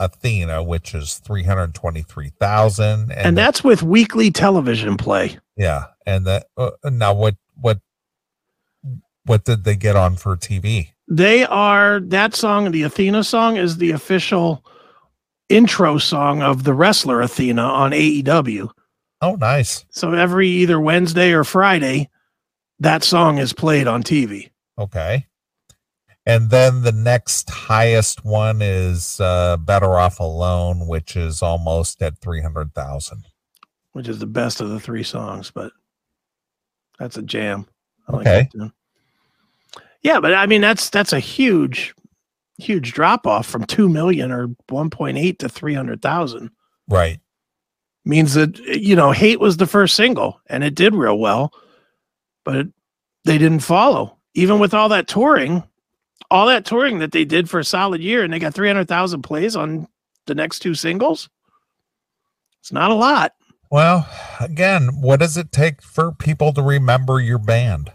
athena 0.00 0.62
which 0.62 0.94
is 0.94 1.18
323000 1.18 2.84
and, 3.00 3.12
and 3.12 3.38
that's 3.38 3.62
with 3.62 3.82
weekly 3.82 4.30
television 4.30 4.96
play. 4.96 5.38
yeah 5.56 5.84
and 6.06 6.26
that 6.26 6.46
uh, 6.56 6.70
now 6.84 7.12
what 7.14 7.36
what 7.60 7.78
what 9.26 9.44
did 9.44 9.64
they 9.64 9.76
get 9.76 9.94
on 9.96 10.16
for 10.16 10.36
tv 10.36 10.88
They 11.06 11.44
are 11.44 12.00
that 12.00 12.34
song, 12.34 12.70
the 12.70 12.82
Athena 12.84 13.24
song, 13.24 13.56
is 13.56 13.76
the 13.76 13.90
official 13.90 14.64
intro 15.48 15.98
song 15.98 16.42
of 16.42 16.62
the 16.64 16.72
wrestler 16.72 17.20
Athena 17.20 17.62
on 17.62 17.90
AEW. 17.90 18.70
oh 19.20 19.34
nice 19.34 19.84
So 19.90 20.12
every 20.14 20.48
either 20.48 20.80
Wednesday 20.80 21.32
or 21.32 21.44
Friday, 21.44 22.08
that 22.78 23.02
song 23.04 23.38
is 23.38 23.52
played 23.52 23.86
on 23.86 24.02
TV. 24.02 24.50
Okay. 24.78 25.26
And 26.26 26.50
then 26.50 26.82
the 26.82 26.92
next 26.92 27.48
highest 27.50 28.24
one 28.24 28.60
is 28.62 29.18
uh, 29.20 29.56
Better 29.56 29.98
Off 29.98 30.20
Alone, 30.20 30.86
which 30.86 31.16
is 31.16 31.42
almost 31.42 32.02
at 32.02 32.18
300,000. 32.18 33.24
which 33.92 34.06
is 34.06 34.18
the 34.18 34.26
best 34.26 34.60
of 34.60 34.68
the 34.70 34.78
three 34.78 35.02
songs, 35.02 35.50
but 35.50 35.72
that's 36.98 37.16
a 37.16 37.22
jam. 37.22 37.66
I 38.08 38.16
like 38.16 38.26
Okay. 38.26 38.48
tune. 38.52 38.72
Yeah, 40.02 40.20
but 40.20 40.32
I 40.34 40.46
mean 40.46 40.60
that's 40.62 40.88
that's 40.90 41.12
a 41.12 41.18
huge, 41.20 41.94
huge 42.58 42.92
drop 42.92 43.26
off 43.26 43.46
from 43.46 43.64
two 43.64 43.88
million 43.88 44.30
or 44.30 44.48
one 44.68 44.88
point 44.90 45.18
eight 45.18 45.38
to 45.40 45.48
three 45.48 45.74
hundred 45.74 46.00
thousand. 46.02 46.50
Right. 46.88 47.20
Means 48.04 48.34
that 48.34 48.58
you 48.58 48.94
know, 48.96 49.10
hate 49.12 49.40
was 49.40 49.56
the 49.58 49.66
first 49.66 49.94
single 49.96 50.40
and 50.46 50.62
it 50.64 50.74
did 50.74 50.94
real 50.94 51.18
well, 51.18 51.52
but 52.44 52.66
they 53.24 53.36
didn't 53.38 53.60
follow. 53.60 54.16
Even 54.34 54.58
with 54.58 54.72
all 54.72 54.88
that 54.88 55.06
touring, 55.08 55.62
all 56.30 56.46
that 56.46 56.64
touring 56.64 56.98
that 57.00 57.12
they 57.12 57.24
did 57.24 57.48
for 57.50 57.60
a 57.60 57.64
solid 57.64 58.00
year, 58.00 58.22
and 58.22 58.32
they 58.32 58.38
got 58.38 58.54
three 58.54 58.68
hundred 58.68 58.88
thousand 58.88 59.22
plays 59.22 59.56
on 59.56 59.86
the 60.26 60.34
next 60.34 60.60
two 60.60 60.74
singles. 60.74 61.28
It's 62.60 62.72
not 62.72 62.90
a 62.90 62.94
lot. 62.94 63.32
Well, 63.70 64.08
again, 64.40 65.00
what 65.00 65.20
does 65.20 65.36
it 65.36 65.52
take 65.52 65.80
for 65.82 66.12
people 66.12 66.52
to 66.54 66.62
remember 66.62 67.20
your 67.20 67.38
band? 67.38 67.92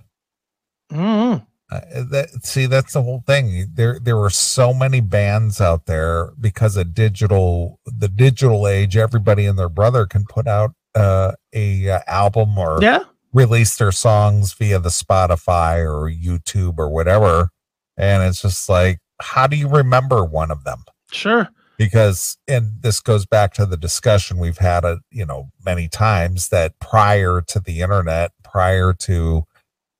Mhm. 0.91 1.45
Uh, 1.71 1.79
that 2.11 2.29
see, 2.45 2.65
that's 2.67 2.93
the 2.93 3.01
whole 3.01 3.23
thing. 3.25 3.67
There, 3.73 3.99
there 3.99 4.17
were 4.17 4.29
so 4.29 4.73
many 4.73 5.01
bands 5.01 5.59
out 5.59 5.85
there 5.87 6.31
because 6.39 6.77
of 6.77 6.93
digital, 6.93 7.79
the 7.85 8.07
digital 8.07 8.67
age. 8.67 8.95
Everybody 8.95 9.47
and 9.47 9.57
their 9.57 9.69
brother 9.69 10.05
can 10.05 10.25
put 10.29 10.47
out 10.47 10.71
uh, 10.93 11.33
a 11.53 11.89
uh, 11.89 11.99
album 12.07 12.57
or 12.57 12.79
Yeah. 12.81 12.99
release 13.33 13.75
their 13.77 13.91
songs 13.91 14.53
via 14.53 14.79
the 14.79 14.89
Spotify 14.89 15.79
or 15.79 16.09
YouTube 16.09 16.75
or 16.77 16.87
whatever. 16.89 17.49
And 17.97 18.23
it's 18.23 18.41
just 18.41 18.67
like, 18.69 18.99
how 19.21 19.47
do 19.47 19.55
you 19.55 19.67
remember 19.67 20.23
one 20.23 20.51
of 20.51 20.63
them? 20.63 20.83
Sure. 21.11 21.49
Because, 21.77 22.37
and 22.47 22.81
this 22.81 22.99
goes 23.01 23.25
back 23.25 23.53
to 23.55 23.65
the 23.65 23.77
discussion 23.77 24.37
we've 24.37 24.57
had, 24.59 24.85
uh, 24.85 24.97
you 25.11 25.25
know, 25.25 25.51
many 25.65 25.87
times 25.89 26.49
that 26.49 26.79
prior 26.79 27.41
to 27.47 27.59
the 27.59 27.81
internet, 27.81 28.31
prior 28.43 28.93
to, 28.93 29.43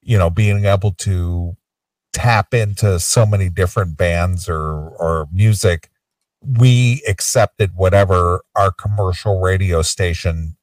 you 0.01 0.17
know, 0.17 0.29
being 0.29 0.65
able 0.65 0.91
to 0.93 1.55
tap 2.13 2.53
into 2.53 2.97
so 2.99 3.25
many 3.25 3.49
different 3.49 3.97
bands 3.97 4.47
or, 4.47 4.89
or 4.89 5.27
music, 5.33 5.89
we 6.41 7.01
accepted 7.09 7.71
whatever 7.75 8.41
our 8.55 8.71
commercial 8.71 9.41
radio 9.41 9.81
station 9.81 10.55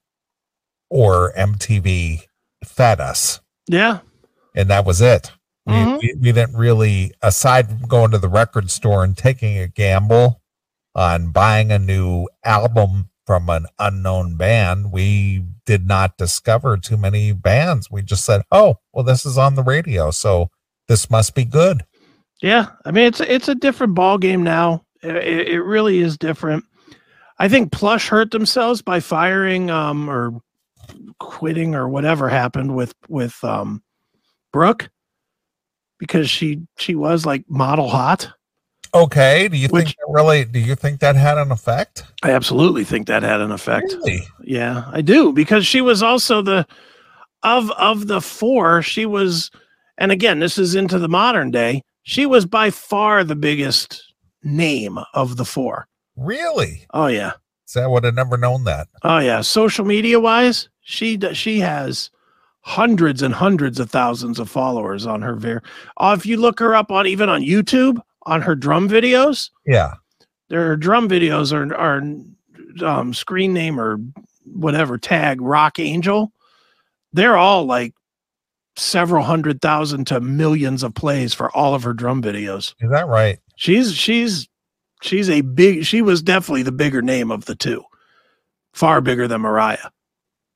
or 0.89 1.33
MTV 1.37 2.23
fed 2.65 3.01
us 3.01 3.41
Yeah. 3.67 3.99
and 4.55 4.71
that 4.71 4.87
was 4.87 5.01
it. 5.01 5.33
We, 5.67 5.75
Mhm. 5.75 5.99
we, 6.01 6.15
we 6.21 6.33
didn't 6.33 6.57
really, 6.57 7.13
aside 7.23 7.69
from 7.69 7.87
going 7.87 8.11
to 8.11 8.19
the 8.19 8.29
record 8.29 8.71
store 8.71 9.05
and 9.05 9.17
taking 9.17 9.59
a 9.59 9.69
gamble 9.69 10.43
on 10.95 11.31
buying 11.31 11.71
a 11.71 11.79
new 11.79 12.29
album 12.45 13.09
from 13.27 13.49
an 13.49 13.67
unknown 13.79 14.37
band, 14.37 14.91
we 14.93 15.45
did 15.65 15.87
not 15.87 16.17
discover 16.19 16.77
too 16.77 16.97
many 16.97 17.33
bands. 17.33 17.89
We 17.91 18.03
just 18.03 18.25
said, 18.25 18.43
"Oh, 18.51 18.79
well, 18.93 19.05
this 19.05 19.25
is 19.25 19.39
on 19.39 19.55
the 19.55 19.63
radio, 19.63 20.11
so 20.11 20.51
this 20.89 21.09
must 21.09 21.35
be 21.35 21.45
good." 21.45 21.85
Yeah, 22.43 22.67
I 22.85 22.91
mean 22.91 23.05
it's 23.07 23.21
it's 23.21 23.49
a 23.49 23.55
different 23.55 23.95
ball 23.95 24.19
game 24.19 24.43
now. 24.43 24.85
It, 25.03 25.17
it 25.17 25.49
it 25.49 25.61
really 25.63 26.01
is 26.01 26.19
different. 26.19 26.65
I 27.39 27.49
think 27.49 27.71
Plush 27.71 28.09
hurt 28.09 28.33
themselves 28.33 28.83
by 28.83 28.99
firing 28.99 29.71
um 29.71 30.11
or 30.11 30.33
quitting 31.21 31.77
or 31.77 31.89
whatever 31.89 32.29
happened 32.29 32.75
with 32.75 32.93
with 33.09 33.43
um 33.45 33.83
Brooke 34.53 34.91
because 36.03 36.29
she 36.29 36.61
she 36.79 36.97
was 36.97 37.25
like 37.25 37.49
model 37.49 37.89
hot. 37.89 38.29
Okay, 38.93 39.47
do 39.47 39.57
you 39.57 39.69
think 39.69 39.85
Which- 39.87 39.95
that 39.97 40.07
really? 40.13 40.45
Do 40.45 40.59
you 40.59 40.75
think 40.75 40.99
that 40.99 41.15
had 41.15 41.39
an 41.39 41.53
effect? 41.53 42.03
I 42.25 42.33
absolutely 42.33 42.83
think 42.83 43.07
that 43.07 43.23
had 43.23 43.41
an 43.41 43.53
effect. 43.53 43.93
Really? 43.93 44.27
Yeah, 44.43 44.83
I 44.91 45.01
do 45.01 45.33
because 45.33 45.65
she 45.65 45.81
was 45.81 46.03
also 46.03 46.43
the 46.43 46.67
of 47.45 47.71
of 47.73 48.09
the 48.09 48.21
four, 48.21 48.83
she 48.83 49.07
was 49.07 49.49
and 49.97 50.11
again, 50.11 50.41
this 50.41 50.59
is 50.59 50.75
into 50.75 50.99
the 50.99 51.09
modern 51.09 51.53
day. 51.53 51.83
She 52.03 52.27
was 52.27 52.47
by 52.47 52.71
far 52.71 53.23
the 53.23 53.37
biggest 53.37 54.13
name 54.43 54.99
of 55.15 55.37
the 55.37 55.45
four. 55.45 55.87
Really? 56.17 56.85
Oh 56.93 57.07
yeah. 57.07 57.35
So 57.67 57.81
I 57.81 57.87
would 57.87 58.03
have 58.03 58.15
never 58.15 58.37
known 58.37 58.65
that. 58.65 58.89
Oh 59.05 59.19
yeah, 59.19 59.41
social 59.43 59.85
media 59.85 60.19
wise, 60.19 60.69
she 60.81 61.17
she 61.33 61.61
has 61.61 62.11
hundreds 62.63 63.23
and 63.23 63.35
hundreds 63.35 63.79
of 63.81 63.91
thousands 63.91 64.39
of 64.39 64.49
followers 64.49 65.05
on 65.07 65.21
her 65.23 65.35
ver- 65.35 65.63
uh, 65.99 66.15
if 66.19 66.25
you 66.25 66.37
look 66.37 66.59
her 66.61 66.75
up 66.75 66.91
on 66.91 67.07
even 67.07 67.29
on 67.29 67.43
YouTube 67.43 68.01
on 68.25 68.41
her 68.43 68.55
drum 68.55 68.89
videos, 68.89 69.51
Yeah. 69.67 69.95
their 70.49 70.77
drum 70.77 71.09
videos 71.09 71.53
are 71.53 71.75
are 71.75 72.03
um, 72.87 73.13
screen 73.13 73.53
name 73.53 73.79
or 73.81 73.99
whatever 74.45 74.97
tag 74.99 75.41
Rock 75.41 75.79
Angel. 75.79 76.33
They're 77.13 77.37
all 77.37 77.65
like 77.65 77.95
several 78.77 79.23
hundred 79.25 79.61
thousand 79.61 80.07
to 80.07 80.21
millions 80.21 80.83
of 80.83 80.95
plays 80.95 81.35
for 81.35 81.51
all 81.55 81.75
of 81.75 81.83
her 81.83 81.93
drum 81.93 82.23
videos. 82.23 82.75
Is 82.81 82.91
that 82.91 83.07
right? 83.09 83.39
She's 83.57 83.93
she's 83.95 84.49
she's 85.03 85.29
a 85.29 85.41
big 85.43 85.85
she 85.85 86.01
was 86.01 86.23
definitely 86.23 86.63
the 86.63 86.73
bigger 86.73 87.03
name 87.03 87.31
of 87.31 87.45
the 87.45 87.55
two. 87.57 87.83
Far 88.73 89.01
bigger 89.03 89.29
than 89.29 89.43
Moriah. 89.43 89.91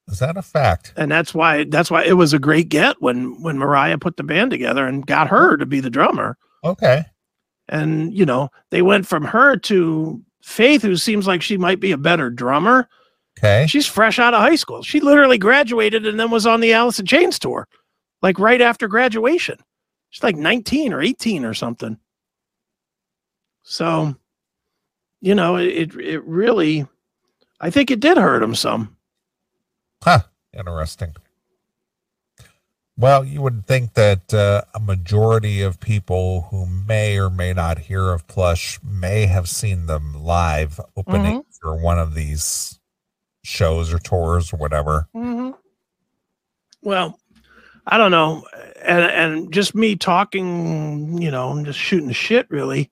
Is 0.08 0.20
that 0.20 0.36
a 0.36 0.42
fact? 0.42 0.92
And 0.96 1.10
that's 1.10 1.34
why 1.34 1.64
that's 1.64 1.90
why 1.90 2.04
it 2.04 2.14
was 2.14 2.32
a 2.32 2.38
great 2.38 2.68
get 2.68 2.96
when 3.00 3.40
when 3.42 3.58
Moriah 3.58 3.98
put 3.98 4.16
the 4.16 4.22
band 4.22 4.50
together 4.50 4.86
and 4.86 5.06
got 5.06 5.28
her 5.28 5.56
to 5.56 5.66
be 5.66 5.80
the 5.80 5.90
drummer. 5.90 6.38
Okay. 6.62 7.04
And 7.68 8.16
you 8.16 8.24
know, 8.24 8.50
they 8.70 8.82
went 8.82 9.06
from 9.06 9.24
her 9.24 9.56
to 9.56 10.22
Faith, 10.46 10.82
who 10.82 10.94
seems 10.94 11.26
like 11.26 11.42
she 11.42 11.56
might 11.56 11.80
be 11.80 11.90
a 11.90 11.98
better 11.98 12.30
drummer. 12.30 12.88
Okay. 13.36 13.66
She's 13.68 13.86
fresh 13.86 14.20
out 14.20 14.32
of 14.32 14.40
high 14.40 14.54
school. 14.54 14.80
She 14.80 15.00
literally 15.00 15.38
graduated 15.38 16.06
and 16.06 16.20
then 16.20 16.30
was 16.30 16.46
on 16.46 16.60
the 16.60 16.72
Alice 16.72 17.00
in 17.00 17.06
Chains 17.06 17.40
tour, 17.40 17.66
like 18.22 18.38
right 18.38 18.60
after 18.60 18.86
graduation. 18.86 19.58
She's 20.10 20.22
like 20.22 20.36
19 20.36 20.92
or 20.92 21.02
18 21.02 21.44
or 21.44 21.52
something. 21.52 21.98
So, 23.64 24.14
you 25.20 25.34
know, 25.34 25.56
it 25.56 25.66
it, 25.66 25.96
it 25.96 26.24
really, 26.24 26.86
I 27.60 27.70
think 27.70 27.90
it 27.90 27.98
did 27.98 28.16
hurt 28.16 28.42
him 28.42 28.54
some. 28.54 28.95
Huh. 30.02 30.20
Interesting. 30.52 31.14
Well, 32.98 33.26
you 33.26 33.42
would 33.42 33.66
think 33.66 33.92
that 33.92 34.32
uh, 34.32 34.62
a 34.74 34.80
majority 34.80 35.60
of 35.60 35.78
people 35.80 36.48
who 36.50 36.64
may 36.64 37.18
or 37.18 37.28
may 37.28 37.52
not 37.52 37.78
hear 37.78 38.10
of 38.10 38.26
Plush 38.26 38.78
may 38.82 39.26
have 39.26 39.50
seen 39.50 39.84
them 39.84 40.24
live 40.24 40.80
opening 40.96 41.44
for 41.60 41.76
one 41.76 41.98
of 41.98 42.14
these 42.14 42.80
shows 43.44 43.92
or 43.92 43.98
tours 43.98 44.50
or 44.52 44.56
whatever. 44.56 45.08
Mm-hmm. 45.14 45.50
Well, 46.82 47.18
I 47.86 47.98
don't 47.98 48.10
know, 48.10 48.46
and 48.82 49.04
and 49.04 49.52
just 49.52 49.74
me 49.74 49.94
talking, 49.94 51.20
you 51.20 51.30
know, 51.30 51.50
I'm 51.50 51.66
just 51.66 51.78
shooting 51.78 52.08
the 52.08 52.14
shit, 52.14 52.50
really, 52.50 52.90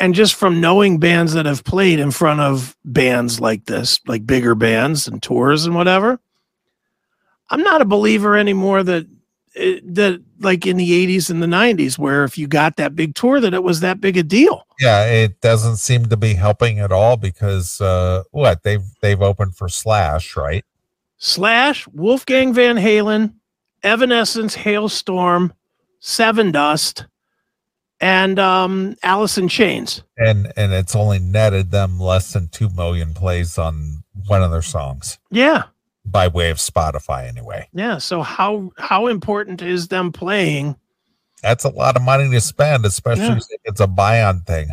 and 0.00 0.14
just 0.14 0.34
from 0.34 0.60
knowing 0.60 0.98
bands 0.98 1.32
that 1.34 1.46
have 1.46 1.64
played 1.64 2.00
in 2.00 2.10
front 2.10 2.40
of 2.40 2.76
bands 2.84 3.40
like 3.40 3.66
this, 3.66 4.00
like 4.06 4.26
bigger 4.26 4.54
bands 4.54 5.06
and 5.06 5.22
tours 5.22 5.66
and 5.66 5.74
whatever. 5.74 6.20
I'm 7.50 7.62
not 7.62 7.80
a 7.82 7.86
believer 7.86 8.36
anymore 8.36 8.82
that 8.82 9.06
it, 9.54 9.94
that 9.94 10.20
like 10.40 10.66
in 10.66 10.76
the 10.76 11.06
80s 11.06 11.30
and 11.30 11.42
the 11.42 11.46
90s 11.46 11.96
where 11.96 12.24
if 12.24 12.36
you 12.36 12.48
got 12.48 12.76
that 12.76 12.96
big 12.96 13.14
tour 13.14 13.40
that 13.40 13.54
it 13.54 13.62
was 13.62 13.80
that 13.80 14.00
big 14.00 14.16
a 14.16 14.22
deal 14.22 14.66
Yeah, 14.80 15.06
it 15.06 15.40
doesn't 15.40 15.76
seem 15.76 16.06
to 16.06 16.16
be 16.16 16.34
helping 16.34 16.80
at 16.80 16.90
all 16.90 17.16
because 17.16 17.80
uh 17.80 18.24
what 18.32 18.64
they've 18.64 18.82
they've 19.00 19.22
opened 19.22 19.56
for 19.56 19.68
Slash, 19.68 20.36
right? 20.36 20.64
slash 21.18 21.86
wolfgang 21.88 22.52
van 22.52 22.76
halen 22.76 23.34
evanescence 23.84 24.56
Halestorm 24.56 25.52
seven 26.00 26.50
dust 26.50 27.06
and 28.00 28.38
um 28.38 28.96
alice 29.02 29.38
in 29.38 29.48
chains 29.48 30.02
And 30.16 30.52
and 30.56 30.72
it's 30.72 30.94
only 30.96 31.18
netted 31.20 31.70
them 31.70 31.98
less 32.00 32.32
than 32.32 32.48
two 32.48 32.68
million 32.70 33.14
plays 33.14 33.56
on 33.58 34.02
one 34.26 34.42
of 34.42 34.50
their 34.50 34.62
songs 34.62 35.18
yeah 35.30 35.64
by 36.06 36.28
way 36.28 36.50
of 36.50 36.58
Spotify 36.58 37.26
anyway. 37.28 37.68
yeah 37.72 37.98
so 37.98 38.20
how 38.22 38.70
how 38.76 39.06
important 39.06 39.62
is 39.62 39.88
them 39.88 40.12
playing 40.12 40.76
That's 41.42 41.64
a 41.64 41.68
lot 41.70 41.96
of 41.96 42.02
money 42.02 42.28
to 42.30 42.40
spend, 42.40 42.84
especially 42.84 43.24
Yeah. 43.24 43.36
if 43.36 43.60
it's 43.64 43.80
a 43.80 43.86
buy-on 43.86 44.40
thing. 44.42 44.68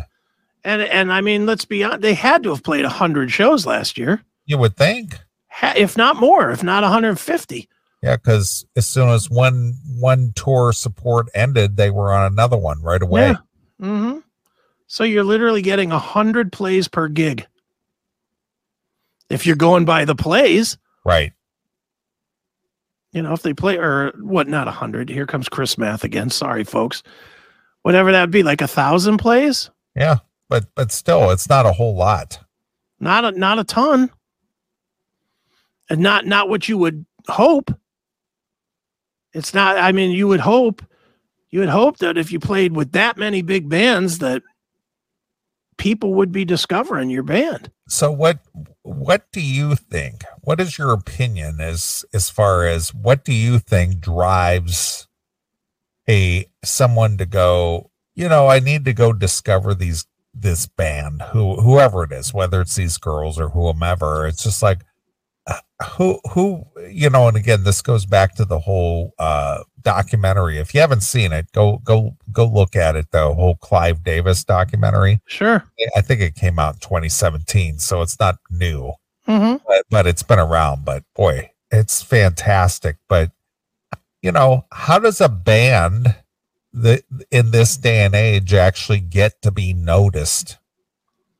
and 0.64 0.82
and 0.82 1.12
i 1.12 1.20
mean 1.20 1.46
let's 1.46 1.64
be 1.64 1.84
honest 1.84 2.02
they 2.02 2.14
had 2.14 2.42
to 2.42 2.50
have 2.50 2.62
played 2.62 2.84
100 2.84 3.30
shows 3.30 3.64
last 3.66 3.96
year 3.96 4.22
You 4.46 4.58
would 4.58 4.76
think. 4.76 5.18
if 5.76 5.96
not 5.96 6.16
more 6.16 6.50
if 6.50 6.62
not 6.62 6.82
150 6.82 7.68
Yeah, 8.02 8.16
because 8.16 8.66
as 8.74 8.86
soon 8.86 9.08
as 9.10 9.30
one 9.30 9.74
one 9.98 10.32
tour 10.34 10.72
support 10.72 11.28
ended, 11.34 11.76
they 11.76 11.90
were 11.90 12.12
on 12.12 12.32
another 12.32 12.56
one 12.56 12.82
right 12.82 13.00
away. 13.02 13.28
Yeah. 13.30 13.36
hmm 13.78 14.18
So 14.88 15.04
you're 15.04 15.22
literally 15.24 15.62
getting 15.62 15.92
a 15.92 15.98
hundred 15.98 16.50
plays 16.52 16.88
per 16.88 17.06
gig. 17.08 17.46
If 19.30 19.46
you're 19.46 19.56
going 19.56 19.84
by 19.84 20.04
the 20.04 20.16
plays, 20.16 20.76
Right. 21.04 21.32
you 23.12 23.22
know, 23.22 23.32
if 23.32 23.42
they 23.42 23.54
play 23.54 23.78
or 23.78 24.12
what, 24.20 24.48
not 24.48 24.68
a 24.68 24.72
hundred. 24.72 25.08
Here 25.08 25.26
comes 25.26 25.48
Chris 25.48 25.78
Math 25.78 26.04
again. 26.04 26.28
Sorry, 26.28 26.64
folks. 26.64 27.02
Whatever 27.82 28.12
that'd 28.12 28.30
be, 28.30 28.42
like 28.42 28.60
a 28.62 28.68
thousand 28.68 29.18
plays. 29.18 29.70
Yeah. 29.96 30.16
But 30.48 30.66
but 30.74 30.90
still, 30.92 31.30
it's 31.30 31.48
not 31.48 31.66
a 31.66 31.72
whole 31.72 31.94
lot. 31.94 32.40
Not 33.00 33.24
a 33.24 33.30
not 33.32 33.58
a 33.58 33.64
ton. 33.64 34.10
And 35.88 36.00
not 36.00 36.26
not 36.26 36.48
what 36.48 36.68
you 36.68 36.76
would 36.78 37.06
hope. 37.28 37.70
It's 39.32 39.54
not, 39.54 39.78
I 39.78 39.92
mean, 39.92 40.10
you 40.10 40.28
would 40.28 40.40
hope, 40.40 40.82
you 41.50 41.60
would 41.60 41.68
hope 41.68 41.98
that 41.98 42.18
if 42.18 42.32
you 42.32 42.38
played 42.38 42.74
with 42.74 42.92
that 42.92 43.16
many 43.16 43.42
big 43.42 43.68
bands 43.68 44.18
that 44.18 44.42
people 45.76 46.14
would 46.14 46.32
be 46.32 46.44
discovering 46.44 47.10
your 47.10 47.22
band. 47.22 47.70
So 47.88 48.10
what 48.10 48.38
what 48.82 49.30
do 49.32 49.40
you 49.40 49.74
think? 49.74 50.24
What 50.42 50.60
is 50.60 50.78
your 50.78 50.92
opinion 50.92 51.60
as 51.60 52.04
as 52.14 52.30
far 52.30 52.66
as 52.66 52.94
what 52.94 53.24
do 53.24 53.32
you 53.32 53.58
think 53.58 54.00
drives 54.00 55.08
a 56.08 56.46
someone 56.64 57.18
to 57.18 57.26
go, 57.26 57.90
you 58.14 58.28
know, 58.28 58.48
I 58.48 58.60
need 58.60 58.84
to 58.84 58.92
go 58.92 59.12
discover 59.12 59.74
these 59.74 60.06
this 60.34 60.66
band, 60.66 61.22
who 61.32 61.56
whoever 61.56 62.04
it 62.04 62.12
is, 62.12 62.32
whether 62.32 62.60
it's 62.60 62.76
these 62.76 62.96
girls 62.96 63.38
or 63.38 63.50
whomever. 63.50 64.26
It's 64.26 64.44
just 64.44 64.62
like 64.62 64.84
who 65.82 66.18
who 66.30 66.64
you 66.90 67.10
know, 67.10 67.28
and 67.28 67.36
again, 67.36 67.64
this 67.64 67.82
goes 67.82 68.06
back 68.06 68.34
to 68.36 68.44
the 68.44 68.58
whole 68.58 69.12
uh 69.18 69.62
documentary. 69.82 70.58
If 70.58 70.74
you 70.74 70.80
haven't 70.80 71.02
seen 71.02 71.32
it, 71.32 71.50
go 71.52 71.78
go 71.84 72.16
go 72.30 72.46
look 72.46 72.76
at 72.76 72.96
it, 72.96 73.10
the 73.10 73.32
whole 73.34 73.56
Clive 73.56 74.02
Davis 74.04 74.44
documentary. 74.44 75.20
Sure. 75.26 75.64
I 75.96 76.00
think 76.00 76.20
it 76.20 76.34
came 76.34 76.58
out 76.58 76.74
in 76.74 76.80
2017, 76.80 77.78
so 77.78 78.02
it's 78.02 78.18
not 78.18 78.38
new, 78.50 78.92
Mm-hmm. 79.28 79.64
but, 79.66 79.84
but 79.90 80.06
it's 80.06 80.22
been 80.22 80.38
around. 80.38 80.84
But 80.84 81.04
boy, 81.14 81.50
it's 81.70 82.02
fantastic. 82.02 82.96
But 83.08 83.30
you 84.22 84.32
know, 84.32 84.66
how 84.72 84.98
does 84.98 85.20
a 85.20 85.28
band 85.28 86.16
that 86.72 87.02
in 87.30 87.50
this 87.50 87.76
day 87.76 88.04
and 88.04 88.14
age 88.14 88.54
actually 88.54 89.00
get 89.00 89.42
to 89.42 89.50
be 89.50 89.72
noticed 89.74 90.58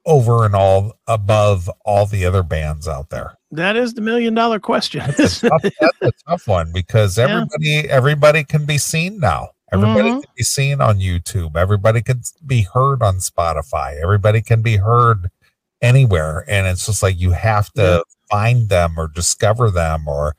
over 0.05 0.45
and 0.45 0.55
all 0.55 0.99
above 1.07 1.71
all 1.85 2.07
the 2.07 2.25
other 2.25 2.43
bands 2.43 2.89
out 2.89 3.11
there? 3.11 3.39
That 3.53 3.77
is 3.77 3.93
the 3.95 4.01
million 4.01 4.35
dollar 4.35 4.59
question. 4.59 5.03
That's 5.07 5.43
a 5.45 5.51
tough, 5.51 5.63
that's 5.81 5.99
a 6.03 6.13
tough 6.31 6.49
one 6.49 6.73
because 6.73 7.19
Yeah. 7.19 7.25
everybody 7.25 7.89
everybody 7.91 8.45
can 8.45 8.65
be 8.65 8.79
seen 8.79 9.21
now. 9.21 9.51
Everybody 9.73 10.09
Mhm. 10.11 10.23
can 10.23 10.33
be 10.37 10.43
seen 10.45 10.81
on 10.81 10.99
YouTube. 10.99 11.57
Everybody 11.57 12.03
can 12.03 12.23
be 12.47 12.63
heard 12.63 13.03
on 13.03 13.17
Spotify. 13.19 14.01
Everybody 14.03 14.43
can 14.43 14.63
be 14.63 14.77
heard 14.77 15.31
anywhere, 15.83 16.45
and 16.49 16.67
it's 16.67 16.87
just 16.87 17.03
like 17.03 17.19
you 17.21 17.33
have 17.33 17.71
to 17.75 17.83
Yeah. 17.83 18.01
find 18.31 18.69
them 18.69 18.95
or 18.99 19.09
discover 19.09 19.71
them, 19.71 20.09
or 20.09 20.35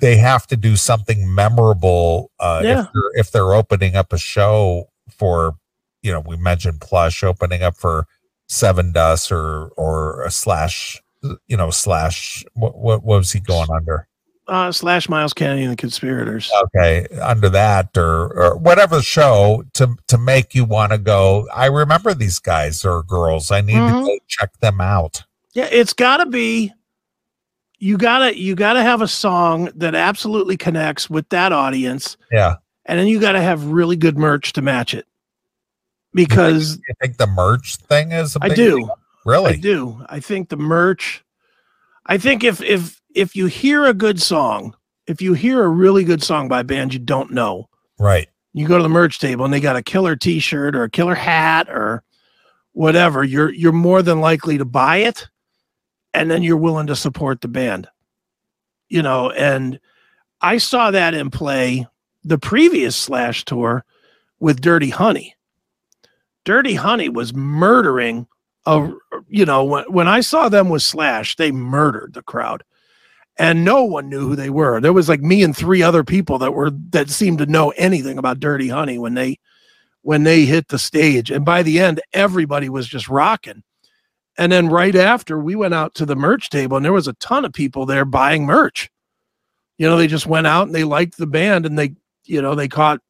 they 0.00 0.16
have 0.16 0.46
to 0.48 0.56
do 0.56 0.76
something 0.76 1.32
memorable. 1.34 2.30
Uh, 2.40 2.60
Yeah. 2.64 2.80
if 2.80 2.86
they're 2.92 3.10
if 3.20 3.30
they're 3.32 3.54
opening 3.54 3.96
up 3.96 4.12
a 4.12 4.18
show 4.18 4.88
for, 5.10 5.56
you 6.02 6.12
know, 6.12 6.20
we 6.20 6.36
mentioned 6.36 6.80
Plush 6.80 7.22
opening 7.24 7.62
up 7.62 7.76
for 7.76 8.06
Sevendust 8.50 9.30
or 9.30 9.68
or 9.76 10.22
a 10.24 10.30
slash 10.30 11.00
you 11.46 11.56
know, 11.56 11.70
slash 11.70 12.44
what 12.54 12.76
what, 12.78 13.02
what 13.04 13.18
was 13.18 13.32
he 13.32 13.40
going 13.40 13.68
under? 13.70 14.08
uh, 14.48 14.70
slash 14.70 15.08
Myles 15.08 15.32
Kennedy 15.34 15.64
and 15.64 15.72
the 15.72 15.76
Conspirators. 15.76 16.52
Okay, 16.66 17.06
under 17.20 17.48
that 17.48 17.96
or 17.98 18.32
or 18.32 18.56
whatever 18.56 19.02
show 19.02 19.64
to 19.74 19.96
to 20.06 20.16
make 20.18 20.54
you 20.54 20.64
want 20.64 20.92
to 20.92 20.98
go. 20.98 21.48
I 21.52 21.66
remember 21.66 22.14
these 22.14 22.38
guys 22.38 22.84
or 22.84 23.02
girls. 23.02 23.50
I 23.50 23.60
need 23.60 23.74
Mhm. 23.74 23.88
to 24.02 24.06
go 24.06 24.18
check 24.28 24.56
them 24.60 24.80
out. 24.80 25.24
Yeah, 25.54 25.68
it's 25.72 25.92
got 25.92 26.18
to 26.18 26.26
be. 26.26 26.72
You 27.78 27.98
gotta 27.98 28.38
you 28.38 28.54
gotta 28.54 28.82
have 28.82 29.02
a 29.02 29.08
song 29.08 29.68
that 29.74 29.94
absolutely 29.94 30.56
connects 30.56 31.10
with 31.10 31.28
that 31.30 31.52
audience, 31.52 32.16
Yeah, 32.32 32.54
and 32.86 32.98
then 32.98 33.06
you 33.08 33.20
gotta 33.20 33.40
have 33.42 33.66
really 33.66 33.96
good 33.96 34.16
merch 34.16 34.52
to 34.54 34.62
match 34.62 34.94
it. 34.94 35.06
Because 36.14 36.76
you 36.88 36.94
think 37.02 37.18
the 37.18 37.26
merch 37.26 37.76
thing 37.76 38.12
is? 38.12 38.36
a 38.36 38.38
I 38.40 38.48
big 38.48 38.56
do. 38.56 38.76
deal? 38.78 38.98
Really? 39.26 39.54
I 39.54 39.56
do. 39.56 40.04
I 40.08 40.20
think 40.20 40.48
the 40.48 40.56
merch. 40.56 41.24
I 42.06 42.16
think 42.16 42.44
if 42.44 42.62
if 42.62 43.00
if 43.14 43.34
you 43.34 43.46
hear 43.46 43.84
a 43.84 43.92
good 43.94 44.22
song, 44.22 44.76
if 45.06 45.20
you 45.20 45.34
hear 45.34 45.64
a 45.64 45.68
really 45.68 46.04
good 46.04 46.22
song 46.22 46.48
by 46.48 46.60
a 46.60 46.64
band 46.64 46.94
you 46.94 47.00
don't 47.00 47.32
know, 47.32 47.68
Right. 47.98 48.28
you 48.52 48.68
go 48.68 48.76
to 48.76 48.82
the 48.82 48.88
merch 48.88 49.18
table 49.18 49.44
and 49.44 49.52
they 49.52 49.60
got 49.60 49.76
a 49.76 49.82
killer 49.82 50.14
T-shirt 50.16 50.76
or 50.76 50.84
a 50.84 50.90
killer 50.90 51.14
hat 51.16 51.68
or 51.68 52.04
whatever, 52.72 53.24
you're 53.24 53.52
you're 53.52 53.72
more 53.72 54.00
than 54.00 54.20
likely 54.20 54.58
to 54.58 54.64
buy 54.64 54.98
it, 54.98 55.26
and 56.14 56.30
then 56.30 56.42
you're 56.44 56.56
willing 56.56 56.86
to 56.86 56.94
support 56.96 57.40
the 57.40 57.48
band. 57.48 57.88
You 58.88 59.02
know, 59.02 59.30
and 59.32 59.80
I 60.40 60.58
saw 60.58 60.92
that 60.92 61.14
in 61.14 61.30
play 61.30 61.86
the 62.22 62.38
previous 62.38 62.94
Slash 62.94 63.44
tour 63.44 63.84
with 64.38 64.60
Dirty 64.60 64.90
Honey. 64.90 65.34
Dirty 66.44 66.74
Honey 66.74 67.08
was 67.08 67.34
murdering 67.34 68.28
a 68.66 68.92
you 69.28 69.44
know 69.44 69.64
when 69.64 69.84
when 69.84 70.08
I 70.08 70.20
saw 70.20 70.48
them 70.48 70.68
with 70.68 70.82
Slash, 70.82 71.36
they 71.36 71.52
murdered 71.52 72.14
the 72.14 72.22
crowd. 72.22 72.62
And 73.38 73.66
no 73.66 73.84
one 73.84 74.08
knew 74.08 74.20
who 74.20 74.34
they 74.34 74.48
were. 74.48 74.80
There 74.80 74.94
was 74.94 75.10
like 75.10 75.20
me 75.20 75.42
and 75.42 75.54
three 75.54 75.82
other 75.82 76.02
people 76.02 76.38
that 76.38 76.54
were 76.54 76.70
that 76.90 77.10
seemed 77.10 77.38
to 77.38 77.46
know 77.46 77.68
anything 77.76 78.16
about 78.16 78.40
Dirty 78.40 78.68
Honey 78.68 78.98
when 78.98 79.12
they 79.12 79.38
when 80.00 80.22
they 80.22 80.46
hit 80.46 80.68
the 80.68 80.78
stage. 80.78 81.30
And 81.30 81.44
by 81.44 81.62
the 81.62 81.78
end, 81.80 82.00
everybody 82.12 82.68
was 82.68 82.88
just 82.88 83.08
rocking. 83.08 83.62
And 84.38 84.52
then 84.52 84.68
right 84.68 84.94
after, 84.94 85.38
we 85.38 85.54
went 85.54 85.74
out 85.74 85.94
to 85.94 86.06
the 86.06 86.16
merch 86.16 86.48
table 86.48 86.76
and 86.76 86.84
there 86.84 86.92
was 86.92 87.08
a 87.08 87.14
ton 87.14 87.44
of 87.44 87.52
people 87.52 87.86
there 87.86 88.04
buying 88.04 88.46
merch. 88.46 88.90
You 89.78 89.88
know, 89.88 89.96
they 89.96 90.06
just 90.06 90.26
went 90.26 90.46
out 90.46 90.66
and 90.66 90.74
they 90.74 90.84
liked 90.84 91.18
the 91.18 91.26
band 91.26 91.66
and 91.66 91.78
they, 91.78 91.94
you 92.24 92.40
know, 92.40 92.54
they 92.54 92.68
caught 92.68 93.00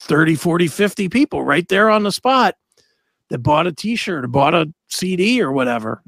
30, 0.00 0.34
40, 0.34 0.68
50 0.68 1.08
people 1.08 1.42
right 1.42 1.66
there 1.68 1.88
on 1.88 2.02
the 2.02 2.12
spot 2.12 2.54
that 3.30 3.38
bought 3.38 3.66
a 3.66 3.72
t-shirt 3.72 4.24
or 4.24 4.28
bought 4.28 4.54
a 4.54 4.72
CD 4.88 5.42
or 5.42 5.52
whatever. 5.52 6.02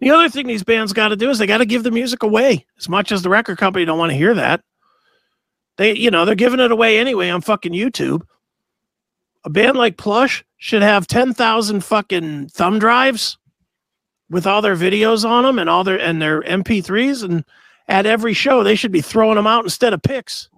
The 0.00 0.10
other 0.10 0.28
thing 0.28 0.46
these 0.46 0.64
bands 0.64 0.92
got 0.92 1.08
to 1.08 1.16
do 1.16 1.30
is 1.30 1.38
they 1.38 1.46
got 1.46 1.58
to 1.58 1.66
give 1.66 1.82
the 1.82 1.90
music 1.90 2.22
away. 2.22 2.66
As 2.78 2.88
much 2.88 3.12
as 3.12 3.22
the 3.22 3.30
record 3.30 3.58
company 3.58 3.84
don't 3.84 3.98
want 3.98 4.10
to 4.10 4.16
hear 4.16 4.34
that, 4.34 4.62
they, 5.76 5.94
you 5.96 6.10
know, 6.10 6.24
they're 6.24 6.34
giving 6.34 6.60
it 6.60 6.70
away 6.70 6.98
anyway 6.98 7.30
on 7.30 7.40
fucking 7.40 7.72
YouTube. 7.72 8.22
A 9.44 9.50
band 9.50 9.76
like 9.76 9.96
Plush 9.96 10.44
should 10.56 10.82
have 10.82 11.06
ten 11.06 11.34
thousand 11.34 11.84
fucking 11.84 12.48
thumb 12.48 12.78
drives 12.78 13.38
with 14.30 14.46
all 14.46 14.62
their 14.62 14.76
videos 14.76 15.28
on 15.28 15.44
them 15.44 15.58
and 15.58 15.68
all 15.68 15.84
their 15.84 16.00
and 16.00 16.20
their 16.20 16.42
MP3s, 16.42 17.22
and 17.22 17.44
at 17.88 18.06
every 18.06 18.32
show 18.32 18.62
they 18.62 18.74
should 18.74 18.92
be 18.92 19.02
throwing 19.02 19.36
them 19.36 19.46
out 19.46 19.64
instead 19.64 19.92
of 19.92 20.02
picks. 20.02 20.48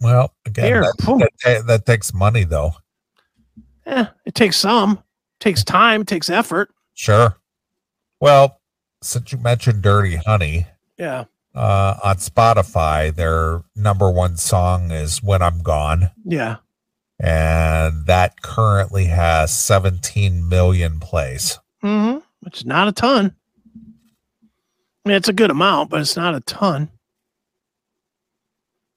Well, 0.00 0.34
again, 0.44 0.66
Here, 0.66 0.80
that, 0.82 1.30
that, 1.44 1.66
that 1.66 1.86
takes 1.86 2.12
money 2.12 2.44
though. 2.44 2.72
Eh, 3.86 4.06
it 4.24 4.34
takes 4.34 4.56
some, 4.56 4.92
it 4.92 5.40
takes 5.40 5.62
time, 5.64 6.04
takes 6.04 6.30
effort. 6.30 6.70
Sure. 6.94 7.36
Well, 8.20 8.60
since 9.02 9.32
you 9.32 9.38
mentioned 9.38 9.82
Dirty 9.82 10.16
Honey, 10.16 10.66
Yeah, 10.96 11.24
uh, 11.54 11.96
on 12.02 12.16
Spotify, 12.16 13.14
their 13.14 13.62
number 13.76 14.10
one 14.10 14.36
song 14.36 14.90
is 14.90 15.22
When 15.22 15.42
I'm 15.42 15.62
Gone. 15.62 16.10
yeah. 16.24 16.56
And 17.20 18.06
that 18.06 18.42
currently 18.42 19.04
has 19.04 19.52
17 19.52 20.48
million 20.48 20.98
plays. 20.98 21.60
Mm-hmm. 21.82 22.18
Which 22.40 22.58
is 22.58 22.66
not 22.66 22.88
a 22.88 22.92
ton. 22.92 23.34
I 25.04 25.08
mean, 25.08 25.16
it's 25.16 25.28
a 25.28 25.32
good 25.32 25.50
amount, 25.52 25.90
but 25.90 26.00
it's 26.00 26.16
not 26.16 26.34
a 26.34 26.40
ton. 26.40 26.90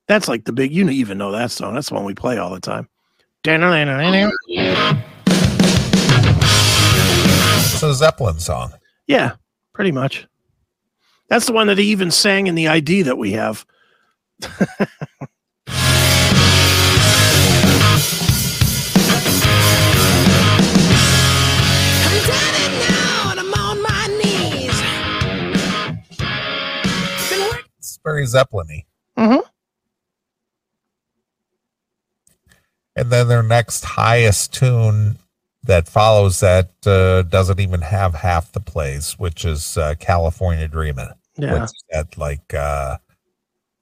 That's 0.07 0.27
like 0.27 0.45
the 0.45 0.51
big. 0.51 0.71
You 0.71 0.89
even 0.89 1.17
know 1.19 1.31
that 1.31 1.51
song. 1.51 1.75
That's 1.75 1.89
the 1.89 1.95
one 1.95 2.05
we 2.05 2.15
play 2.15 2.37
all 2.37 2.49
the 2.49 2.59
time. 2.59 2.89
It's 7.73 7.83
a 7.83 7.93
Zeppelin 7.93 8.39
song. 8.39 8.73
Yeah, 9.07 9.33
pretty 9.73 9.91
much. 9.91 10.27
That's 11.29 11.45
the 11.45 11.53
one 11.53 11.67
that 11.67 11.77
he 11.77 11.85
even 11.85 12.09
sang 12.11 12.47
in 12.47 12.55
the 12.55 12.67
ID 12.67 13.03
that 13.03 13.17
we 13.17 13.31
have. 13.33 13.65
I'm 20.89 22.17
down 22.27 22.53
and 22.63 22.83
out, 22.89 23.37
I'm 23.39 23.53
on 23.53 23.81
my 23.81 24.07
knees. 24.21 24.77
Been 27.29 27.41
working 27.49 27.71
It's 27.79 27.99
very 28.03 28.25
Zeppelin-y. 28.25 28.85
Mhm. 29.17 29.41
And 32.97 33.11
then 33.11 33.29
their 33.29 33.43
next 33.43 33.85
highest 33.85 34.53
tune 34.53 35.17
that 35.63 35.87
follows 35.87 36.39
that 36.41 36.71
uh, 36.85 37.21
doesn't 37.21 37.59
even 37.59 37.81
have 37.81 38.15
half 38.15 38.51
the 38.51 38.59
plays, 38.59 39.13
which 39.19 39.45
is 39.45 39.77
uh, 39.77 39.95
California 39.99 40.67
Dreamin'. 40.67 41.13
Yeah. 41.37 41.61
Which 41.61 41.71
at 41.93 42.17
like 42.17 42.53
uh 42.53 42.97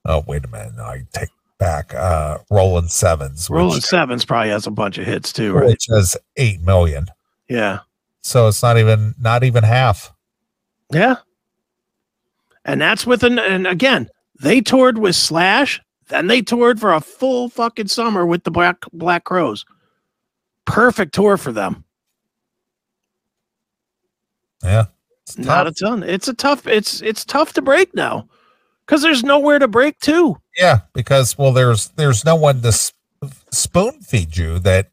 oh 0.03 0.23
wait 0.27 0.43
a 0.43 0.47
minute, 0.49 0.75
no, 0.75 0.83
I 0.83 1.05
take 1.13 1.29
back 1.57 1.93
uh 1.93 2.39
Rolling 2.51 2.89
Sevens, 2.89 3.49
Rolling 3.49 3.75
which, 3.75 3.85
Sevens 3.85 4.25
probably 4.25 4.49
has 4.49 4.67
a 4.67 4.71
bunch 4.71 4.97
of 4.97 5.05
hits 5.05 5.31
too, 5.31 5.53
right? 5.53 5.67
which 5.67 5.85
has 5.89 6.17
eight 6.35 6.59
million. 6.61 7.07
Yeah. 7.47 7.79
So 8.23 8.49
it's 8.49 8.61
not 8.61 8.77
even 8.77 9.15
not 9.17 9.45
even 9.45 9.63
half. 9.63 10.11
Yeah. 10.91 11.15
And 12.65 12.81
that's 12.81 13.07
with 13.07 13.23
an 13.23 13.39
and 13.39 13.65
again, 13.65 14.09
they 14.41 14.59
toured 14.59 14.97
with 14.97 15.15
Slash, 15.15 15.81
then 16.07 16.27
they 16.27 16.41
toured 16.41 16.79
for 16.79 16.93
a 16.93 17.01
full 17.01 17.49
fucking 17.49 17.87
summer 17.87 18.25
with 18.25 18.43
the 18.43 18.51
Black 18.51 18.77
Black 18.93 19.23
Crowes. 19.23 19.65
Perfect 20.65 21.13
tour 21.13 21.37
for 21.37 21.51
them. 21.51 21.83
Yeah. 24.63 24.85
It's 25.23 25.37
Not 25.37 25.67
a 25.67 25.71
ton. 25.71 26.03
It's 26.03 26.27
a 26.27 26.33
tough. 26.33 26.67
It's 26.67 27.01
it's 27.01 27.25
tough 27.25 27.53
to 27.53 27.61
break 27.61 27.93
now, 27.95 28.27
because 28.85 29.01
there's 29.01 29.23
nowhere 29.23 29.57
to 29.59 29.67
break 29.67 29.99
to. 30.01 30.37
yeah, 30.57 30.81
because 30.93 31.35
well 31.37 31.51
there's 31.51 31.87
there's 31.89 32.23
no 32.23 32.35
one 32.35 32.61
to 32.61 32.71
spoon 33.55 33.99
feed 34.01 34.35
you 34.37 34.59
that 34.59 34.89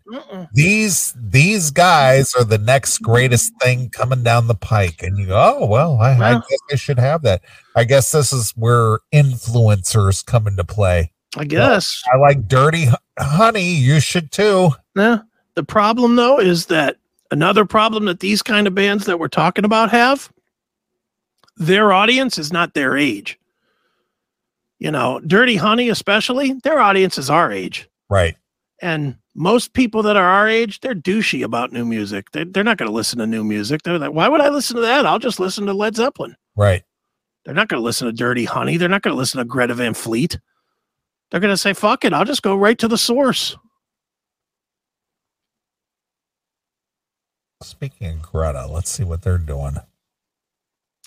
these 0.54 1.14
these 1.16 1.70
guys 1.70 2.34
are 2.34 2.44
the 2.44 2.58
next 2.58 2.98
greatest 2.98 3.52
thing 3.60 3.90
coming 3.90 4.22
down 4.22 4.46
the 4.46 4.54
pike 4.54 5.02
and 5.02 5.18
you 5.18 5.26
go 5.26 5.58
oh 5.60 5.66
well 5.66 5.98
I, 6.00 6.12
I 6.12 6.34
guess 6.34 6.58
i 6.72 6.76
should 6.76 6.98
have 6.98 7.22
that 7.22 7.42
i 7.76 7.84
guess 7.84 8.12
this 8.12 8.32
is 8.32 8.52
where 8.56 8.98
influencers 9.12 10.24
come 10.24 10.46
into 10.46 10.64
play 10.64 11.12
I 11.36 11.44
guess. 11.44 12.02
i 12.12 12.16
like 12.16 12.46
dirty 12.48 12.88
honey 13.18 13.74
you 13.74 14.00
should 14.00 14.32
too 14.32 14.70
Yeah. 14.96 15.18
The 15.54 15.62
problem 15.64 16.16
though 16.16 16.38
is 16.40 16.66
that 16.66 16.96
another 17.30 17.64
problem 17.64 18.04
that 18.06 18.20
these 18.20 18.42
kind 18.42 18.66
of 18.66 18.74
bands 18.74 19.04
that 19.06 19.18
we're 19.18 19.28
talking 19.28 19.64
about 19.64 19.90
have, 19.90 20.30
their 21.56 21.92
audience 21.92 22.38
is 22.38 22.52
not 22.52 22.74
their 22.74 22.96
age. 22.96 23.38
You 24.78 24.90
know, 24.90 25.20
Dirty 25.20 25.56
Honey 25.56 25.88
especially, 25.90 26.54
their 26.64 26.80
audience 26.80 27.18
is 27.18 27.30
our 27.30 27.52
age. 27.52 27.88
right 28.10 28.34
And 28.82 29.16
most 29.34 29.72
people 29.72 30.02
that 30.02 30.16
are 30.16 30.28
our 30.28 30.48
age, 30.48 30.80
they're 30.80 30.94
douchey 30.94 31.44
about 31.44 31.72
new 31.72 31.84
music. 31.84 32.32
They, 32.32 32.44
they're 32.44 32.64
not 32.64 32.76
going 32.78 32.90
to 32.90 32.94
listen 32.94 33.20
to 33.20 33.26
new 33.26 33.44
music. 33.44 33.82
They're 33.82 33.98
like, 33.98 34.12
why 34.12 34.28
would 34.28 34.40
I 34.40 34.48
listen 34.48 34.74
to 34.76 34.82
that? 34.82 35.06
I'll 35.06 35.20
just 35.20 35.38
listen 35.40 35.64
to 35.66 35.72
Led 35.72 35.94
Zeppelin. 35.96 36.34
right 36.56 36.82
They're 37.44 37.54
not 37.54 37.68
going 37.68 37.80
to 37.80 37.84
listen 37.84 38.06
to 38.08 38.12
Dirty 38.12 38.44
Honey. 38.44 38.76
They're 38.76 38.88
not 38.88 39.02
going 39.02 39.14
to 39.14 39.18
listen 39.18 39.38
to 39.38 39.44
Greta 39.44 39.74
Van 39.74 39.94
Fleet. 39.94 40.38
They're 41.30 41.40
going 41.40 41.52
to 41.52 41.56
say, 41.56 41.72
fuck 41.72 42.04
it. 42.04 42.12
I'll 42.12 42.24
just 42.24 42.42
go 42.42 42.56
right 42.56 42.76
to 42.78 42.88
the 42.88 42.98
source. 42.98 43.56
speaking 47.62 48.08
of 48.14 48.22
greta 48.22 48.66
let's 48.66 48.90
see 48.90 49.04
what 49.04 49.22
they're 49.22 49.38
doing 49.38 49.76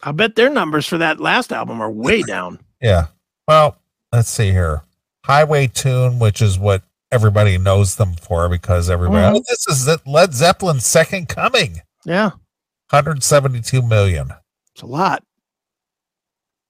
I 0.03 0.11
bet 0.13 0.35
their 0.35 0.49
numbers 0.49 0.85
for 0.85 0.97
that 0.99 1.19
last 1.19 1.51
album 1.51 1.81
are 1.81 1.91
way 1.91 2.21
down. 2.27 2.59
yeah 2.81 3.07
well 3.47 3.77
let's 4.13 4.29
see 4.29 4.51
here 4.51 4.81
highway 5.25 5.67
tune 5.67 6.17
which 6.17 6.41
is 6.41 6.57
what 6.57 6.83
everybody 7.11 7.57
knows 7.57 7.95
them 7.95 8.13
for 8.15 8.49
because 8.49 8.89
everybody 8.89 9.21
Mhm. 9.21 9.39
oh, 9.39 9.43
this 9.47 9.67
is 9.67 9.87
led 10.05 10.33
zeppelin's 10.33 10.85
second 10.85 11.27
coming 11.29 11.81
Yeah, 12.05 12.31
172 12.89 13.81
million 13.81 14.31
it's 14.73 14.81
a 14.81 14.85
lot. 14.85 15.23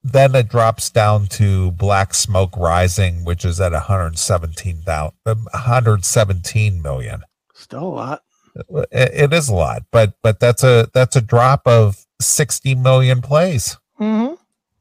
then 0.02 0.34
it 0.34 0.48
drops 0.48 0.90
down 0.90 1.26
to 1.26 1.70
black 1.72 2.14
smoke 2.14 2.56
rising 2.56 3.24
which 3.24 3.44
is 3.44 3.60
at 3.60 3.72
117,000 3.72 5.12
um, 5.26 5.46
117 5.52 6.82
million 6.82 7.22
Still 7.54 7.84
a 7.84 7.88
lot. 7.88 8.22
it, 8.54 8.88
it 8.92 9.32
is 9.32 9.48
a 9.48 9.54
lot 9.54 9.82
but 9.90 10.14
but 10.22 10.38
that's 10.40 10.62
a 10.62 10.88
that's 10.94 11.16
a 11.16 11.20
drop 11.20 11.62
of 11.66 12.04
60 12.20 12.74
million 12.76 13.20
plays 13.22 13.76
Mm-hmm. 14.00 14.34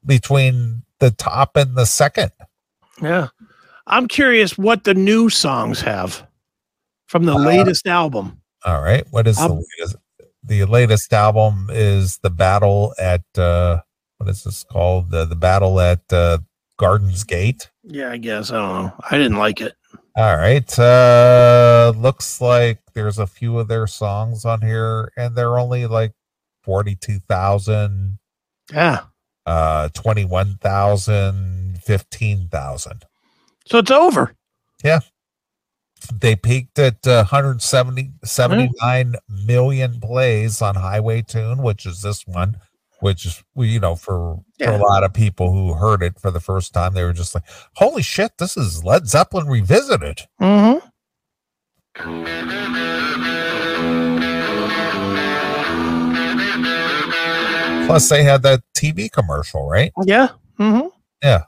between 0.06 0.84
the 1.00 1.10
top 1.12 1.56
and 1.56 1.76
the 1.76 1.86
second 1.86 2.32
Yeah. 3.02 3.28
I'm 3.88 4.08
curious 4.08 4.58
what 4.58 4.84
the 4.84 4.94
new 4.94 5.30
songs 5.30 5.82
have 5.82 6.26
from 7.08 7.26
the 7.26 7.34
Uh, 7.36 7.40
latest 7.40 7.88
album. 7.88 8.42
all 8.66 8.82
right 8.82 9.06
what 9.12 9.28
is 9.28 9.38
the 9.38 9.44
Um, 9.44 9.62
latest 9.80 9.96
the 10.44 10.66
latest 10.66 11.12
album 11.14 11.70
is 11.72 12.18
the 12.20 12.30
battle 12.30 12.94
at 13.00 13.24
uh 13.38 13.82
what 14.18 14.30
is 14.30 14.44
this 14.44 14.64
called 14.64 15.12
the 15.12 15.26
the 15.26 15.36
battle 15.36 15.80
at 15.80 16.02
uh 16.12 16.38
gardens 16.78 17.24
gate 17.24 17.70
Yeah, 17.84 18.12
I 18.12 18.18
guess. 18.18 18.52
I 18.52 18.56
don't 18.58 18.84
know. 18.86 18.94
I 19.12 19.18
didn't 19.18 19.38
like 19.38 19.62
it. 19.62 19.76
All 20.16 20.36
right. 20.38 20.80
Uh 20.80 21.94
looks 21.96 22.42
like 22.42 22.80
there's 22.94 23.20
a 23.20 23.28
few 23.28 23.60
of 23.60 23.68
their 23.68 23.88
songs 23.88 24.46
on 24.46 24.62
here 24.62 25.12
and 25.18 25.36
they're 25.36 25.58
only 25.60 25.86
like 25.88 26.14
42,000, 26.64 28.18
Yeah. 28.74 29.02
uh 29.46 29.90
21,000, 29.90 31.80
15,000. 31.84 33.06
So 33.66 33.80
it's 33.80 33.92
over. 33.92 34.36
Yeah. 34.84 35.00
They 36.14 36.36
peaked 36.36 36.78
at 36.78 37.06
uh, 37.08 37.26
170 37.26 38.12
79 38.24 39.16
million 39.28 40.00
plays 40.00 40.62
on 40.62 40.76
Highway 40.76 41.24
Tune, 41.24 41.64
which 41.64 41.86
is 41.86 42.02
this 42.02 42.28
one, 42.28 42.58
which 43.00 43.26
is 43.26 43.44
you 43.56 43.80
know 43.80 43.96
for 43.96 44.40
for 44.60 44.72
a 44.72 44.78
lot 44.78 45.04
of 45.04 45.14
people 45.14 45.52
who 45.52 45.74
heard 45.74 46.04
it 46.04 46.20
for 46.20 46.30
the 46.30 46.40
first 46.40 46.74
time 46.74 46.94
they 46.94 47.04
were 47.04 47.14
just 47.14 47.34
like, 47.34 47.46
"Holy 47.78 48.04
shit, 48.04 48.38
this 48.38 48.56
is 48.56 48.84
Led 48.84 49.08
Zeppelin 49.08 49.48
revisited." 49.48 50.22
Mm-hmm. 50.40 50.86
Plus 57.88 58.10
they 58.10 58.24
had 58.24 58.44
that 58.44 58.62
TV 58.76 59.12
commercial, 59.12 59.68
right? 59.68 59.92
Yeah. 60.04 60.30
Mm-hmm. 60.60 60.88
Yeah. 61.24 61.44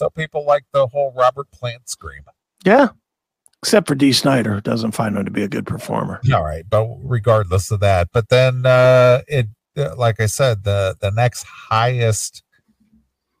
So 0.00 0.08
people 0.08 0.46
like 0.46 0.64
the 0.72 0.86
whole 0.86 1.12
Robert 1.14 1.50
Plant 1.50 1.86
scream. 1.90 2.22
Yeah. 2.64 2.88
Except 3.62 3.86
for 3.86 3.94
Dee 3.94 4.14
Snider, 4.14 4.58
doesn't 4.62 4.92
find 4.92 5.14
him 5.14 5.26
to 5.26 5.30
be 5.30 5.42
a 5.42 5.48
good 5.48 5.66
performer. 5.66 6.22
All 6.32 6.42
right, 6.42 6.64
but 6.70 6.86
regardless 7.02 7.70
of 7.70 7.80
that, 7.80 8.08
but 8.10 8.30
then 8.30 8.64
uh 8.64 9.20
it 9.28 9.48
uh, 9.76 9.94
like 9.96 10.18
I 10.18 10.24
said, 10.24 10.64
the 10.64 10.96
the 11.02 11.10
next 11.10 11.42
highest 11.42 12.42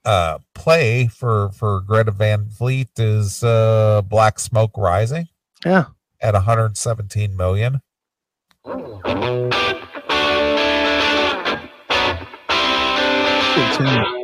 uh 0.04 0.36
play 0.54 1.06
for 1.06 1.48
for 1.52 1.80
Greta 1.80 2.10
Van 2.10 2.50
Fleet 2.50 2.90
is 2.98 3.42
uh 3.42 4.02
Black 4.04 4.38
Smoke 4.38 4.72
Rising 4.76 5.28
Yeah. 5.64 5.86
at 6.20 6.34
117 6.34 7.34
million. 7.34 7.80
Good 13.54 13.78
tune. 13.78 14.19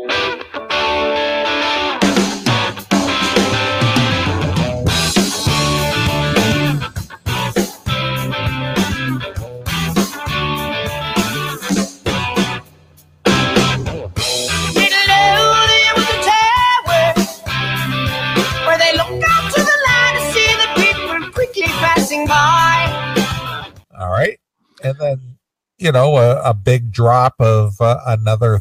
And 24.86 24.96
then, 25.00 25.38
you 25.78 25.90
know, 25.90 26.16
a, 26.16 26.50
a 26.50 26.54
big 26.54 26.92
drop 26.92 27.34
of 27.40 27.80
uh, 27.80 27.98
another 28.06 28.60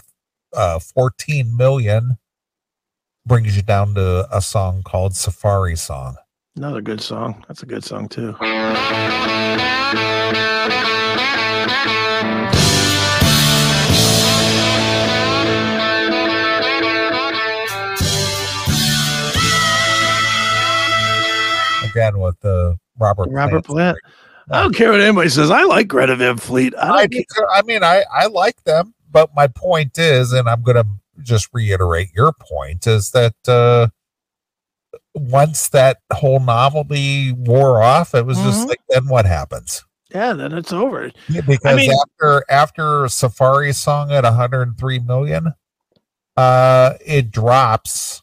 uh, 0.53 0.80
14 0.80 1.55
million 1.55 2.17
brings 3.28 3.55
you 3.55 3.61
down 3.61 3.93
to 3.93 4.28
a 4.36 4.41
song 4.41 4.82
called 4.82 5.15
Safari 5.15 5.76
Song. 5.76 6.15
Another 6.55 6.82
good 6.82 7.01
song. 7.01 7.45
That's 7.47 7.61
a 7.61 7.67
good 7.67 7.84
song 7.84 8.09
too. 8.09 8.30
Again 21.91 22.17
with 22.17 22.39
the 22.39 22.80
Robert 22.97 23.30
Robert 23.30 23.63
Plant. 23.63 23.99
I 24.51 24.61
don't 24.61 24.75
care 24.75 24.91
what 24.91 25.01
anybody 25.01 25.29
says. 25.29 25.49
I 25.49 25.63
like 25.63 25.87
Greta 25.87 26.15
Van 26.15 26.37
Fleet. 26.37 26.73
I 26.75 26.89
I, 26.89 26.97
don't 27.01 27.11
do 27.11 27.17
care. 27.17 27.25
too. 27.45 27.47
I 27.51 27.61
mean, 27.63 27.83
I, 27.83 28.03
I 28.13 28.27
like 28.27 28.63
them, 28.63 28.93
but 29.11 29.31
my 29.35 29.47
point 29.47 29.97
is, 29.97 30.31
and 30.33 30.47
I'm 30.47 30.61
going 30.61 30.75
to 30.77 30.87
just 31.23 31.49
reiterate 31.53 32.09
your 32.15 32.31
point, 32.39 32.85
is 32.85 33.11
that 33.11 33.33
uh, 33.47 33.87
once 35.13 35.69
that 35.69 35.97
whole 36.13 36.39
novelty 36.39 37.31
wore 37.31 37.81
off, 37.81 38.13
it 38.13 38.25
was 38.25 38.37
just 38.39 38.65
Mhm. 38.65 38.69
like, 38.69 38.81
then 38.89 39.07
what 39.07 39.25
happens? 39.25 39.83
Yeah, 40.13 40.33
then 40.33 40.53
it's 40.53 40.71
over. 40.71 41.11
Yeah, 41.29 41.41
because 41.41 41.75
mean- 41.77 41.91
after 41.91 42.43
after 42.49 43.07
Safari 43.07 43.73
song 43.73 44.11
at 44.11 44.23
103 44.23 44.99
million, 44.99 45.53
uh, 46.37 46.93
it 47.05 47.31
drops 47.31 48.21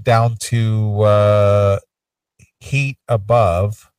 down 0.00 0.36
to 0.40 1.00
uh, 1.02 1.78
Heat 2.60 2.98
Above. 3.08 3.90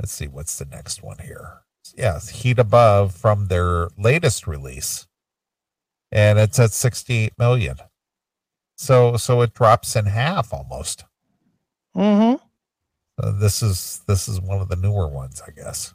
Let's 0.00 0.12
see 0.12 0.28
what's 0.28 0.58
the 0.58 0.64
next 0.64 1.02
one 1.02 1.18
here. 1.18 1.58
Yes, 1.94 2.30
Heat 2.30 2.58
Above 2.58 3.14
from 3.14 3.48
their 3.48 3.88
latest 3.98 4.46
release, 4.46 5.06
and 6.10 6.38
it's 6.38 6.58
at 6.58 6.70
68 6.70 7.34
million. 7.38 7.76
So 8.78 9.18
so 9.18 9.42
it 9.42 9.52
drops 9.52 9.96
in 9.96 10.06
half 10.06 10.54
almost. 10.54 11.04
Mm-hmm. 11.94 12.36
Uh, 13.22 13.38
this 13.38 13.62
is 13.62 14.00
this 14.06 14.26
is 14.26 14.40
one 14.40 14.62
of 14.62 14.70
the 14.70 14.76
newer 14.76 15.06
ones, 15.06 15.42
I 15.46 15.50
guess. 15.50 15.92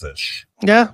Crowes-ish. 0.00 0.46
Yeah. 0.62 0.92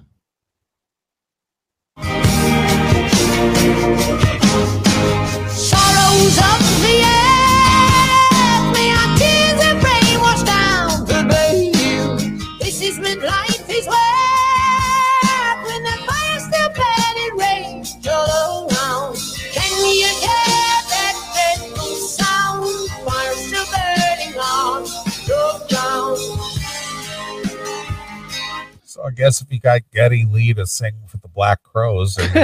Guess 29.16 29.40
if 29.40 29.50
you 29.52 29.58
got 29.58 29.80
Geddy 29.92 30.26
Lee 30.30 30.52
to 30.54 30.66
sing 30.66 30.92
for 31.06 31.16
the 31.16 31.28
Black 31.28 31.62
Crowes, 31.62 32.18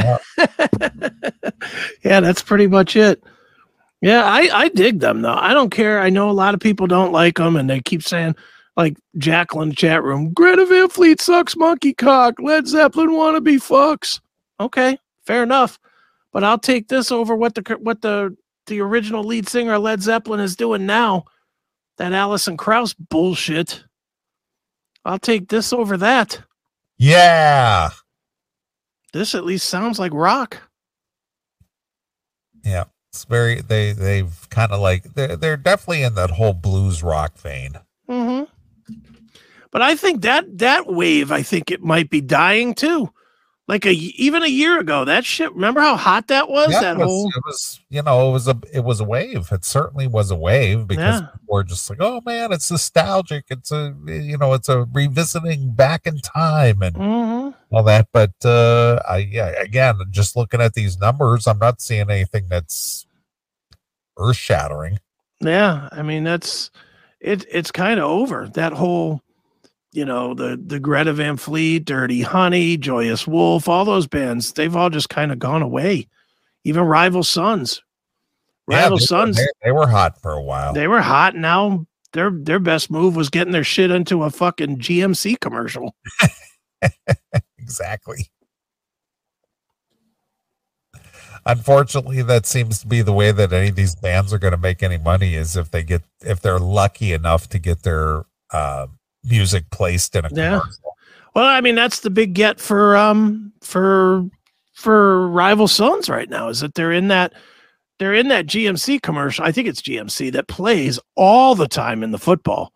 yeah, 2.02 2.20
that's 2.20 2.42
pretty 2.42 2.66
much 2.66 2.96
it. 2.96 3.22
Yeah, 4.00 4.24
I, 4.24 4.48
I 4.52 4.68
dig 4.70 5.00
them 5.00 5.22
though. 5.22 5.36
I 5.36 5.54
don't 5.54 5.70
care. 5.70 6.00
I 6.00 6.10
know 6.10 6.28
a 6.28 6.32
lot 6.32 6.54
of 6.54 6.60
people 6.60 6.86
don't 6.86 7.12
like 7.12 7.36
them, 7.36 7.56
and 7.56 7.70
they 7.70 7.80
keep 7.80 8.02
saying, 8.02 8.34
like 8.76 8.96
Jacqueline 9.18 9.72
chat 9.72 10.02
room, 10.02 10.32
Greta 10.32 10.66
Van 10.66 10.88
Fleet 10.88 11.20
sucks 11.20 11.56
monkey 11.56 11.92
cock. 11.94 12.34
Led 12.40 12.66
Zeppelin 12.66 13.10
wannabe 13.10 13.56
fucks. 13.56 14.20
Okay, 14.58 14.98
fair 15.26 15.42
enough. 15.42 15.78
But 16.32 16.42
I'll 16.42 16.58
take 16.58 16.88
this 16.88 17.12
over 17.12 17.36
what 17.36 17.54
the 17.54 17.78
what 17.80 18.00
the 18.00 18.34
the 18.66 18.80
original 18.80 19.22
lead 19.22 19.48
singer 19.48 19.78
Led 19.78 20.02
Zeppelin 20.02 20.40
is 20.40 20.56
doing 20.56 20.86
now. 20.86 21.24
That 21.98 22.12
Alison 22.12 22.56
Krauss 22.56 22.94
bullshit. 22.94 23.84
I'll 25.04 25.18
take 25.18 25.48
this 25.48 25.72
over 25.72 25.96
that. 25.98 26.42
Yeah. 27.02 27.90
This 29.12 29.34
at 29.34 29.44
least 29.44 29.68
sounds 29.68 29.98
like 29.98 30.12
rock. 30.14 30.62
Yeah. 32.64 32.84
It's 33.10 33.24
very 33.24 33.60
they 33.60 33.92
they've 33.92 34.48
kind 34.50 34.72
of 34.72 34.80
like 34.80 35.14
they're 35.14 35.36
they're 35.36 35.56
definitely 35.56 36.02
in 36.02 36.14
that 36.14 36.30
whole 36.30 36.54
blues 36.54 37.02
rock 37.02 37.36
vein. 37.38 37.74
Mm-hmm. 38.08 38.44
But 39.70 39.82
I 39.82 39.96
think 39.96 40.22
that 40.22 40.58
that 40.58 40.86
wave, 40.86 41.32
I 41.32 41.42
think 41.42 41.70
it 41.70 41.82
might 41.82 42.08
be 42.08 42.20
dying 42.20 42.74
too. 42.74 43.12
Like 43.72 43.86
a 43.86 43.92
even 43.94 44.42
a 44.42 44.48
year 44.48 44.78
ago, 44.78 45.06
that 45.06 45.24
shit. 45.24 45.50
Remember 45.54 45.80
how 45.80 45.96
hot 45.96 46.26
that 46.28 46.50
was? 46.50 46.70
Yeah, 46.72 46.80
that 46.82 46.96
it 46.96 46.98
was, 46.98 47.06
whole 47.06 47.28
it 47.30 47.42
was 47.46 47.80
you 47.88 48.02
know 48.02 48.28
it 48.28 48.32
was 48.32 48.46
a 48.46 48.60
it 48.70 48.84
was 48.84 49.00
a 49.00 49.04
wave. 49.04 49.48
It 49.50 49.64
certainly 49.64 50.06
was 50.06 50.30
a 50.30 50.36
wave 50.36 50.86
because 50.86 51.22
Yeah. 51.22 51.26
people 51.28 51.54
were 51.54 51.64
just 51.64 51.88
like, 51.88 51.98
oh 52.02 52.20
man, 52.26 52.52
it's 52.52 52.70
nostalgic. 52.70 53.46
It's 53.48 53.72
a 53.72 53.94
you 54.06 54.36
know 54.36 54.52
it's 54.52 54.68
a 54.68 54.86
revisiting 54.92 55.70
back 55.72 56.06
in 56.06 56.18
time 56.18 56.82
and 56.82 56.94
Mhm. 56.96 57.54
all 57.70 57.82
that. 57.84 58.08
But 58.12 58.32
uh 58.44 59.00
I 59.08 59.26
yeah 59.30 59.46
again 59.58 59.94
just 60.10 60.36
looking 60.36 60.60
at 60.60 60.74
these 60.74 60.98
numbers, 60.98 61.46
I'm 61.46 61.58
not 61.58 61.80
seeing 61.80 62.10
anything 62.10 62.48
that's 62.50 63.06
earth 64.18 64.36
shattering. 64.36 64.98
Yeah, 65.40 65.88
I 65.92 66.02
mean 66.02 66.24
that's 66.24 66.70
it. 67.20 67.46
It's 67.50 67.72
kind 67.72 67.98
of 67.98 68.04
over 68.04 68.48
that 68.48 68.74
whole, 68.74 69.22
you 69.92 70.04
know, 70.04 70.34
the 70.34 70.60
the 70.64 70.80
Greta 70.80 71.12
Van 71.12 71.36
Fleet, 71.36 71.84
Dirty 71.84 72.22
Honey, 72.22 72.76
Joyous 72.76 73.26
Wolf, 73.26 73.68
all 73.68 73.84
those 73.84 74.06
bands. 74.06 74.52
They've 74.52 74.74
all 74.74 74.90
just 74.90 75.10
kind 75.10 75.30
of 75.30 75.38
gone 75.38 75.62
away. 75.62 76.08
Even 76.64 76.84
Rival 76.84 77.22
Sons, 77.22 77.82
Rival 78.66 78.98
they, 78.98 79.04
Sons, 79.04 79.36
They, 79.36 79.46
they 79.64 79.72
were 79.72 79.86
hot 79.86 80.20
for 80.20 80.32
a 80.32 80.42
while. 80.42 80.72
they 80.72 80.88
were 80.88 81.02
hot. 81.02 81.36
Now 81.36 81.86
their 82.12 82.30
their 82.30 82.58
best 82.58 82.90
move 82.90 83.16
was 83.16 83.28
getting 83.28 83.52
their 83.52 83.64
shit 83.64 83.90
into 83.90 84.22
a 84.22 84.30
fucking 84.30 84.78
GMC 84.78 85.40
commercial. 85.40 85.94
exactly. 87.58 88.30
Unfortunately, 91.44 92.22
that 92.22 92.46
seems 92.46 92.78
to 92.80 92.86
be 92.86 93.02
the 93.02 93.12
way 93.12 93.32
that 93.32 93.52
any 93.52 93.70
of 93.70 93.74
these 93.74 93.96
bands 93.96 94.32
are 94.32 94.38
going 94.38 94.52
to 94.52 94.58
make 94.58 94.80
any 94.82 94.96
money 94.96 95.34
is 95.34 95.56
if 95.56 95.70
they 95.70 95.82
get 95.82 96.02
if 96.20 96.40
they're 96.40 96.60
lucky 96.60 97.12
enough 97.12 97.48
to 97.48 97.58
get 97.58 97.82
their 97.82 98.24
uh, 98.52 98.86
music 99.24 99.68
placed 99.70 100.14
in 100.16 100.24
a 100.24 100.28
Yeah. 100.32 100.60
commercial. 100.60 100.96
Well, 101.34 101.46
I 101.46 101.60
mean, 101.60 101.74
that's 101.74 102.00
the 102.00 102.10
big 102.10 102.34
get 102.34 102.60
for 102.60 102.96
um 102.96 103.52
for 103.62 104.24
for 104.74 105.28
rival 105.28 105.68
sons 105.68 106.08
right 106.08 106.28
now 106.28 106.48
is 106.48 106.60
that 106.60 106.74
they're 106.74 106.92
in 106.92 107.08
that 107.08 107.32
they're 107.98 108.14
in 108.14 108.28
that 108.28 108.46
GMC 108.46 109.00
commercial. 109.00 109.44
I 109.44 109.52
think 109.52 109.68
it's 109.68 109.80
GMC 109.82 110.32
that 110.32 110.48
plays 110.48 110.98
all 111.14 111.54
the 111.54 111.68
time 111.68 112.02
in 112.02 112.10
the 112.10 112.18
football. 112.18 112.72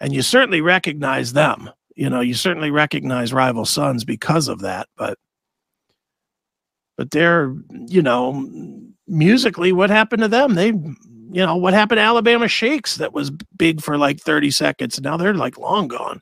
And 0.00 0.12
you 0.12 0.22
certainly 0.22 0.60
recognize 0.60 1.32
them. 1.32 1.70
You 1.96 2.10
know, 2.10 2.20
you 2.20 2.34
certainly 2.34 2.70
recognize 2.70 3.32
rival 3.32 3.64
sons 3.64 4.04
because 4.04 4.48
of 4.48 4.60
that, 4.60 4.88
but 4.96 5.18
but 6.96 7.10
they're, 7.10 7.54
you 7.88 8.02
know, 8.02 8.48
musically 9.08 9.72
what 9.72 9.90
happened 9.90 10.22
to 10.22 10.28
them? 10.28 10.54
They 10.54 10.72
you 11.32 11.44
know, 11.44 11.56
what 11.56 11.74
happened 11.74 11.98
to 11.98 12.02
Alabama 12.02 12.48
Shakes 12.48 12.96
that 12.96 13.12
was 13.12 13.30
big 13.56 13.80
for 13.80 13.96
like 13.98 14.20
30 14.20 14.50
seconds 14.50 14.96
and 14.98 15.04
now 15.04 15.16
they're 15.16 15.34
like 15.34 15.58
long 15.58 15.88
gone 15.88 16.20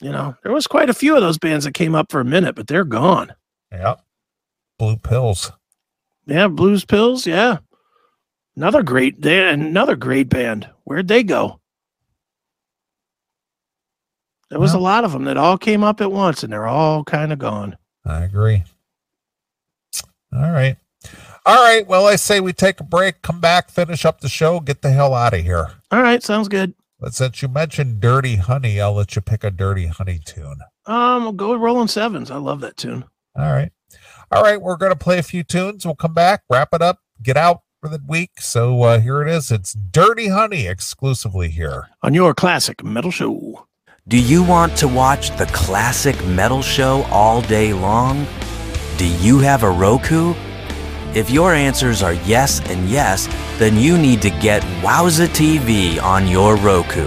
You 0.00 0.10
know, 0.12 0.36
there 0.42 0.52
was 0.52 0.66
quite 0.66 0.90
a 0.90 0.94
few 0.94 1.14
of 1.16 1.22
those 1.22 1.38
bands 1.38 1.64
that 1.64 1.74
came 1.74 1.94
up 1.94 2.10
for 2.10 2.20
a 2.20 2.24
minute, 2.24 2.54
but 2.54 2.66
they're 2.66 2.84
gone. 2.84 3.34
Yep. 3.72 4.00
Blue 4.78 4.96
pills. 4.96 5.50
Yeah, 6.26 6.48
Blues 6.48 6.84
Pills. 6.84 7.26
Yeah, 7.26 7.58
another 8.54 8.82
great. 8.82 9.22
They 9.22 9.48
another 9.48 9.96
great 9.96 10.28
band. 10.28 10.68
Where'd 10.84 11.08
they 11.08 11.22
go? 11.22 11.58
There 14.50 14.60
was 14.60 14.72
Well- 14.72 14.82
a 14.82 14.84
lot 14.84 15.04
of 15.04 15.12
them 15.12 15.24
that 15.24 15.36
all 15.36 15.58
came 15.58 15.82
up 15.82 16.00
at 16.00 16.12
once, 16.12 16.42
and 16.42 16.52
they're 16.52 16.66
all 16.66 17.02
kind 17.04 17.32
of 17.32 17.38
gone. 17.38 17.76
I 18.04 18.24
agree. 18.24 18.64
All 20.32 20.50
right. 20.52 20.76
All 21.48 21.64
right. 21.64 21.86
Well, 21.86 22.06
I 22.06 22.16
say 22.16 22.40
we 22.40 22.52
take 22.52 22.78
a 22.78 22.84
break, 22.84 23.22
come 23.22 23.40
back, 23.40 23.70
finish 23.70 24.04
up 24.04 24.20
the 24.20 24.28
show, 24.28 24.60
get 24.60 24.82
the 24.82 24.90
hell 24.90 25.14
out 25.14 25.32
of 25.32 25.40
here. 25.40 25.70
All 25.90 26.02
right, 26.02 26.22
sounds 26.22 26.46
good. 26.46 26.74
But 27.00 27.14
since 27.14 27.40
you 27.40 27.48
mentioned 27.48 28.00
Dirty 28.00 28.36
Honey, 28.36 28.82
I'll 28.82 28.92
let 28.92 29.16
you 29.16 29.22
pick 29.22 29.44
a 29.44 29.50
Dirty 29.50 29.86
Honey 29.86 30.20
tune. 30.22 30.58
Um, 30.84 31.22
we'll 31.22 31.32
go 31.32 31.52
with 31.52 31.62
Rolling 31.62 31.88
Sevens. 31.88 32.30
I 32.30 32.36
love 32.36 32.60
that 32.60 32.76
tune. 32.76 33.06
All 33.34 33.50
right. 33.50 33.72
All 34.30 34.42
right. 34.42 34.60
We're 34.60 34.76
going 34.76 34.92
to 34.92 34.98
play 34.98 35.18
a 35.18 35.22
few 35.22 35.42
tunes. 35.42 35.86
We'll 35.86 35.94
come 35.94 36.12
back, 36.12 36.42
wrap 36.50 36.68
it 36.74 36.82
up, 36.82 36.98
get 37.22 37.38
out 37.38 37.62
for 37.80 37.88
the 37.88 38.00
week. 38.06 38.32
So 38.40 38.82
uh, 38.82 39.00
here 39.00 39.22
it 39.22 39.28
is. 39.30 39.50
It's 39.50 39.72
Dirty 39.72 40.28
Honey 40.28 40.66
exclusively 40.66 41.48
here. 41.48 41.88
on 42.02 42.12
your 42.12 42.34
classic 42.34 42.84
metal 42.84 43.10
show. 43.10 43.66
Do 44.06 44.18
you 44.18 44.42
want 44.42 44.76
to 44.78 44.88
watch 44.88 45.34
the 45.38 45.46
classic 45.46 46.22
metal 46.26 46.60
show 46.60 47.04
all 47.04 47.40
day 47.40 47.72
long? 47.72 48.26
Do 48.98 49.06
you 49.06 49.38
have 49.38 49.62
a 49.62 49.70
Roku? 49.70 50.34
If 51.14 51.30
your 51.30 51.54
answers 51.54 52.02
are 52.02 52.12
yes 52.12 52.60
and 52.68 52.86
yes, 52.88 53.28
then 53.58 53.76
you 53.76 53.96
need 53.96 54.20
to 54.22 54.30
get 54.30 54.62
Wowza 54.82 55.26
TV 55.28 56.02
on 56.02 56.28
your 56.28 56.56
Roku. 56.56 57.06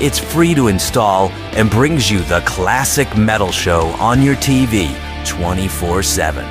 It's 0.00 0.20
free 0.20 0.54
to 0.54 0.68
install 0.68 1.30
and 1.56 1.68
brings 1.68 2.08
you 2.08 2.20
the 2.20 2.40
classic 2.46 3.16
metal 3.16 3.50
show 3.50 3.88
on 3.98 4.22
your 4.22 4.36
TV 4.36 4.96
24 5.26 6.04
7. 6.04 6.48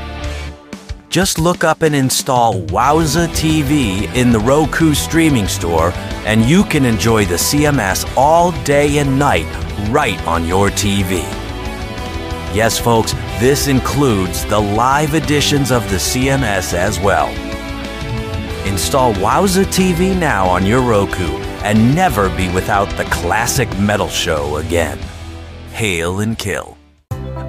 Just 1.10 1.40
look 1.40 1.64
up 1.64 1.82
and 1.82 1.96
install 1.96 2.62
Wowza 2.64 3.28
TV 3.30 4.14
in 4.14 4.30
the 4.30 4.40
Roku 4.40 4.94
streaming 4.94 5.48
store, 5.48 5.94
and 6.26 6.44
you 6.44 6.66
can 6.66 6.84
enjoy 6.84 7.24
the 7.24 7.36
CMS 7.36 8.06
all 8.18 8.52
day 8.64 8.98
and 8.98 9.18
night 9.18 9.48
right 9.90 10.22
on 10.28 10.46
your 10.46 10.70
TV. 10.72 11.24
Yes, 12.54 12.78
folks, 12.78 13.14
this 13.40 13.68
includes 13.68 14.46
the 14.46 14.60
live 14.60 15.14
editions 15.14 15.72
of 15.72 15.88
the 15.92 15.98
CMS 15.98 16.74
as 16.74 17.00
well. 17.00 17.28
Install 18.66 19.14
Wowza 19.16 19.64
TV 19.66 20.18
now 20.18 20.48
on 20.48 20.66
your 20.66 20.82
Roku 20.82 21.28
and 21.64 21.94
never 21.94 22.36
be 22.36 22.52
without 22.52 22.90
the 22.98 23.04
classic 23.06 23.70
metal 23.78 24.10
show 24.10 24.58
again. 24.58 24.98
Hail 25.72 26.22
and 26.22 26.38
kill. 26.38 26.78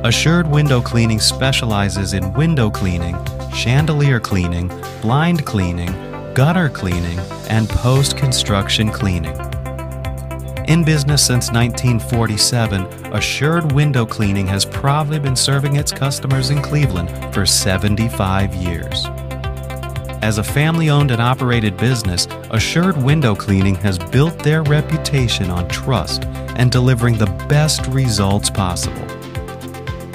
Assured 0.04 0.46
Window 0.46 0.82
Cleaning 0.82 1.20
specializes 1.20 2.12
in 2.12 2.34
window 2.34 2.68
cleaning, 2.68 3.16
chandelier 3.54 4.20
cleaning, 4.20 4.68
blind 5.00 5.46
cleaning, 5.46 5.92
gutter 6.34 6.68
cleaning, 6.68 7.18
and 7.48 7.66
post 7.66 8.16
construction 8.18 8.90
cleaning. 8.90 9.36
In 10.68 10.84
business 10.84 11.24
since 11.24 11.50
1947, 11.50 12.82
Assured 13.14 13.72
Window 13.72 14.04
Cleaning 14.04 14.46
has 14.48 14.66
proudly 14.66 15.18
been 15.18 15.34
serving 15.34 15.76
its 15.76 15.90
customers 15.90 16.50
in 16.50 16.60
Cleveland 16.60 17.08
for 17.32 17.46
75 17.46 18.54
years. 18.54 19.06
As 20.20 20.36
a 20.36 20.44
family 20.44 20.90
owned 20.90 21.10
and 21.10 21.22
operated 21.22 21.74
business, 21.78 22.28
Assured 22.50 23.02
Window 23.02 23.34
Cleaning 23.34 23.76
has 23.76 23.98
built 23.98 24.38
their 24.40 24.62
reputation 24.62 25.48
on 25.48 25.66
trust 25.68 26.24
and 26.56 26.70
delivering 26.70 27.16
the 27.16 27.46
best 27.48 27.86
results 27.86 28.50
possible. 28.50 29.08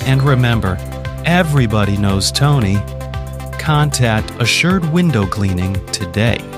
And 0.05 0.22
remember, 0.22 0.76
everybody 1.24 1.97
knows 1.97 2.30
Tony. 2.30 2.76
Contact 3.59 4.30
Assured 4.43 4.85
Window 4.93 5.26
Cleaning 5.26 5.74
today. 5.87 6.53